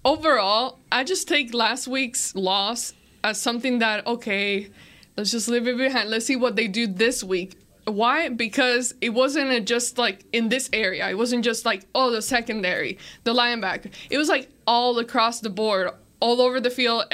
overall, 0.05 0.77
I 0.91 1.05
just 1.05 1.27
take 1.27 1.55
last 1.55 1.87
week's 1.87 2.35
loss 2.35 2.93
as 3.23 3.41
something 3.41 3.79
that 3.79 4.05
okay, 4.05 4.69
let's 5.17 5.31
just 5.31 5.47
leave 5.47 5.67
it 5.67 5.75
behind. 5.75 6.11
Let's 6.11 6.27
see 6.27 6.35
what 6.35 6.55
they 6.55 6.67
do 6.67 6.85
this 6.85 7.23
week. 7.23 7.57
Why? 7.87 8.27
Because 8.27 8.93
it 8.99 9.09
wasn't 9.09 9.65
just 9.65 9.97
like 9.97 10.25
in 10.33 10.49
this 10.49 10.69
area. 10.73 11.07
It 11.09 11.17
wasn't 11.17 11.45
just 11.45 11.65
like 11.65 11.85
oh 11.95 12.11
the 12.11 12.21
secondary, 12.21 12.97
the 13.23 13.33
linebacker. 13.33 13.91
It 14.09 14.17
was 14.17 14.27
like 14.27 14.49
all 14.65 14.99
across 14.99 15.39
the 15.39 15.49
board, 15.49 15.91
all 16.19 16.41
over 16.41 16.59
the 16.59 16.69
field, 16.69 17.05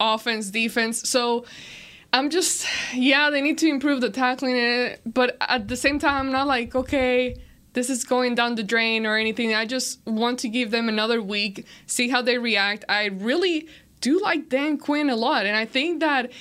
offense, 0.00 0.50
defense. 0.50 1.08
So 1.08 1.44
I'm 2.12 2.30
just 2.30 2.66
yeah, 2.94 3.28
they 3.28 3.42
need 3.42 3.58
to 3.58 3.68
improve 3.68 4.00
the 4.00 4.10
tackling, 4.10 4.56
eh, 4.56 4.96
but 5.04 5.36
at 5.40 5.68
the 5.68 5.76
same 5.76 5.98
time, 5.98 6.26
I'm 6.26 6.32
not 6.32 6.46
like 6.46 6.74
okay, 6.74 7.36
this 7.74 7.90
is 7.90 8.04
going 8.04 8.34
down 8.34 8.54
the 8.54 8.62
drain 8.62 9.04
or 9.04 9.16
anything. 9.16 9.54
I 9.54 9.66
just 9.66 10.00
want 10.06 10.38
to 10.40 10.48
give 10.48 10.70
them 10.70 10.88
another 10.88 11.20
week, 11.20 11.66
see 11.86 12.08
how 12.08 12.22
they 12.22 12.38
react. 12.38 12.86
I 12.88 13.06
really 13.06 13.68
do 14.00 14.18
like 14.20 14.48
Dan 14.48 14.78
Quinn 14.78 15.10
a 15.10 15.16
lot, 15.16 15.44
and 15.44 15.56
I 15.56 15.66
think 15.66 16.00
that 16.00 16.32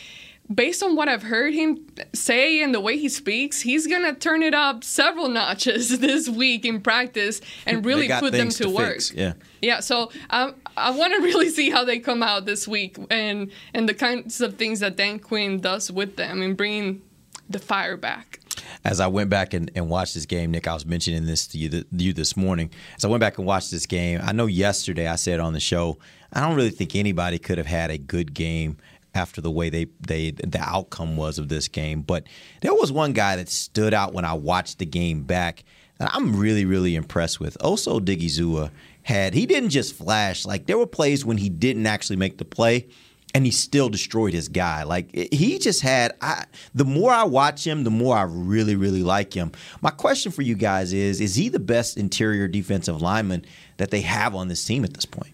based 0.54 0.84
on 0.84 0.96
what 0.96 1.10
I've 1.10 1.24
heard 1.24 1.54
him 1.54 1.86
say 2.14 2.62
and 2.62 2.74
the 2.74 2.80
way 2.80 2.98
he 2.98 3.10
speaks, 3.10 3.62
he's 3.62 3.88
gonna 3.88 4.14
turn 4.14 4.44
it 4.44 4.54
up 4.54 4.84
several 4.84 5.28
notches 5.30 6.00
this 6.00 6.30
week 6.30 6.66
in 6.66 6.82
practice 6.82 7.42
and 7.66 7.86
really 7.86 8.08
put 8.08 8.32
them 8.32 8.32
things 8.32 8.58
to, 8.58 8.70
work. 8.70 9.00
Yeah. 9.14 9.34
Yeah, 9.62 9.80
so 9.80 10.12
um, 10.30 10.56
I 10.78 10.92
want 10.92 11.14
to 11.16 11.22
really 11.24 11.50
see 11.50 11.70
how 11.70 11.84
they 11.84 12.00
come 12.00 12.22
out 12.22 12.46
this 12.46 12.68
week 12.68 12.98
and 13.10 13.52
and 13.74 13.90
the 13.90 13.94
kinds 13.94 14.42
of 14.42 14.56
things 14.58 14.80
that 14.82 14.96
Dan 14.96 15.20
Quinn 15.20 15.60
does 15.60 15.92
with 15.92 16.16
them 16.18 16.42
and 16.42 16.56
bringing 16.56 17.02
the 17.50 17.60
fire 17.60 17.98
back. 17.98 18.40
As 18.84 19.00
I 19.00 19.08
went 19.08 19.30
back 19.30 19.54
and, 19.54 19.70
and 19.76 19.90
watched 19.90 20.14
this 20.14 20.26
game, 20.26 20.52
Nick, 20.52 20.68
I 20.68 20.74
was 20.74 20.86
mentioning 20.86 21.26
this 21.26 21.48
to 21.48 21.58
you, 21.58 21.70
th- 21.70 21.86
you 21.92 22.14
this 22.14 22.38
morning. 22.38 22.70
As 22.96 23.06
I 23.06 23.08
went 23.08 23.20
back 23.22 23.38
and 23.38 23.46
watched 23.46 23.72
this 23.72 23.86
game, 23.86 24.20
I 24.24 24.32
know 24.32 24.46
yesterday 24.46 25.08
I 25.08 25.16
said 25.16 25.40
on 25.40 25.54
the 25.54 25.60
show, 25.60 25.98
I 26.32 26.42
don't 26.42 26.56
really 26.56 26.70
think 26.70 26.96
anybody 26.96 27.38
could 27.38 27.58
have 27.58 27.68
had 27.68 27.92
a 27.92 27.98
good 27.98 28.34
game 28.34 28.78
after 29.16 29.42
the 29.42 29.52
way 29.52 29.70
they, 29.70 29.88
they 30.00 30.32
the 30.32 30.62
outcome 30.62 31.18
was 31.18 31.40
of 31.40 31.50
this 31.50 31.68
game. 31.68 32.02
But 32.02 32.28
there 32.62 32.74
was 32.74 32.92
one 32.92 33.14
guy 33.14 33.36
that 33.36 33.50
stood 33.50 33.94
out 33.94 34.14
when 34.14 34.26
I 34.26 34.34
watched 34.34 34.80
the 34.80 34.86
game 34.86 35.24
back 35.24 35.64
that 35.98 36.12
I'm 36.14 36.36
really, 36.38 36.66
really 36.66 36.96
impressed 36.96 37.40
with. 37.40 37.58
Osa 37.62 37.92
Odighizuwa 37.92 38.72
had 39.04 39.34
he 39.34 39.46
didn't 39.46 39.70
just 39.70 39.96
flash, 39.96 40.46
like 40.46 40.66
there 40.66 40.78
were 40.78 40.88
plays 40.88 41.24
when 41.24 41.38
he 41.38 41.50
didn't 41.50 41.86
actually 41.88 42.18
make 42.18 42.38
the 42.38 42.46
play 42.46 42.88
and 43.36 43.46
he 43.46 43.52
still 43.52 43.90
destroyed 43.90 44.34
his 44.34 44.48
guy. 44.48 44.84
Like 44.84 45.14
he 45.14 45.60
just 45.60 45.82
had. 45.82 46.14
I, 46.22 46.46
the 46.74 46.86
more 46.86 47.12
I 47.12 47.24
watch 47.24 47.68
him, 47.68 47.84
the 47.84 47.92
more 47.92 48.16
I 48.16 48.22
really, 48.22 48.78
really 48.78 49.04
like 49.04 49.34
him. 49.34 49.52
My 49.82 49.90
question 49.90 50.32
for 50.32 50.42
you 50.42 50.56
guys 50.56 50.94
is: 50.94 51.20
Is 51.20 51.36
he 51.36 51.50
the 51.50 51.60
best 51.60 51.98
interior 51.98 52.48
defensive 52.48 53.02
lineman 53.02 53.46
that 53.76 53.92
they 53.92 54.02
have 54.02 54.36
on 54.36 54.48
this 54.48 54.64
team 54.64 54.86
at 54.86 54.94
this 54.94 55.04
point? 55.04 55.34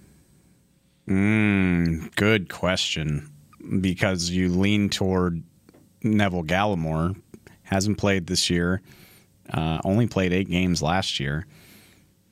Mm, 1.07 2.15
good 2.15 2.49
question. 2.49 3.30
Because 3.79 4.29
you 4.29 4.49
lean 4.49 4.89
toward 4.89 5.43
Neville 6.03 6.43
Gallimore, 6.43 7.15
hasn't 7.63 7.97
played 7.97 8.27
this 8.27 8.49
year, 8.49 8.81
uh, 9.53 9.79
only 9.83 10.07
played 10.07 10.33
eight 10.33 10.49
games 10.49 10.81
last 10.81 11.19
year. 11.19 11.45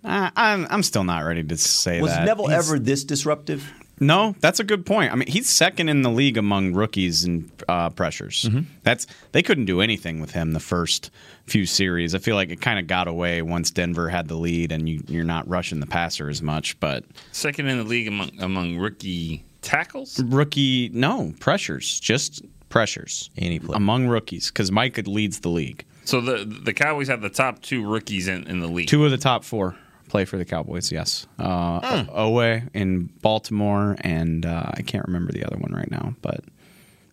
I, 0.03 0.31
I'm 0.35 0.67
I'm 0.69 0.83
still 0.83 1.03
not 1.03 1.19
ready 1.19 1.43
to 1.43 1.57
say 1.57 2.01
Was 2.01 2.11
that. 2.11 2.25
Neville 2.25 2.47
He's- 2.47 2.67
ever 2.69 2.79
this 2.79 3.03
disruptive? 3.03 3.71
No, 4.01 4.33
that's 4.39 4.61
a 4.61 4.63
good 4.63 4.85
point. 4.85 5.11
I 5.11 5.15
mean, 5.15 5.27
he's 5.27 5.49
second 5.49 5.89
in 5.89 6.03
the 6.03 6.09
league 6.09 6.37
among 6.37 6.73
rookies 6.73 7.25
in 7.25 7.51
uh, 7.67 7.89
pressures. 7.89 8.43
Mm-hmm. 8.43 8.61
That's 8.83 9.05
they 9.33 9.43
couldn't 9.43 9.65
do 9.65 9.81
anything 9.81 10.21
with 10.21 10.31
him 10.31 10.53
the 10.53 10.61
first 10.61 11.11
few 11.47 11.65
series. 11.65 12.15
I 12.15 12.19
feel 12.19 12.35
like 12.35 12.49
it 12.49 12.61
kind 12.61 12.79
of 12.79 12.87
got 12.87 13.09
away 13.09 13.41
once 13.41 13.71
Denver 13.71 14.07
had 14.07 14.29
the 14.29 14.35
lead, 14.35 14.71
and 14.71 14.87
you, 14.87 15.03
you're 15.07 15.25
not 15.25 15.47
rushing 15.49 15.81
the 15.81 15.85
passer 15.85 16.29
as 16.29 16.41
much. 16.41 16.79
But 16.79 17.03
Second 17.33 17.67
in 17.67 17.77
the 17.77 17.83
league 17.83 18.07
among 18.07 18.31
among 18.39 18.77
rookie 18.77 19.43
tackles. 19.61 20.19
rookie, 20.23 20.89
no 20.93 21.33
pressures, 21.39 21.99
just 21.99 22.43
pressures 22.69 23.29
Any 23.37 23.59
among 23.73 24.07
rookies 24.07 24.49
because 24.49 24.71
Micah 24.71 25.01
leads 25.05 25.39
the 25.39 25.49
league. 25.49 25.85
So 26.05 26.21
the 26.21 26.45
the 26.45 26.73
Cowboys 26.73 27.07
have 27.07 27.21
the 27.21 27.29
top 27.29 27.61
two 27.61 27.85
rookies 27.85 28.27
in, 28.27 28.47
in 28.47 28.59
the 28.59 28.67
league. 28.67 28.87
Two 28.87 29.05
of 29.05 29.11
the 29.11 29.17
top 29.17 29.43
four 29.43 29.75
play 30.07 30.25
for 30.25 30.37
the 30.37 30.45
Cowboys. 30.45 30.91
Yes, 30.91 31.27
uh, 31.37 32.03
Hmm. 32.03 32.09
Oweh 32.11 32.67
in 32.73 33.05
Baltimore, 33.21 33.95
and 34.01 34.45
uh, 34.45 34.71
I 34.73 34.81
can't 34.81 35.05
remember 35.05 35.31
the 35.31 35.45
other 35.45 35.57
one 35.57 35.71
right 35.73 35.89
now, 35.91 36.15
but 36.21 36.43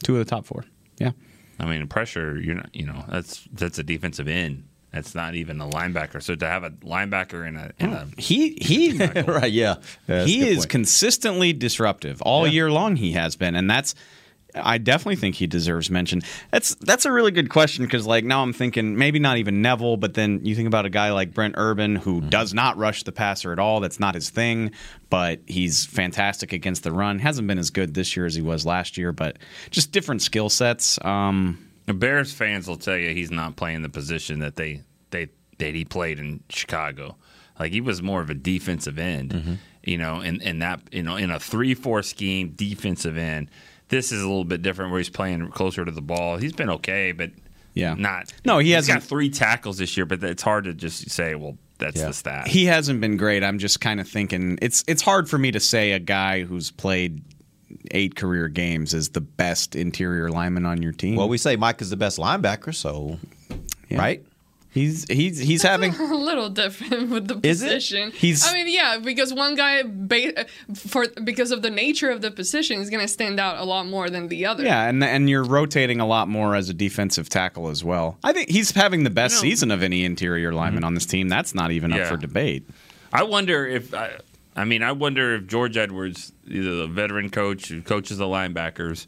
two 0.03 0.15
of 0.19 0.25
the 0.25 0.29
top 0.31 0.47
four. 0.47 0.65
Yeah. 0.99 1.11
I 1.59 1.67
mean, 1.67 1.87
pressure. 1.89 2.39
You're 2.41 2.55
not. 2.57 2.75
You 2.75 2.87
know, 2.87 3.05
that's 3.09 3.47
that's 3.53 3.79
a 3.79 3.83
defensive 3.83 4.29
end. 4.29 4.65
That's 4.93 5.15
not 5.15 5.35
even 5.35 5.61
a 5.61 5.69
linebacker. 5.69 6.23
So 6.23 6.35
to 6.37 6.47
have 6.47 6.65
a 6.65 6.71
linebacker 6.71 7.47
in 7.47 7.57
a, 7.57 7.73
in 7.79 7.93
a 7.93 8.09
He 8.17 8.57
he 8.61 8.97
right, 9.27 9.53
yeah. 9.53 9.77
Yeah, 10.09 10.25
he 10.25 10.49
is 10.49 10.59
point. 10.59 10.71
consistently 10.71 11.53
disruptive 11.53 12.23
all 12.23 12.47
year 12.47 12.71
long. 12.71 12.97
He 12.97 13.13
has 13.13 13.37
been, 13.37 13.55
and 13.55 13.71
that's. 13.71 13.95
I 14.59 14.79
definitely 14.79 15.17
think 15.17 15.35
he 15.35 15.47
deserves 15.47 15.91
mention. 15.91 16.23
That's 16.51 16.77
that's 16.77 17.05
a 17.05 17.13
really 17.13 17.31
good 17.31 17.51
question 17.51 17.85
because 17.85 18.07
like 18.07 18.25
now 18.25 18.43
I'm 18.43 18.55
thinking 18.55 18.97
maybe 18.97 19.19
not 19.19 19.37
even 19.37 19.61
Neville, 19.61 19.99
but 19.99 20.15
then 20.15 20.41
you 20.47 20.55
think 20.55 20.67
about 20.67 20.87
a 20.87 20.89
guy 20.89 21.13
like 21.13 21.35
Brent 21.35 21.57
Urban 21.59 21.95
who 21.97 22.21
Mm-hmm. 22.21 22.31
does 22.31 22.55
not 22.55 22.79
rush 22.79 23.03
the 23.03 23.13
passer 23.13 23.53
at 23.53 23.59
all. 23.59 23.81
That's 23.81 24.01
not 24.01 24.15
his 24.15 24.31
thing, 24.31 24.71
but 25.11 25.41
he's 25.47 25.85
fantastic 25.85 26.55
against 26.55 26.85
the 26.85 26.93
run. 26.93 27.19
Hasn't 27.19 27.47
been 27.47 27.59
as 27.59 27.69
good 27.69 27.93
this 27.93 28.17
year 28.17 28.25
as 28.25 28.35
he 28.35 28.41
was 28.41 28.65
last 28.65 28.97
year, 28.97 29.13
but 29.13 29.37
just 29.71 29.93
different 29.93 30.23
skill 30.23 30.49
sets. 30.49 30.99
Um, 31.05 31.66
Bears 31.95 32.33
fans 32.33 32.67
will 32.69 32.77
tell 32.77 32.97
you 32.97 33.11
he's 33.11 33.31
not 33.31 33.57
playing 33.57 33.83
the 33.83 33.89
position 33.89 34.41
that 34.41 34.57
they 34.57 34.83
they 35.11 35.29
that 35.59 35.75
he 35.75 35.85
played 35.85 36.19
in 36.19 36.41
Chicago. 36.49 37.17
Like 37.59 37.73
he 37.73 37.81
was 37.81 38.03
more 38.03 38.21
of 38.21 38.29
a 38.31 38.35
defensive 38.35 38.99
end, 38.99 39.31
Mm-hmm. 39.33 39.55
you 39.85 39.97
know, 39.99 40.21
in, 40.21 40.41
in 40.43 40.59
that 40.61 40.81
you 40.93 41.03
know 41.03 41.17
in 41.17 41.31
a 41.31 41.39
three 41.41 41.75
four 41.75 42.03
scheme 42.03 42.53
defensive 42.55 43.17
end. 43.17 43.51
This 43.89 44.11
is 44.11 44.21
a 44.21 44.27
little 44.27 44.45
bit 44.45 44.63
different 44.63 44.91
where 44.91 44.99
he's 44.99 45.09
playing 45.11 45.49
closer 45.53 45.85
to 45.85 45.91
the 45.93 46.03
ball. 46.03 46.39
He's 46.39 46.53
been 46.53 46.71
okay, 46.71 47.13
but 47.13 47.31
Yeah. 47.75 47.95
not. 47.95 48.33
No, 48.45 48.59
he 48.59 48.73
hasn't- 48.73 48.99
got 49.01 49.09
three 49.09 49.31
tackles 49.31 49.79
this 49.79 49.97
year, 49.97 50.05
but 50.07 50.23
it's 50.25 50.43
hard 50.43 50.65
to 50.65 50.75
just 50.75 51.09
say, 51.11 51.37
well, 51.37 51.57
that's 51.79 52.01
the 52.03 52.13
stat. 52.13 52.49
He 52.49 52.65
hasn't 52.65 53.01
been 53.01 53.17
great. 53.17 53.45
I'm 53.45 53.59
just 53.61 53.81
kind 53.81 54.01
of 54.01 54.09
thinking 54.09 54.59
it's 54.61 54.83
it's 54.89 55.03
hard 55.03 55.29
for 55.31 55.39
me 55.39 55.53
to 55.53 55.61
say 55.61 55.93
a 55.93 55.99
guy 56.01 56.43
who's 56.43 56.71
played 56.73 57.23
eight 57.91 58.17
career 58.17 58.49
games 58.49 58.95
is 58.95 59.11
the 59.11 59.21
best 59.21 59.77
interior 59.77 60.31
lineman 60.31 60.67
on 60.67 60.83
your 60.83 60.93
team. 60.93 61.17
Well, 61.17 61.29
we 61.29 61.39
say 61.39 61.57
Mike 61.57 61.81
is 61.81 61.91
the 61.91 61.97
best 61.97 62.19
linebacker, 62.19 62.75
so 62.75 63.19
right? 63.91 64.25
He's 64.77 65.07
he's 65.09 65.39
he's 65.39 65.63
having 65.63 65.95
a 65.99 66.15
little 66.15 66.51
different 66.51 67.09
with 67.09 67.29
the 67.29 67.37
position. 67.37 68.11
He's- 68.11 68.47
I 68.47 68.53
mean, 68.53 68.69
yeah, 68.69 68.99
because 68.99 69.33
one 69.33 69.55
guy, 69.55 69.83
ba- 69.87 70.45
for 70.75 71.07
because 71.25 71.51
of 71.51 71.63
the 71.63 71.71
nature 71.71 72.11
of 72.11 72.21
the 72.21 72.31
position, 72.31 72.83
is 72.83 72.91
going 72.91 73.01
to 73.01 73.09
stand 73.09 73.41
out 73.41 73.57
a 73.57 73.65
lot 73.65 73.87
more 73.87 74.11
than 74.11 74.29
the 74.29 74.45
other. 74.45 74.65
yeah, 74.65 74.87
and 74.87 75.03
and 75.03 75.31
you're 75.31 75.45
rotating 75.45 75.99
a 75.99 76.07
lot 76.07 76.29
more 76.29 76.55
as 76.55 76.69
a 76.69 76.75
defensive 76.75 77.31
tackle 77.31 77.69
as 77.69 77.83
well. 77.83 78.19
I 78.23 78.35
think 78.35 78.51
he's 78.51 78.73
having 78.73 79.05
the 79.05 79.11
best 79.11 79.41
season 79.41 79.71
of 79.71 79.83
any 79.83 80.05
interior 80.05 80.53
lineman 80.53 80.81
mm-hmm. 80.81 80.89
on 80.89 80.95
this 80.95 81.07
team. 81.07 81.29
That's 81.29 81.55
not 81.55 81.71
even 81.71 81.95
up 81.95 82.07
for 82.07 82.19
debate. 82.19 82.69
I 83.15 83.23
wonder 83.23 83.67
if 83.67 83.95
I, 83.95 84.19
I 84.57 84.65
mean 84.65 84.83
I 84.83 84.93
wonder 84.93 85.35
if 85.35 85.47
George 85.47 85.77
Edwards, 85.77 86.33
either 86.47 86.77
the 86.77 86.87
veteran 86.87 87.31
coach 87.31 87.69
who 87.69 87.83
coaches 87.83 88.19
the 88.19 88.25
linebackers, 88.25 89.07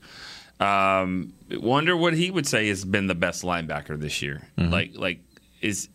um, 0.61 1.33
wonder 1.51 1.97
what 1.97 2.15
he 2.15 2.31
would 2.31 2.47
say 2.47 2.69
has 2.69 2.85
been 2.85 3.07
the 3.07 3.15
best 3.15 3.43
linebacker 3.43 3.99
this 3.99 4.23
year. 4.23 4.43
Like 4.71 4.93
like 4.95 5.21
is 5.61 5.89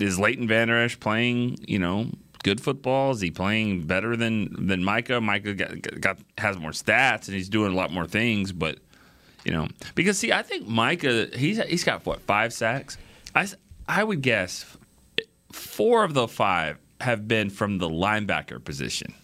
is 0.00 0.18
Leighton 0.18 0.48
Vander 0.48 0.78
Esch 0.78 0.98
playing 0.98 1.58
you 1.66 1.78
know 1.78 2.10
good 2.42 2.60
football? 2.60 3.10
Is 3.12 3.20
he 3.20 3.30
playing 3.30 3.86
better 3.86 4.16
than 4.16 4.66
than 4.66 4.82
Micah? 4.84 5.20
Micah 5.20 5.54
got, 5.54 6.00
got 6.00 6.18
has 6.38 6.58
more 6.58 6.70
stats 6.70 7.26
and 7.26 7.36
he's 7.36 7.48
doing 7.48 7.72
a 7.72 7.76
lot 7.76 7.92
more 7.92 8.06
things, 8.06 8.52
but 8.52 8.78
you 9.44 9.52
know 9.52 9.68
because 9.94 10.18
see 10.18 10.32
I 10.32 10.42
think 10.42 10.66
Micah 10.66 11.28
he's 11.34 11.62
he's 11.64 11.84
got 11.84 12.06
what 12.06 12.20
five 12.20 12.52
sacks. 12.52 12.96
I 13.34 13.48
I 13.88 14.04
would 14.04 14.22
guess 14.22 14.64
four 15.52 16.04
of 16.04 16.14
the 16.14 16.28
five 16.28 16.78
have 17.04 17.28
been 17.28 17.50
from 17.50 17.78
the 17.78 17.88
linebacker 17.88 18.62
position. 18.62 19.14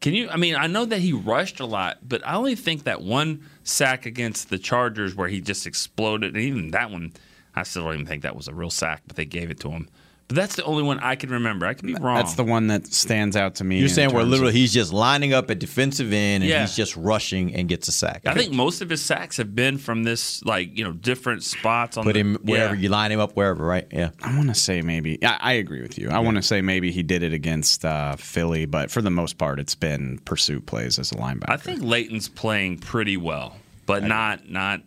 Can 0.00 0.14
you? 0.14 0.28
I 0.28 0.36
mean, 0.36 0.56
I 0.56 0.66
know 0.66 0.84
that 0.84 0.98
he 0.98 1.12
rushed 1.12 1.60
a 1.60 1.64
lot, 1.64 1.98
but 2.02 2.26
I 2.26 2.34
only 2.34 2.56
think 2.56 2.84
that 2.84 3.02
one 3.02 3.46
sack 3.62 4.04
against 4.04 4.50
the 4.50 4.58
Chargers 4.58 5.14
where 5.14 5.28
he 5.28 5.40
just 5.40 5.66
exploded, 5.66 6.34
and 6.34 6.42
even 6.42 6.72
that 6.72 6.90
one, 6.90 7.12
I 7.54 7.62
still 7.62 7.84
don't 7.84 7.94
even 7.94 8.06
think 8.06 8.24
that 8.24 8.34
was 8.34 8.48
a 8.48 8.54
real 8.54 8.70
sack, 8.70 9.02
but 9.06 9.16
they 9.16 9.24
gave 9.24 9.50
it 9.50 9.60
to 9.60 9.70
him. 9.70 9.88
But 10.32 10.40
that's 10.40 10.56
the 10.56 10.64
only 10.64 10.82
one 10.82 10.98
I 11.00 11.14
can 11.16 11.28
remember. 11.28 11.66
I 11.66 11.74
could 11.74 11.86
be 11.86 11.94
wrong. 11.94 12.16
That's 12.16 12.34
the 12.36 12.44
one 12.44 12.68
that 12.68 12.86
stands 12.86 13.36
out 13.36 13.56
to 13.56 13.64
me. 13.64 13.78
You're 13.78 13.90
saying 13.90 14.10
where 14.14 14.22
terms 14.22 14.30
literally 14.30 14.48
of- 14.50 14.54
he's 14.54 14.72
just 14.72 14.90
lining 14.90 15.34
up 15.34 15.50
at 15.50 15.58
defensive 15.58 16.10
end 16.10 16.42
and 16.42 16.50
Yeah. 16.50 16.62
he's 16.62 16.74
just 16.74 16.96
rushing 16.96 17.54
and 17.54 17.68
gets 17.68 17.86
a 17.88 17.92
sack. 17.92 18.22
I 18.24 18.32
think 18.32 18.52
most 18.54 18.80
of 18.80 18.88
his 18.88 19.02
sacks 19.02 19.36
have 19.36 19.54
been 19.54 19.76
from 19.76 20.04
this, 20.04 20.42
like 20.44 20.76
you 20.76 20.84
know, 20.84 20.92
different 20.92 21.42
spots 21.42 21.98
on 21.98 22.04
put 22.04 22.14
the, 22.14 22.20
him 22.20 22.38
wherever 22.42 22.74
yeah. 22.74 22.80
you 22.80 22.88
line 22.88 23.12
him 23.12 23.20
up, 23.20 23.32
wherever, 23.36 23.62
right? 23.62 23.86
Yeah. 23.92 24.10
I 24.22 24.34
want 24.34 24.48
to 24.48 24.54
say 24.54 24.80
maybe. 24.80 25.22
I, 25.22 25.36
I 25.40 25.52
agree 25.52 25.82
with 25.82 25.98
you. 25.98 26.08
I 26.08 26.20
want 26.20 26.38
to 26.38 26.42
say 26.42 26.62
maybe 26.62 26.90
he 26.92 27.02
did 27.02 27.22
it 27.22 27.34
against 27.34 27.84
uh, 27.84 28.16
Philly, 28.16 28.64
but 28.64 28.90
for 28.90 29.02
the 29.02 29.10
most 29.10 29.36
part, 29.36 29.60
it's 29.60 29.74
been 29.74 30.18
pursuit 30.24 30.64
plays 30.64 30.98
as 30.98 31.12
a 31.12 31.16
linebacker. 31.16 31.50
I 31.50 31.58
think 31.58 31.82
Leighton's 31.82 32.30
playing 32.30 32.78
pretty 32.78 33.18
well, 33.18 33.56
but 33.84 34.02
not 34.02 34.48
not. 34.48 34.80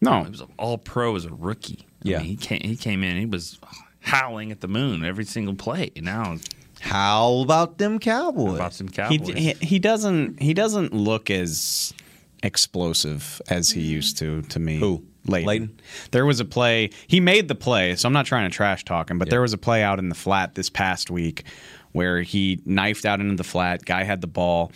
No, 0.00 0.24
he 0.24 0.30
was 0.30 0.42
all 0.58 0.78
pro 0.78 1.16
as 1.16 1.24
a 1.26 1.30
rookie. 1.34 1.86
I 2.04 2.08
Yeah. 2.08 2.18
mean, 2.18 2.26
he 2.26 2.36
came 2.36 2.60
he 2.62 2.76
came 2.76 3.02
in. 3.04 3.16
He 3.18 3.26
was 3.26 3.58
howling 4.04 4.52
at 4.52 4.60
the 4.60 4.68
moon 4.68 5.04
every 5.04 5.24
single 5.24 5.54
play. 5.54 5.90
Now, 5.96 6.36
how 6.80 7.40
about 7.42 7.78
them 7.78 7.98
Cowboys? 7.98 8.56
about 8.56 8.74
some 8.74 8.88
he, 8.88 8.92
Cowboys? 8.92 9.34
he 9.34 9.52
he 9.60 9.78
doesn't 9.78 10.40
he 10.40 10.54
doesn't 10.54 10.92
look 10.92 11.30
as 11.30 11.94
explosive 12.42 13.40
as 13.48 13.70
he 13.70 13.80
used 13.80 14.18
to 14.18 14.42
to 14.42 14.58
me. 14.58 14.78
Who? 14.78 15.04
Leighton. 15.26 15.46
Leighton? 15.46 15.80
There 16.10 16.26
was 16.26 16.40
a 16.40 16.44
play. 16.44 16.90
He 17.06 17.18
made 17.18 17.48
the 17.48 17.54
play, 17.54 17.96
so 17.96 18.06
I'm 18.06 18.12
not 18.12 18.26
trying 18.26 18.48
to 18.50 18.54
trash 18.54 18.84
talk 18.84 19.10
him, 19.10 19.18
but 19.18 19.30
there 19.30 19.40
was 19.40 19.54
a 19.54 19.58
play 19.58 19.82
out 19.82 19.98
in 19.98 20.10
the 20.10 20.14
flat 20.14 20.54
this 20.54 20.68
past 20.68 21.10
week 21.10 21.44
where 21.92 22.20
he 22.20 22.60
knifed 22.66 23.06
out 23.06 23.20
into 23.20 23.36
the 23.36 23.44
flat. 23.44 23.86
Guy 23.86 24.02
had 24.02 24.20
the 24.20 24.26
ball, 24.26 24.70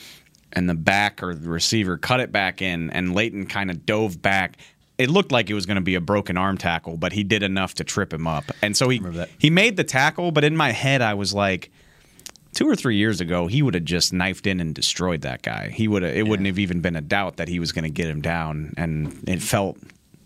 and 0.55 0.71
the 0.71 0.75
back 0.75 1.23
or 1.23 1.35
the 1.35 1.51
receiver 1.51 1.99
cut 1.99 2.21
it 2.21 2.33
back 2.33 2.63
in, 2.63 2.89
and 2.91 3.15
Leighton 3.15 3.45
kind 3.47 3.71
of 3.71 3.85
dove 3.85 4.23
back. 4.23 4.57
It 4.99 5.11
looked 5.11 5.31
like 5.31 5.49
it 5.49 5.55
was 5.55 5.65
going 5.65 5.77
to 5.77 5.81
be 5.81 5.95
a 5.95 6.01
broken 6.01 6.37
arm 6.37 6.59
tackle, 6.59 6.97
but 6.97 7.13
he 7.13 7.23
did 7.23 7.43
enough 7.43 7.75
to 7.75 7.85
trip 7.85 8.13
him 8.13 8.27
up, 8.27 8.45
and 8.63 8.77
so 8.77 8.89
he 8.89 9.01
he 9.39 9.49
made 9.49 9.77
the 9.77 9.85
tackle. 9.85 10.33
But 10.33 10.45
in 10.45 10.57
my 10.57 10.73
head, 10.73 11.03
I 11.03 11.15
was 11.15 11.33
like 11.33 11.71
two 12.53 12.69
or 12.69 12.75
three 12.75 12.97
years 12.97 13.21
ago, 13.21 13.47
he 13.47 13.63
would 13.63 13.75
have 13.75 13.85
just 13.85 14.13
knifed 14.13 14.47
in 14.47 14.59
and 14.59 14.75
destroyed 14.75 15.21
that 15.21 15.43
guy. 15.43 15.69
He 15.69 15.87
would 15.87 16.03
have. 16.03 16.15
It 16.15 16.27
wouldn't 16.27 16.47
have 16.47 16.59
even 16.59 16.81
been 16.81 16.97
a 16.97 17.01
doubt 17.01 17.37
that 17.37 17.49
he 17.49 17.61
was 17.61 17.71
going 17.71 17.85
to 17.85 17.91
get 17.91 18.09
him 18.09 18.21
down, 18.21 18.75
and 18.77 19.23
it 19.29 19.41
felt 19.41 19.79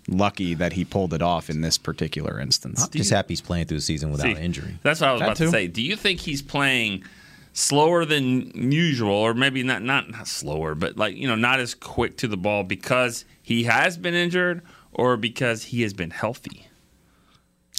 lucky 0.08 0.54
that 0.54 0.72
he 0.72 0.84
pulled 0.84 1.12
it 1.14 1.22
off 1.22 1.50
in 1.50 1.60
this 1.60 1.78
particular 1.78 2.40
instance. 2.40 2.82
I'm 2.82 2.90
just 2.90 3.10
happy 3.10 3.32
he's 3.32 3.40
playing 3.40 3.66
through 3.66 3.78
the 3.78 3.82
season 3.82 4.10
without 4.10 4.36
See, 4.36 4.42
injury. 4.42 4.78
That's 4.82 5.00
what 5.00 5.10
I 5.10 5.12
was 5.12 5.20
That 5.20 5.26
about 5.26 5.36
to 5.36 5.50
say. 5.50 5.66
Do 5.66 5.82
you 5.82 5.96
think 5.96 6.20
he's 6.20 6.42
playing 6.42 7.04
slower 7.52 8.04
than 8.04 8.70
usual, 8.72 9.12
or 9.14 9.34
maybe 9.34 9.62
not 9.62 9.82
not 9.82 10.10
not 10.10 10.26
slower, 10.28 10.74
but 10.74 10.96
like 10.96 11.16
you 11.16 11.26
know, 11.26 11.34
not 11.36 11.60
as 11.60 11.74
quick 11.74 12.16
to 12.18 12.28
the 12.28 12.36
ball 12.36 12.64
because 12.64 13.24
he 13.42 13.64
has 13.64 13.96
been 13.96 14.14
injured, 14.14 14.62
or 14.92 15.16
because 15.16 15.64
he 15.64 15.82
has 15.82 15.92
been 15.94 16.10
healthy? 16.10 16.66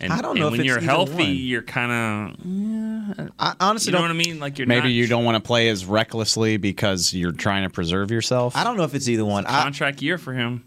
And, 0.02 0.12
I 0.12 0.22
don't 0.22 0.38
know 0.40 0.48
And 0.48 0.56
if 0.56 0.60
when 0.60 0.60
it's 0.62 0.68
you're 0.68 0.80
healthy, 0.82 1.14
one. 1.24 1.36
you're 1.36 1.62
kind 1.62 1.92
of. 2.40 3.30
I 3.40 3.54
honestly 3.60 3.90
you 3.90 3.94
know 3.94 4.00
don't. 4.00 4.18
what 4.18 4.24
I 4.24 4.28
mean? 4.28 4.40
Like 4.40 4.58
you're 4.58 4.68
Maybe 4.68 4.88
not, 4.88 4.94
you 4.94 5.08
don't 5.08 5.24
want 5.24 5.36
to 5.42 5.48
play 5.48 5.70
as 5.70 5.86
recklessly 5.86 6.58
because 6.58 7.14
you're 7.14 7.32
trying 7.32 7.64
to 7.64 7.70
preserve 7.70 8.10
yourself. 8.10 8.56
I 8.58 8.64
don't 8.64 8.76
know 8.76 8.84
if 8.84 8.96
it's 8.96 9.08
either 9.08 9.24
one. 9.24 9.46
I, 9.46 9.62
contract 9.64 10.02
year 10.02 10.18
for 10.18 10.34
him. 10.34 10.64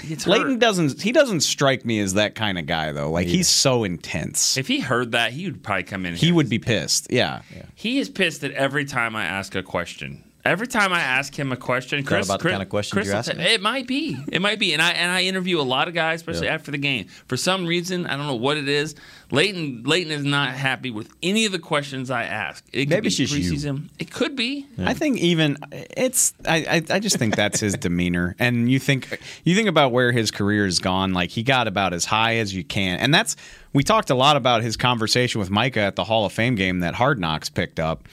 He 0.00 0.08
gets 0.08 0.26
Leighton 0.26 0.52
hurt. 0.52 0.60
doesn't. 0.60 1.00
He 1.02 1.12
doesn't 1.12 1.40
strike 1.40 1.84
me 1.84 2.00
as 2.00 2.14
that 2.14 2.34
kind 2.34 2.58
of 2.58 2.66
guy 2.66 2.92
though. 2.92 3.10
Like 3.10 3.28
he's 3.28 3.48
so 3.48 3.84
intense. 3.84 4.56
If 4.56 4.68
he 4.68 4.80
heard 4.80 5.12
that, 5.12 5.32
he 5.32 5.44
would 5.44 5.62
probably 5.62 5.84
come 5.84 6.06
in. 6.06 6.14
He 6.14 6.32
would 6.32 6.48
be 6.48 6.58
pissed. 6.58 7.06
Yeah. 7.10 7.42
He 7.74 7.98
is 7.98 8.08
pissed 8.08 8.42
at 8.42 8.50
every 8.52 8.84
time 8.84 9.14
I 9.14 9.24
ask 9.24 9.54
a 9.54 9.62
question. 9.62 10.24
Every 10.44 10.66
time 10.66 10.92
I 10.92 10.98
ask 11.00 11.38
him 11.38 11.52
a 11.52 11.56
question, 11.56 12.02
Chris, 12.02 12.26
about 12.26 12.38
the 12.38 12.42
Chris- 12.42 12.52
kind 12.52 12.62
of 12.62 12.68
questions 12.68 12.92
Chris 12.94 13.06
you're 13.06 13.14
asking? 13.16 13.36
tell- 13.36 13.46
It 13.46 13.62
might 13.62 13.86
be. 13.86 14.16
It 14.32 14.42
might 14.42 14.58
be. 14.58 14.72
And 14.72 14.82
I 14.82 14.90
and 14.90 15.10
I 15.12 15.22
interview 15.22 15.60
a 15.60 15.62
lot 15.62 15.86
of 15.86 15.94
guys, 15.94 16.20
especially 16.20 16.48
after 16.48 16.72
the 16.72 16.78
game. 16.78 17.06
For 17.28 17.36
some 17.36 17.64
reason, 17.64 18.06
I 18.06 18.16
don't 18.16 18.26
know 18.26 18.34
what 18.34 18.56
it 18.56 18.68
is. 18.68 18.96
Leighton 19.30 19.84
Leighton 19.84 20.10
is 20.12 20.24
not 20.24 20.50
happy 20.50 20.90
with 20.90 21.08
any 21.22 21.46
of 21.46 21.52
the 21.52 21.60
questions 21.60 22.10
I 22.10 22.24
ask. 22.24 22.64
It 22.72 22.86
could 22.86 22.90
Maybe 22.90 23.00
be 23.02 23.06
it's 23.08 23.16
just 23.16 23.32
you. 23.64 23.82
It 24.00 24.10
could 24.10 24.34
be. 24.34 24.66
I 24.78 24.94
think 24.94 25.18
even 25.18 25.58
it's 25.72 26.34
I, 26.46 26.82
I 26.90 26.94
I 26.96 26.98
just 26.98 27.18
think 27.18 27.36
that's 27.36 27.60
his 27.60 27.74
demeanor. 27.74 28.34
And 28.40 28.70
you 28.70 28.80
think 28.80 29.20
you 29.44 29.54
think 29.54 29.68
about 29.68 29.92
where 29.92 30.10
his 30.10 30.32
career 30.32 30.64
has 30.64 30.80
gone, 30.80 31.12
like 31.12 31.30
he 31.30 31.44
got 31.44 31.68
about 31.68 31.92
as 31.94 32.04
high 32.04 32.36
as 32.38 32.52
you 32.52 32.64
can. 32.64 32.98
And 32.98 33.14
that's 33.14 33.36
we 33.72 33.84
talked 33.84 34.10
a 34.10 34.14
lot 34.16 34.36
about 34.36 34.62
his 34.62 34.76
conversation 34.76 35.38
with 35.38 35.50
Micah 35.50 35.80
at 35.80 35.94
the 35.96 36.04
Hall 36.04 36.26
of 36.26 36.32
Fame 36.32 36.56
game 36.56 36.80
that 36.80 36.94
Hard 36.94 37.20
Knocks 37.20 37.48
picked 37.48 37.78
up. 37.78 38.08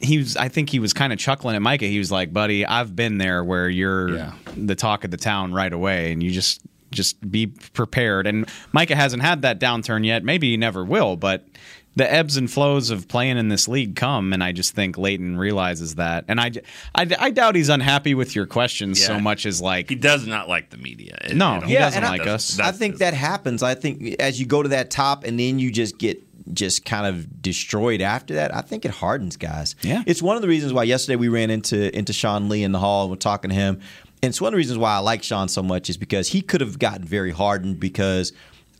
He 0.00 0.18
was 0.18 0.36
I 0.36 0.48
think 0.48 0.70
he 0.70 0.78
was 0.78 0.92
kind 0.92 1.12
of 1.12 1.18
chuckling 1.18 1.56
at 1.56 1.62
Micah. 1.62 1.86
He 1.86 1.98
was 1.98 2.12
like, 2.12 2.32
"Buddy, 2.32 2.66
I've 2.66 2.94
been 2.94 3.18
there 3.18 3.42
where 3.42 3.68
you're 3.68 4.16
Yeah. 4.16 4.32
the 4.56 4.74
talk 4.74 5.04
of 5.04 5.10
the 5.10 5.16
town 5.16 5.52
right 5.52 5.72
away 5.72 6.12
and 6.12 6.22
you 6.22 6.30
just 6.30 6.60
just 6.90 7.30
be 7.30 7.46
prepared." 7.46 8.26
And 8.26 8.46
Micah 8.72 8.96
hasn't 8.96 9.22
had 9.22 9.42
that 9.42 9.58
downturn 9.58 10.04
yet. 10.04 10.22
Maybe 10.22 10.50
he 10.50 10.56
never 10.58 10.84
will, 10.84 11.16
but 11.16 11.46
the 11.94 12.12
ebbs 12.12 12.36
and 12.36 12.50
flows 12.50 12.90
of 12.90 13.08
playing 13.08 13.38
in 13.38 13.48
this 13.48 13.68
league 13.68 13.96
come, 13.96 14.34
and 14.34 14.44
I 14.44 14.52
just 14.52 14.74
think 14.74 14.98
Leighton 14.98 15.38
realizes 15.38 15.94
that. 15.94 16.26
And 16.28 16.38
I, 16.38 16.50
I, 16.94 17.06
I 17.18 17.30
doubt 17.30 17.54
he's 17.54 17.70
unhappy 17.70 18.14
with 18.14 18.36
your 18.36 18.44
questions 18.44 19.02
so 19.02 19.18
much 19.18 19.46
as 19.46 19.62
like 19.62 19.88
He 19.88 19.94
does 19.94 20.26
not 20.26 20.46
like 20.46 20.68
the 20.68 20.76
media. 20.76 21.16
It- 21.24 21.36
No, 21.36 21.54
you 21.54 21.60
know, 21.62 21.66
he 21.68 21.74
doesn't 21.74 21.96
and 21.96 22.04
I- 22.04 22.18
like 22.18 22.26
us. 22.26 22.58
I 22.60 22.72
think 22.72 22.98
that 22.98 23.14
happens. 23.14 23.62
I 23.62 23.74
think 23.74 24.16
as 24.20 24.38
you 24.38 24.44
go 24.44 24.62
to 24.62 24.68
that 24.68 24.90
top 24.90 25.24
and 25.24 25.40
then 25.40 25.58
you 25.58 25.72
just 25.72 25.96
get 25.96 26.22
just 26.52 26.84
kind 26.84 27.06
of 27.06 27.42
destroyed 27.42 28.00
after 28.00 28.34
that, 28.34 28.54
I 28.54 28.60
think 28.60 28.84
it 28.84 28.90
hardens 28.90 29.36
guys. 29.36 29.74
Yeah. 29.82 30.02
It's 30.06 30.22
one 30.22 30.36
of 30.36 30.42
the 30.42 30.48
reasons 30.48 30.72
why 30.72 30.84
yesterday 30.84 31.16
we 31.16 31.28
ran 31.28 31.50
into 31.50 31.96
into 31.96 32.12
Sean 32.12 32.48
Lee 32.48 32.62
in 32.62 32.72
the 32.72 32.78
hall 32.78 33.02
and 33.04 33.10
we're 33.10 33.16
talking 33.16 33.50
to 33.50 33.56
him. 33.56 33.80
And 34.22 34.30
it's 34.30 34.40
one 34.40 34.48
of 34.48 34.52
the 34.52 34.58
reasons 34.58 34.78
why 34.78 34.94
I 34.94 34.98
like 34.98 35.22
Sean 35.22 35.48
so 35.48 35.62
much 35.62 35.90
is 35.90 35.96
because 35.96 36.28
he 36.28 36.40
could 36.40 36.60
have 36.60 36.78
gotten 36.78 37.04
very 37.04 37.30
hardened 37.30 37.78
because 37.78 38.32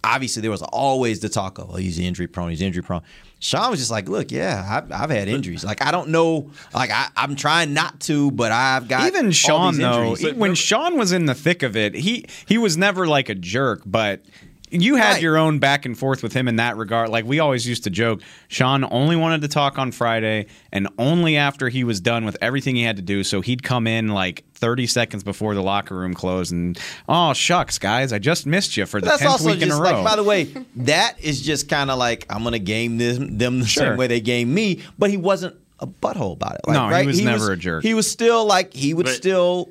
obviously 0.03 0.41
there 0.41 0.51
was 0.51 0.63
always 0.63 1.21
the 1.21 1.29
talk 1.29 1.59
of, 1.59 1.71
oh, 1.71 1.77
he's 1.77 1.99
injury 1.99 2.27
prone, 2.27 2.51
he's 2.51 2.63
injury 2.63 2.83
prone. 2.83 3.03
Sean 3.39 3.71
was 3.71 3.81
just 3.81 3.91
like, 3.91 4.09
look, 4.09 4.31
yeah, 4.31 4.65
I've, 4.67 4.91
I've 4.93 5.11
had 5.11 5.29
injuries. 5.29 5.63
Like, 5.65 5.85
I 5.85 5.91
don't 5.91 6.09
know, 6.09 6.51
like, 6.73 6.91
I, 6.91 7.09
I'm 7.17 7.37
trying 7.37 7.75
not 7.75 8.01
to, 8.01 8.31
but 8.31 8.51
I've 8.51 8.89
got 8.89 9.07
even 9.09 9.31
Sean 9.31 9.77
though, 9.77 10.17
e- 10.17 10.33
when 10.33 10.55
Sean 10.55 10.97
was 10.97 11.13
in 11.13 11.27
the 11.27 11.35
thick 11.35 11.63
of 11.63 11.77
it, 11.77 11.95
he 11.95 12.25
he 12.47 12.57
was 12.57 12.77
never 12.79 13.07
like 13.07 13.29
a 13.29 13.35
jerk, 13.35 13.83
but 13.85 14.25
you 14.71 14.97
had 14.97 15.15
Right. 15.15 15.23
your 15.23 15.37
own 15.37 15.59
back 15.59 15.87
and 15.87 15.97
forth 15.99 16.23
with 16.23 16.33
him 16.33 16.49
in 16.49 16.57
that 16.57 16.77
regard. 16.77 17.09
Like 17.11 17.25
we 17.25 17.39
always 17.39 17.67
used 17.69 17.85
to 17.85 17.91
joke, 17.91 18.21
Sean 18.49 18.85
only 18.91 19.17
wanted 19.17 19.43
to 19.43 19.49
talk 19.49 19.79
on 19.79 19.93
Friday 19.93 20.47
and 20.73 20.89
only 20.99 21.37
after 21.37 21.69
he 21.69 21.85
was 21.85 22.01
done 22.01 22.25
with 22.25 22.37
everything 22.41 22.77
he 22.77 22.83
had 22.83 22.97
to 22.97 23.03
do. 23.03 23.23
So 23.25 23.41
he'd 23.41 23.63
come 23.63 23.87
in 23.87 24.09
like 24.09 24.45
30 24.55 24.87
seconds 24.87 25.23
before 25.23 25.55
the 25.55 25.63
locker 25.63 25.97
room 25.97 26.15
closed 26.15 26.53
and, 26.53 26.79
oh, 27.09 27.33
shucks, 27.35 27.79
guys, 27.79 28.13
I 28.13 28.19
just 28.19 28.47
missed 28.47 28.77
you 28.77 28.87
for 28.87 29.01
the 29.01 29.07
But 29.07 29.11
that's 29.21 29.23
10th 29.23 29.31
also 29.31 29.47
week 29.53 29.63
in 29.63 29.71
a 29.71 29.77
row. 29.77 30.03
like, 30.03 30.05
by 30.05 30.17
the 30.17 30.25
way, 30.25 30.45
that 30.77 31.21
is 31.21 31.41
just 31.43 31.69
kind 31.69 31.91
of 31.91 31.99
like 31.99 32.27
I'm 32.31 32.43
gonna 32.43 32.59
game 32.59 32.99
them, 32.99 33.39
them 33.39 33.61
the 33.61 33.67
Sure. 33.67 33.85
same 33.91 33.97
way 33.97 34.07
they 34.07 34.21
game 34.21 34.53
me. 34.53 34.81
But 34.99 35.11
he 35.11 35.17
wasn't 35.17 35.57
a 35.79 35.87
butthole 35.87 36.33
about 36.33 36.55
it. 36.55 36.61
Like, 36.67 36.75
No, 36.75 36.87
he 36.87 36.93
right? 36.93 37.07
was 37.07 37.21
never 37.21 37.53
a 37.53 37.57
jerk. 37.57 37.83
He 37.83 37.93
was 37.95 38.11
still 38.11 38.47
like 38.47 38.73
he 38.73 38.95
would 38.95 39.05
But- 39.07 39.15
still 39.15 39.69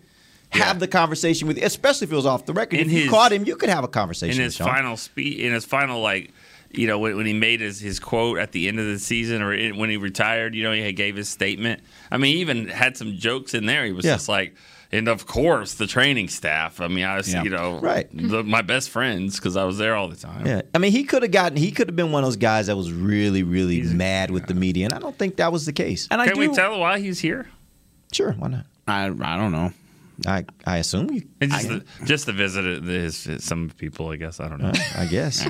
have 0.56 0.80
the 0.80 0.88
conversation 0.88 1.47
with, 1.47 1.58
especially 1.58 2.06
if 2.06 2.12
it 2.14 2.16
was 2.16 2.26
off 2.26 2.45
the 2.45 2.53
record. 2.53 2.80
In 2.80 2.88
if 2.88 2.91
you 2.93 3.01
his- 3.03 3.10
caught 3.10 3.32
him, 3.32 3.45
you 3.45 3.56
could 3.56 3.70
have 3.70 3.84
a 3.84 3.88
conversation. 3.88 4.39
in 4.39 4.45
with 4.45 4.53
his 4.53 4.56
Sean. 4.56 4.68
final 4.68 4.97
speech, 4.97 5.38
in 5.39 5.53
his 5.53 5.66
final 5.66 6.01
like, 6.01 6.32
you 6.72 6.88
know, 6.88 6.99
when, 6.99 7.16
when 7.16 7.26
he 7.26 7.34
made 7.34 7.62
his, 7.62 7.80
his 7.80 7.99
quote 7.99 8.38
at 8.38 8.51
the 8.51 8.68
end 8.68 8.80
of 8.80 8.86
the 8.86 8.99
season 8.99 9.41
or 9.41 9.53
in, 9.53 9.78
when 9.78 9.89
he 9.89 9.97
retired, 9.97 10.53
you 10.56 10.64
know, 10.64 10.74
he 10.74 10.91
gave 10.91 11.16
his 11.16 11.30
statement. 11.30 11.82
I 12.12 12.18
mean, 12.18 12.36
he 12.36 12.41
even 12.41 12.68
had 12.68 12.97
some 12.97 13.16
jokes 13.18 13.53
in 13.53 13.66
there. 13.66 13.86
He 13.86 13.93
was 13.93 14.03
Yeah. 14.03 14.16
just 14.16 14.28
like, 14.28 14.56
and 14.91 15.08
of 15.08 15.26
course, 15.26 15.74
the 15.76 15.88
training 15.88 16.28
staff. 16.28 16.80
I 16.82 16.88
mean, 16.89 17.06
I 17.06 17.16
was, 17.18 17.32
Yeah. 17.32 17.43
you 17.43 17.49
know, 17.49 17.80
Right. 17.80 18.08
the, 18.14 18.43
my 18.43 18.62
best 18.62 18.89
friends 18.89 19.38
because 19.38 19.56
I 19.56 19.64
was 19.64 19.78
there 19.78 19.95
all 19.95 20.10
the 20.10 20.16
time. 20.18 20.45
Yeah, 20.45 20.62
I 20.74 20.78
mean, 20.80 20.91
he 20.91 21.03
could 21.06 21.22
have 21.24 21.32
gotten. 21.32 21.58
He 21.58 21.72
could 21.72 21.88
have 21.88 21.95
been 21.95 22.12
one 22.12 22.24
of 22.24 22.28
those 22.28 22.36
guys 22.38 22.68
that 22.68 22.76
was 22.76 22.91
really, 22.91 23.43
really 23.43 23.82
mad 23.82 24.30
with 24.32 24.45
the 24.47 24.53
media, 24.53 24.86
and 24.86 24.93
I 24.93 24.99
don't 24.99 25.18
think 25.18 25.38
that 25.38 25.51
was 25.53 25.66
the 25.66 25.74
case. 25.74 26.08
and 26.12 26.22
I 26.22 26.26
Can 26.28 26.36
do, 26.36 26.39
we 26.49 26.53
tell 26.56 26.78
why 26.80 26.99
he's 26.99 27.20
here? 27.20 27.47
Sure, 28.12 28.34
why 28.34 28.49
not? 28.49 28.66
I, 28.88 29.06
I 29.06 29.38
don't 29.38 29.51
know. 29.51 29.72
I 30.26 30.45
I 30.66 30.78
assume 30.78 31.11
you. 31.11 31.28
It's 31.41 31.53
just, 31.53 31.68
the, 31.70 31.86
just 32.05 32.26
to 32.28 32.32
visit 32.32 32.84
his, 32.84 33.24
his, 33.26 33.43
some 33.43 33.70
people, 33.78 34.09
I 34.09 34.16
guess. 34.16 34.39
I 34.39 34.47
don't 34.47 34.61
know. 34.61 34.72
I 34.97 35.05
guess. 35.05 35.43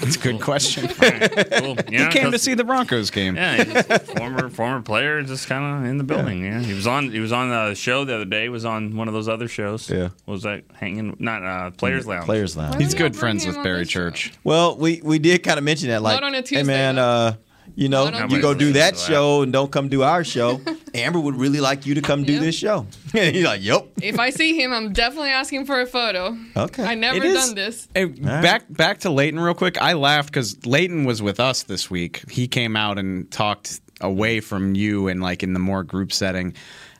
That's 0.00 0.16
a 0.16 0.18
good 0.18 0.40
question. 0.40 0.86
All 0.88 0.94
right, 1.00 1.50
cool. 1.52 1.76
he 1.88 1.94
Yeah, 1.94 2.10
came 2.10 2.30
to 2.32 2.38
see 2.38 2.54
the 2.54 2.64
Broncos 2.64 3.10
game. 3.10 3.36
Yeah, 3.36 3.62
he's 3.62 3.74
a 3.90 3.98
former 3.98 4.48
former 4.48 4.82
player, 4.82 5.22
just 5.22 5.46
kind 5.48 5.84
of 5.84 5.90
in 5.90 5.98
the 5.98 6.04
building. 6.04 6.44
Yeah. 6.44 6.60
he 6.60 6.74
was 6.74 6.86
on 6.86 7.10
he 7.10 7.20
was 7.20 7.32
on 7.32 7.48
the 7.50 7.74
show 7.74 8.04
the 8.04 8.14
other 8.14 8.24
day. 8.24 8.48
Was 8.48 8.64
on 8.64 8.96
one 8.96 9.08
of 9.08 9.14
those 9.14 9.28
other 9.28 9.48
shows. 9.48 9.88
Yeah. 9.90 10.08
what 10.24 10.32
was 10.32 10.42
that 10.42 10.64
hanging? 10.74 11.16
Not 11.18 11.42
uh, 11.44 11.70
Players 11.72 12.06
Lounge. 12.06 12.24
Players 12.26 12.56
Lounge. 12.56 12.76
He's 12.80 12.94
good 12.94 13.16
friends 13.16 13.46
with 13.46 13.56
Barry 13.62 13.80
this 13.80 13.90
show? 13.90 14.10
Church. 14.10 14.32
Well, 14.44 14.76
we 14.76 15.00
we 15.02 15.18
did 15.18 15.42
kind 15.42 15.58
of 15.58 15.64
mention 15.64 15.88
that, 15.88 16.02
like, 16.02 16.20
Not 16.20 16.24
on 16.24 16.34
a 16.34 16.38
hey 16.38 16.42
Tuesday, 16.42 16.62
man, 16.64 16.98
uh, 16.98 17.36
you 17.76 17.88
know, 17.88 18.08
Not 18.08 18.30
you 18.30 18.40
go 18.40 18.54
do 18.54 18.72
that 18.74 18.96
show 18.96 19.42
and 19.42 19.52
don't 19.52 19.70
come 19.70 19.88
do 19.88 20.02
our 20.02 20.24
show. 20.24 20.60
Amber 20.94 21.18
would 21.18 21.34
really 21.36 21.60
like 21.60 21.86
you 21.86 21.94
to 21.96 22.02
come 22.02 22.22
do 22.24 22.34
Yep. 22.34 22.42
this 22.42 22.54
show. 22.54 22.86
You're 23.14 23.44
like, 23.44 23.62
yep. 23.62 23.88
If 24.00 24.18
I 24.18 24.30
see 24.30 24.60
him, 24.60 24.72
I'm 24.72 24.92
definitely 24.92 25.30
asking 25.30 25.66
for 25.66 25.80
a 25.80 25.86
photo. 25.86 26.36
Okay. 26.56 26.84
I 26.84 26.94
never 26.94 27.16
It 27.16 27.24
is- 27.24 27.46
done 27.46 27.54
this. 27.56 27.88
Hey, 27.94 28.04
back 28.04 28.64
back 28.70 29.00
to 29.00 29.10
Leighton 29.10 29.40
real 29.40 29.54
quick. 29.54 29.76
I 29.80 29.94
laughed 29.94 30.28
because 30.30 30.64
Leighton 30.66 31.04
was 31.04 31.20
with 31.20 31.40
us 31.40 31.64
this 31.64 31.90
week. 31.90 32.22
He 32.30 32.46
came 32.48 32.76
out 32.76 32.98
and 32.98 33.30
talked 33.30 33.80
away 34.00 34.40
from 34.40 34.74
you 34.74 35.08
and 35.08 35.20
like 35.22 35.42
in 35.42 35.52
the 35.52 35.58
more 35.60 35.82
group 35.82 36.12
setting. 36.12 36.54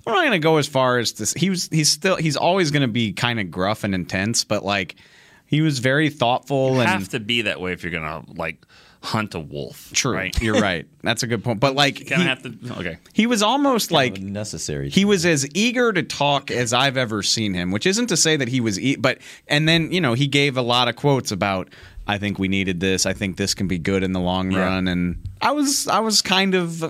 I'm 0.06 0.12
not 0.12 0.24
gonna 0.24 0.38
go 0.38 0.56
as 0.58 0.66
far 0.66 0.98
as 0.98 1.12
this. 1.12 1.32
He 1.32 1.48
was 1.50 1.68
he's 1.72 1.90
still 1.90 2.16
he's 2.16 2.36
always 2.36 2.70
gonna 2.70 2.88
be 2.88 3.12
kind 3.12 3.40
of 3.40 3.50
gruff 3.50 3.84
and 3.84 3.94
intense, 3.94 4.44
but 4.44 4.64
like 4.64 4.96
he 5.46 5.60
was 5.60 5.78
very 5.78 6.10
thoughtful 6.10 6.74
You 6.74 6.80
and 6.80 6.88
have 6.90 7.08
to 7.10 7.20
be 7.20 7.42
that 7.42 7.60
way 7.60 7.72
if 7.72 7.82
you're 7.82 7.92
gonna 7.92 8.22
like 8.36 8.64
hunt 9.04 9.34
a 9.34 9.40
wolf. 9.40 9.90
true. 9.92 10.14
Right? 10.14 10.42
You're 10.42 10.60
right. 10.60 10.86
That's 11.02 11.22
a 11.22 11.26
good 11.26 11.44
point. 11.44 11.60
But 11.60 11.74
like 11.74 12.00
You 12.00 12.06
kind 12.06 12.22
he, 12.22 12.28
of 12.28 12.42
have 12.42 12.60
to. 12.74 12.80
Okay. 12.80 12.98
he 13.12 13.26
was 13.26 13.42
almost 13.42 13.92
like 13.92 14.18
necessary. 14.20 14.90
he 14.90 15.04
was 15.04 15.24
as 15.26 15.46
eager 15.54 15.92
to 15.92 16.02
talk 16.02 16.50
as 16.50 16.72
I've 16.72 16.96
ever 16.96 17.22
seen 17.22 17.54
him, 17.54 17.70
which 17.70 17.86
isn't 17.86 18.06
to 18.08 18.16
say 18.16 18.36
that 18.36 18.48
he 18.48 18.60
was, 18.60 18.80
e- 18.80 18.96
but 18.96 19.18
and 19.46 19.68
then 19.68 19.92
you 19.92 20.00
know 20.00 20.14
he 20.14 20.26
gave 20.26 20.56
a 20.56 20.62
lot 20.62 20.88
of 20.88 20.96
quotes 20.96 21.30
about 21.30 21.68
I 22.06 22.18
think 22.18 22.38
we 22.38 22.48
needed 22.48 22.80
this, 22.80 23.06
I 23.06 23.12
think 23.14 23.36
this 23.36 23.54
can 23.54 23.66
be 23.68 23.78
good 23.78 24.02
in 24.02 24.12
the 24.12 24.20
long 24.20 24.50
Yeah. 24.50 24.60
run, 24.60 24.88
and 24.88 25.16
I 25.40 25.52
was 25.52 25.86
I 25.88 26.00
was 26.00 26.20
kind 26.22 26.54
of. 26.54 26.82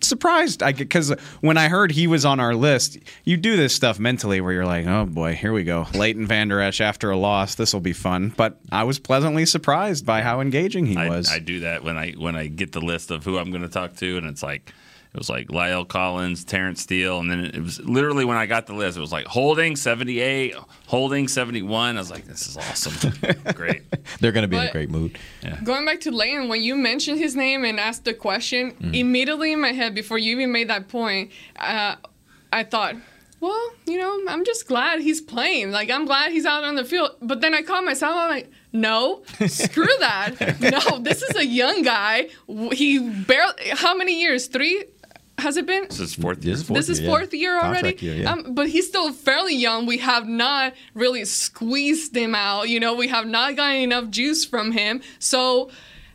Surprised, 0.00 0.62
I 0.62 0.72
because 0.72 1.10
when 1.40 1.56
I 1.56 1.68
heard 1.68 1.92
he 1.92 2.06
was 2.06 2.24
on 2.24 2.40
our 2.40 2.54
list, 2.54 2.98
you 3.24 3.36
do 3.36 3.56
this 3.56 3.74
stuff 3.74 3.98
mentally 3.98 4.40
where 4.40 4.52
you're 4.52 4.66
like, 4.66 4.86
"Oh 4.86 5.06
boy, 5.06 5.34
here 5.34 5.52
we 5.52 5.64
go, 5.64 5.86
Leighton 5.94 6.26
Vander 6.26 6.60
Esch 6.60 6.80
after 6.80 7.10
a 7.10 7.16
loss. 7.16 7.54
This 7.54 7.72
will 7.72 7.80
be 7.80 7.92
fun." 7.92 8.32
But 8.36 8.58
I 8.70 8.84
was 8.84 8.98
pleasantly 8.98 9.46
surprised 9.46 10.06
by 10.06 10.22
how 10.22 10.40
engaging 10.40 10.86
he 10.86 10.96
I, 10.96 11.08
was. 11.08 11.30
I 11.30 11.38
do 11.38 11.60
that 11.60 11.84
when 11.84 11.96
I 11.96 12.12
when 12.12 12.36
I 12.36 12.46
get 12.46 12.72
the 12.72 12.80
list 12.80 13.10
of 13.10 13.24
who 13.24 13.38
I'm 13.38 13.50
going 13.50 13.62
to 13.62 13.68
talk 13.68 13.96
to, 13.96 14.16
and 14.16 14.26
it's 14.26 14.42
like 14.42 14.72
it 15.14 15.16
was 15.18 15.28
like 15.30 15.48
La'el 15.48 15.88
Collins, 15.88 16.44
Terence 16.44 16.82
Steele, 16.82 17.18
and 17.18 17.30
then 17.30 17.44
it 17.46 17.60
was 17.62 17.80
literally 17.80 18.24
when 18.24 18.36
I 18.36 18.46
got 18.46 18.66
the 18.66 18.74
list, 18.74 18.96
it 18.96 19.00
was 19.00 19.10
like 19.12 19.26
Holding 19.26 19.74
78, 19.74 20.54
Holding 20.86 21.28
71. 21.28 21.96
I 21.96 21.98
was 22.00 22.10
like, 22.10 22.24
this 22.26 22.46
is 22.46 22.56
awesome, 22.56 23.12
great. 23.54 23.82
They're 24.20 24.32
going 24.32 24.42
to 24.42 24.48
be 24.48 24.56
in 24.56 24.64
a 24.64 24.70
great 24.72 24.90
mood. 24.90 25.18
Going 25.64 25.84
back 25.86 26.00
to 26.02 26.10
Leighton, 26.10 26.48
when 26.48 26.62
you 26.62 26.76
mentioned 26.76 27.18
his 27.18 27.34
name 27.34 27.64
and 27.64 27.80
asked 27.80 28.04
the 28.04 28.14
question, 28.14 28.72
Mm. 28.78 28.94
immediately 28.94 29.52
in 29.52 29.60
my 29.60 29.72
head, 29.72 29.94
before 29.94 30.18
you 30.18 30.32
even 30.36 30.52
made 30.52 30.68
that 30.68 30.88
point, 30.88 31.32
uh, 31.58 31.96
I 32.52 32.64
thought, 32.64 32.94
well, 33.40 33.70
you 33.86 33.98
know, 33.98 34.20
I'm 34.28 34.44
just 34.44 34.66
glad 34.68 35.00
he's 35.00 35.20
playing. 35.20 35.70
Like, 35.70 35.90
I'm 35.90 36.04
glad 36.06 36.32
he's 36.32 36.44
out 36.44 36.64
on 36.64 36.74
the 36.74 36.84
field. 36.84 37.12
But 37.22 37.40
then 37.40 37.54
I 37.54 37.62
caught 37.62 37.84
myself, 37.84 38.14
I'm 38.16 38.30
like, 38.30 38.50
no, 38.72 39.22
screw 39.46 39.86
that. 40.00 40.34
no, 40.60 40.98
this 40.98 41.22
is 41.22 41.36
a 41.36 41.46
young 41.46 41.82
guy. 41.82 42.28
He 42.72 42.98
barely, 42.98 43.68
how 43.70 43.96
many 43.96 44.20
years? 44.20 44.46
Three? 44.48 44.84
Has 45.38 45.56
it 45.56 45.66
been? 45.66 45.84
This 45.84 46.00
is 46.00 46.14
fourth 46.14 46.38
This 46.38 46.46
year. 46.46 46.54
is 46.54 46.62
fourth 46.64 46.78
this 46.78 46.88
is 46.88 47.00
year, 47.00 47.08
yeah. 47.08 47.16
fourth 47.16 47.34
year 47.34 47.60
already. 47.60 47.96
Year, 48.04 48.14
yeah. 48.16 48.32
um, 48.32 48.54
but 48.54 48.68
he's 48.68 48.88
still 48.88 49.12
fairly 49.12 49.54
young. 49.54 49.86
We 49.86 49.98
have 49.98 50.26
not 50.26 50.74
really 50.94 51.24
squeezed 51.24 52.16
him 52.16 52.34
out. 52.34 52.68
You 52.68 52.80
know, 52.80 52.94
we 52.94 53.08
have 53.08 53.26
not 53.26 53.54
gotten 53.56 53.76
enough 53.82 54.10
juice 54.10 54.44
from 54.44 54.72
him. 54.72 55.00
So 55.20 55.70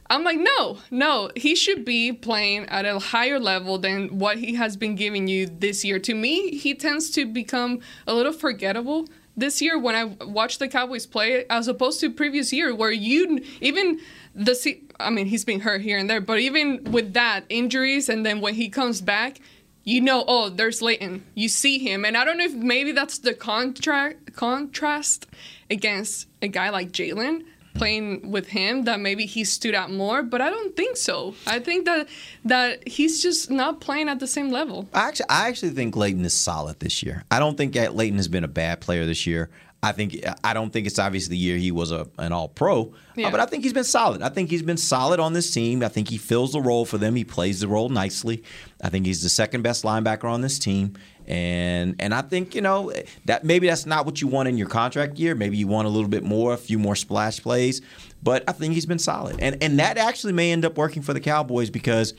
I'm 0.09 0.23
like, 0.23 0.37
no, 0.37 0.77
no, 0.91 1.31
he 1.35 1.55
should 1.55 1.85
be 1.85 2.11
playing 2.11 2.65
at 2.65 2.85
a 2.85 2.99
higher 2.99 3.39
level 3.39 3.77
than 3.77 4.19
what 4.19 4.37
he 4.39 4.55
has 4.55 4.75
been 4.75 4.95
giving 4.95 5.27
you 5.27 5.47
this 5.47 5.85
year. 5.85 5.99
To 5.99 6.13
me, 6.13 6.57
he 6.57 6.75
tends 6.75 7.09
to 7.11 7.25
become 7.25 7.79
a 8.05 8.13
little 8.13 8.33
forgettable 8.33 9.07
this 9.35 9.61
year 9.61 9.79
when 9.79 9.95
I 9.95 10.03
watch 10.25 10.57
the 10.59 10.67
Cowboys 10.67 11.05
play, 11.05 11.45
as 11.49 11.67
opposed 11.67 11.99
to 12.01 12.11
previous 12.11 12.53
year 12.53 12.73
where 12.73 12.91
you 12.91 13.41
even 13.61 13.99
the 14.35 14.79
I 14.99 15.09
mean, 15.09 15.27
he's 15.27 15.45
been 15.45 15.61
hurt 15.61 15.81
here 15.81 15.97
and 15.97 16.09
there, 16.09 16.21
but 16.21 16.39
even 16.39 16.83
with 16.91 17.13
that 17.13 17.45
injuries, 17.49 18.09
and 18.09 18.25
then 18.25 18.41
when 18.41 18.55
he 18.55 18.69
comes 18.69 19.01
back, 19.01 19.39
you 19.83 20.01
know, 20.01 20.23
oh, 20.27 20.49
there's 20.49 20.81
Leighton. 20.81 21.25
You 21.35 21.49
see 21.49 21.77
him, 21.77 22.05
and 22.05 22.15
I 22.15 22.23
don't 22.23 22.37
know 22.37 22.45
if 22.45 22.53
maybe 22.53 22.91
that's 22.91 23.19
the 23.19 23.33
contract 23.33 24.33
contrast 24.33 25.27
against 25.69 26.27
a 26.41 26.47
guy 26.47 26.69
like 26.69 26.91
Jalen 26.91 27.43
playing 27.73 28.29
with 28.31 28.47
him 28.47 28.83
that 28.83 28.99
maybe 28.99 29.25
he 29.25 29.43
stood 29.43 29.73
out 29.75 29.91
more, 29.91 30.21
but 30.23 30.41
I 30.41 30.49
don't 30.49 30.75
think 30.75 30.97
so. 30.97 31.33
I 31.47 31.59
think 31.59 31.85
that 31.85 32.07
that 32.45 32.87
he's 32.87 33.21
just 33.21 33.49
not 33.49 33.81
playing 33.81 34.09
at 34.09 34.19
the 34.19 34.27
same 34.27 34.51
level. 34.51 34.87
I 34.93 35.07
actually, 35.07 35.29
I 35.29 35.47
actually 35.47 35.71
think 35.71 35.95
Leighton 35.95 36.23
is 36.25 36.33
solid 36.35 36.79
this 36.79 37.01
year. 37.03 37.23
I 37.31 37.39
don't 37.39 37.57
think 37.57 37.73
that 37.73 37.95
Leighton 37.95 38.17
has 38.17 38.27
been 38.27 38.43
a 38.43 38.47
bad 38.49 38.81
player 38.81 39.05
this 39.05 39.25
year. 39.25 39.49
I 39.81 39.91
think 39.91 40.23
I 40.45 40.53
don't 40.53 40.71
think 40.71 40.87
it's 40.87 40.97
obviously 40.97 41.31
the 41.31 41.37
year 41.37 41.57
he 41.57 41.69
was 41.71 41.91
a 41.91 42.07
an 42.17 42.31
All 42.31 42.47
Pro, 42.47 42.83
uh, 42.83 42.87
Yeah. 43.17 43.31
but 43.31 43.41
I 43.41 43.45
think 43.45 43.63
he's 43.63 43.73
been 43.73 43.83
solid. 43.83 44.21
I 44.21 44.29
think 44.29 44.49
he's 44.49 44.61
been 44.61 44.77
solid 44.77 45.19
on 45.19 45.33
this 45.33 45.51
team. 45.51 45.83
I 45.83 45.89
think 45.89 46.07
he 46.07 46.17
fills 46.17 46.53
the 46.53 46.61
role 46.61 46.85
for 46.85 46.97
them. 46.97 47.15
He 47.15 47.25
plays 47.25 47.59
the 47.59 47.67
role 47.67 47.89
nicely. 47.89 48.43
I 48.81 48.87
think 48.87 49.05
he's 49.05 49.23
the 49.23 49.29
second 49.29 49.61
best 49.61 49.83
linebacker 49.83 50.23
on 50.23 50.39
this 50.39 50.57
team, 50.57 50.95
and 51.27 51.95
and 51.99 52.13
I 52.13 52.21
think 52.21 52.55
you 52.55 52.61
know 52.61 52.91
that 53.25 53.43
maybe 53.43 53.67
that's 53.67 53.85
not 53.85 54.05
what 54.05 54.21
you 54.21 54.27
want 54.27 54.49
in 54.49 54.57
your 54.57 54.67
contract 54.67 55.17
year. 55.17 55.35
Maybe 55.35 55.57
you 55.57 55.67
want 55.67 55.87
a 55.87 55.89
little 55.89 56.09
bit 56.09 56.23
more, 56.23 56.53
a 56.53 56.57
few 56.57 56.77
more 56.79 56.95
splash 56.95 57.41
plays, 57.41 57.81
but 58.21 58.43
I 58.47 58.51
think 58.51 58.73
he's 58.73 58.85
been 58.85 58.99
solid, 58.99 59.37
and 59.39 59.61
and 59.61 59.79
that 59.79 59.97
actually 59.97 60.33
may 60.33 60.51
end 60.51 60.65
up 60.65 60.77
working 60.77 61.01
for 61.01 61.13
the 61.13 61.19
Cowboys 61.19 61.69
because 61.69 62.13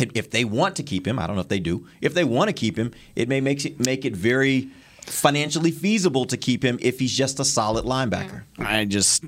if- 0.00 0.30
they 0.30 0.44
want 0.44 0.76
to 0.76 0.82
keep 0.82 1.06
him, 1.06 1.18
I 1.18 1.26
don't 1.26 1.36
know 1.36 1.42
if 1.42 1.48
they 1.48 1.60
do. 1.60 1.86
If 2.00 2.14
they 2.14 2.24
want 2.24 2.48
to 2.48 2.54
keep 2.54 2.76
him, 2.78 2.92
it 3.14 3.28
may 3.28 3.40
make 3.40 3.64
it 3.64 3.78
make 3.84 4.04
it 4.04 4.16
very 4.16 4.68
financially 5.02 5.70
feasible 5.70 6.24
to 6.26 6.36
keep 6.36 6.64
him 6.64 6.78
if 6.80 6.98
he's 6.98 7.16
just 7.16 7.38
a 7.40 7.44
solid 7.44 7.84
linebacker. 7.84 8.42
I 8.58 8.84
just 8.84 9.24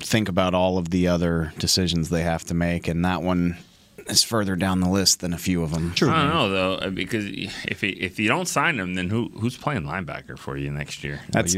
think 0.00 0.28
about 0.28 0.54
all 0.54 0.78
of 0.78 0.90
the 0.90 1.08
other 1.08 1.52
decisions 1.58 2.08
they 2.08 2.22
have 2.22 2.44
to 2.44 2.54
make, 2.54 2.88
and 2.88 3.04
that 3.04 3.22
one 3.22 3.56
is 4.08 4.22
further 4.22 4.56
down 4.56 4.80
the 4.80 4.88
list 4.88 5.20
than 5.20 5.32
a 5.32 5.38
few 5.38 5.62
of 5.62 5.70
them. 5.72 5.92
I 5.92 6.00
don't 6.00 6.28
know 6.28 6.48
though 6.50 6.74
uh, 6.74 6.90
because 6.90 7.26
if 7.26 7.80
he, 7.80 7.88
if 7.90 8.18
you 8.18 8.28
don't 8.28 8.48
sign 8.48 8.78
him, 8.78 8.94
then 8.94 9.10
who 9.10 9.28
who's 9.38 9.56
playing 9.56 9.82
linebacker 9.82 10.38
for 10.38 10.56
you 10.56 10.70
next 10.70 11.04
year? 11.04 11.20
That's 11.30 11.56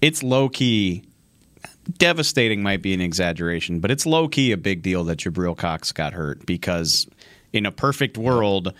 it's 0.00 0.22
low 0.22 0.48
key. 0.48 1.04
Devastating 1.98 2.62
might 2.62 2.80
be 2.80 2.94
an 2.94 3.00
exaggeration, 3.00 3.80
but 3.80 3.90
it's 3.90 4.06
low 4.06 4.26
key 4.26 4.52
a 4.52 4.56
big 4.56 4.82
deal 4.82 5.04
that 5.04 5.18
Jabril 5.18 5.56
Cox 5.56 5.92
got 5.92 6.14
hurt 6.14 6.46
because 6.46 7.06
in 7.52 7.66
a 7.66 7.70
perfect 7.70 8.16
world, 8.16 8.72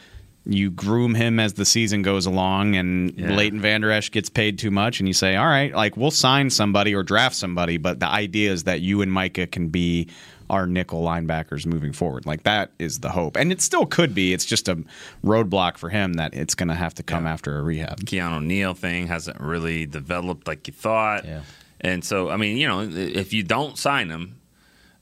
you 0.46 0.70
groom 0.70 1.14
him 1.14 1.38
as 1.38 1.54
the 1.54 1.64
season 1.66 2.02
goes 2.02 2.24
along, 2.26 2.76
and 2.76 3.12
Yeah. 3.16 3.34
Leighton 3.34 3.60
Vander 3.60 3.90
Esch 3.90 4.10
gets 4.10 4.28
paid 4.30 4.58
too 4.58 4.70
much, 4.70 5.00
and 5.00 5.08
you 5.08 5.14
say, 5.14 5.36
"All 5.36 5.46
right, 5.46 5.74
like 5.74 5.96
we'll 5.96 6.10
sign 6.10 6.48
somebody 6.50 6.94
or 6.94 7.02
draft 7.02 7.36
somebody," 7.36 7.76
but 7.76 8.00
the 8.00 8.08
idea 8.08 8.52
is 8.52 8.64
that 8.64 8.80
you 8.80 9.02
and 9.02 9.12
Micah 9.12 9.46
can 9.46 9.68
be 9.68 10.08
our 10.50 10.66
nickel 10.66 11.02
linebackers 11.02 11.66
moving 11.66 11.92
forward. 11.92 12.26
Like 12.26 12.42
that 12.44 12.70
is 12.78 13.00
the 13.00 13.10
hope, 13.10 13.36
and 13.36 13.52
it 13.52 13.60
still 13.60 13.86
could 13.86 14.14
be. 14.14 14.32
It's 14.32 14.44
just 14.44 14.68
a 14.68 14.82
roadblock 15.24 15.78
for 15.78 15.88
him 15.88 16.14
that 16.14 16.34
it's 16.34 16.54
going 16.54 16.68
to 16.68 16.74
have 16.74 16.94
to 16.94 17.02
come 17.02 17.26
after 17.26 17.58
a 17.58 17.62
rehab. 17.62 18.00
Keanu 18.00 18.42
Neal 18.42 18.74
thing 18.74 19.06
hasn't 19.06 19.40
really 19.40 19.86
developed 19.86 20.46
like 20.46 20.66
you 20.66 20.72
thought. 20.72 21.24
Yeah. 21.24 21.42
And 21.80 22.04
so, 22.04 22.30
I 22.30 22.36
mean, 22.36 22.56
you 22.56 22.66
know, 22.66 22.80
if 22.80 23.32
you 23.32 23.42
don't 23.42 23.76
sign 23.76 24.08
him 24.08 24.40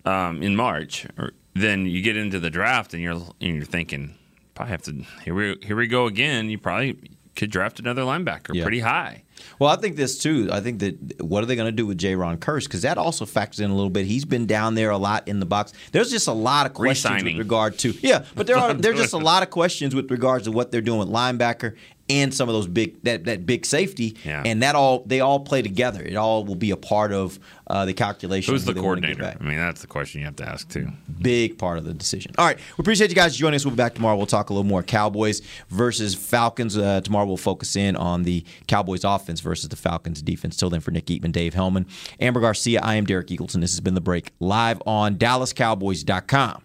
um, 0.05 0.43
in 0.43 0.57
March, 0.57 1.07
or, 1.17 1.33
then 1.55 1.87
you 1.87 2.03
get 2.03 2.17
into 2.17 2.41
the 2.41 2.51
draft 2.51 2.95
and 2.95 3.03
you're 3.03 3.15
and 3.15 3.57
you're 3.57 3.65
thinking, 3.65 4.15
probably 4.55 4.71
have 4.73 4.83
to 4.83 5.05
here 5.25 5.35
we 5.35 5.57
here 5.63 5.77
we 5.77 5.87
go 5.87 6.07
again. 6.07 6.51
You 6.51 6.59
probably 6.59 6.99
could 7.35 7.51
draft 7.51 7.79
another 7.81 8.03
linebacker 8.03 8.55
Yeah. 8.55 8.63
pretty 8.63 8.81
high. 8.81 9.23
Well, 9.59 9.71
I 9.71 9.77
think 9.77 9.97
this 9.97 10.19
too. 10.19 10.49
I 10.53 10.61
think 10.61 10.79
that 10.81 11.21
what 11.23 11.43
are 11.43 11.47
they 11.47 11.57
going 11.57 11.67
to 11.67 11.73
do 11.73 11.85
with 11.87 11.99
Jayron 11.99 12.37
Kearse? 12.39 12.65
Because 12.65 12.83
that 12.83 12.97
also 12.97 13.27
factors 13.27 13.59
in 13.59 13.71
a 13.71 13.75
little 13.75 13.91
bit. 13.91 14.07
He's 14.07 14.25
been 14.25 14.47
down 14.47 14.77
there 14.77 14.91
a 14.91 14.99
lot 14.99 15.27
in 15.27 15.41
the 15.41 15.47
box. 15.47 15.73
There's 15.91 16.11
just 16.11 16.29
a 16.29 16.33
lot 16.33 16.67
of 16.67 16.75
questions 16.75 17.13
Re-signing. 17.15 17.37
with 17.39 17.45
regard 17.47 17.77
to 17.79 17.93
yeah, 18.03 18.25
but 18.37 18.47
there 18.47 18.57
are 18.57 18.73
there's 18.75 18.99
just 19.01 19.15
a 19.15 19.19
lot 19.19 19.43
of 19.43 19.51
questions 19.51 19.95
with 19.97 20.11
regards 20.13 20.45
to 20.45 20.53
what 20.53 20.71
they're 20.71 20.81
doing 20.81 21.01
with 21.01 21.09
linebacker 21.09 21.75
and 22.09 22.35
some 22.35 22.49
of 22.49 22.55
those 22.55 22.67
big 22.67 23.03
that 23.05 23.25
that 23.25 23.47
big 23.47 23.65
safety. 23.65 24.17
Yeah. 24.25 24.43
And 24.45 24.63
that 24.63 24.75
all 24.75 25.03
they 25.07 25.21
all 25.21 25.41
play 25.41 25.63
together. 25.63 26.03
It 26.03 26.17
all 26.17 26.45
will 26.45 26.57
be 26.57 26.71
a 26.71 26.77
part 26.77 27.13
of 27.13 27.39
uh, 27.67 27.85
the 27.85 27.95
calculation. 27.95 28.53
Who's 28.53 28.65
the 28.65 28.73
they 28.73 28.81
wanna 28.81 29.01
get 29.01 29.19
coordinator? 29.19 29.39
I 29.41 29.45
mean, 29.49 29.57
that's 29.57 29.81
the 29.81 29.87
question 29.87 30.21
you 30.21 30.27
have 30.27 30.37
to 30.37 30.49
ask 30.49 30.69
too. 30.69 30.89
Big 31.21 31.59
part 31.59 31.79
of 31.79 31.85
the 31.85 31.95
decision. 31.95 32.33
All 32.39 32.47
right. 32.47 32.59
We 32.77 32.83
appreciate 32.83 33.11
you 33.11 33.17
guys 33.17 33.37
joining 33.37 33.57
us. 33.57 33.65
We'll 33.65 33.73
be 33.73 33.77
back 33.77 33.95
tomorrow. 33.95 34.17
We'll 34.17 34.27
talk 34.27 34.51
a 34.51 34.53
little 34.53 34.69
more 34.69 34.83
Cowboys 34.83 35.43
versus 35.69 36.15
Falcons. 36.15 36.77
Uh, 36.77 37.01
tomorrow 37.01 37.27
we'll 37.27 37.37
focus 37.37 37.77
in 37.77 37.97
on 37.97 38.25
the 38.25 38.45
Cowboys 38.67 39.05
offense 39.05 39.41
versus 39.41 39.69
the 39.69 39.77
Falcons 39.77 40.23
defense. 40.23 40.57
Till 40.57 40.71
then, 40.71 40.81
for 40.81 40.91
Nick 40.91 41.07
Eatman, 41.07 41.33
Dave 41.33 41.55
Helman, 41.55 41.87
Amber 42.21 42.41
Garcia, 42.41 42.81
I 42.83 42.97
am 42.97 43.05
Derek 43.07 43.29
Eagleton. 43.29 43.61
This 43.61 43.73
has 43.73 43.81
been 43.81 43.95
The 43.95 44.01
Break 44.01 44.33
live 44.41 44.83
on 44.87 45.17
DallasCowboys.com. 45.17 46.63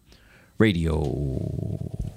Radio. 0.59 2.16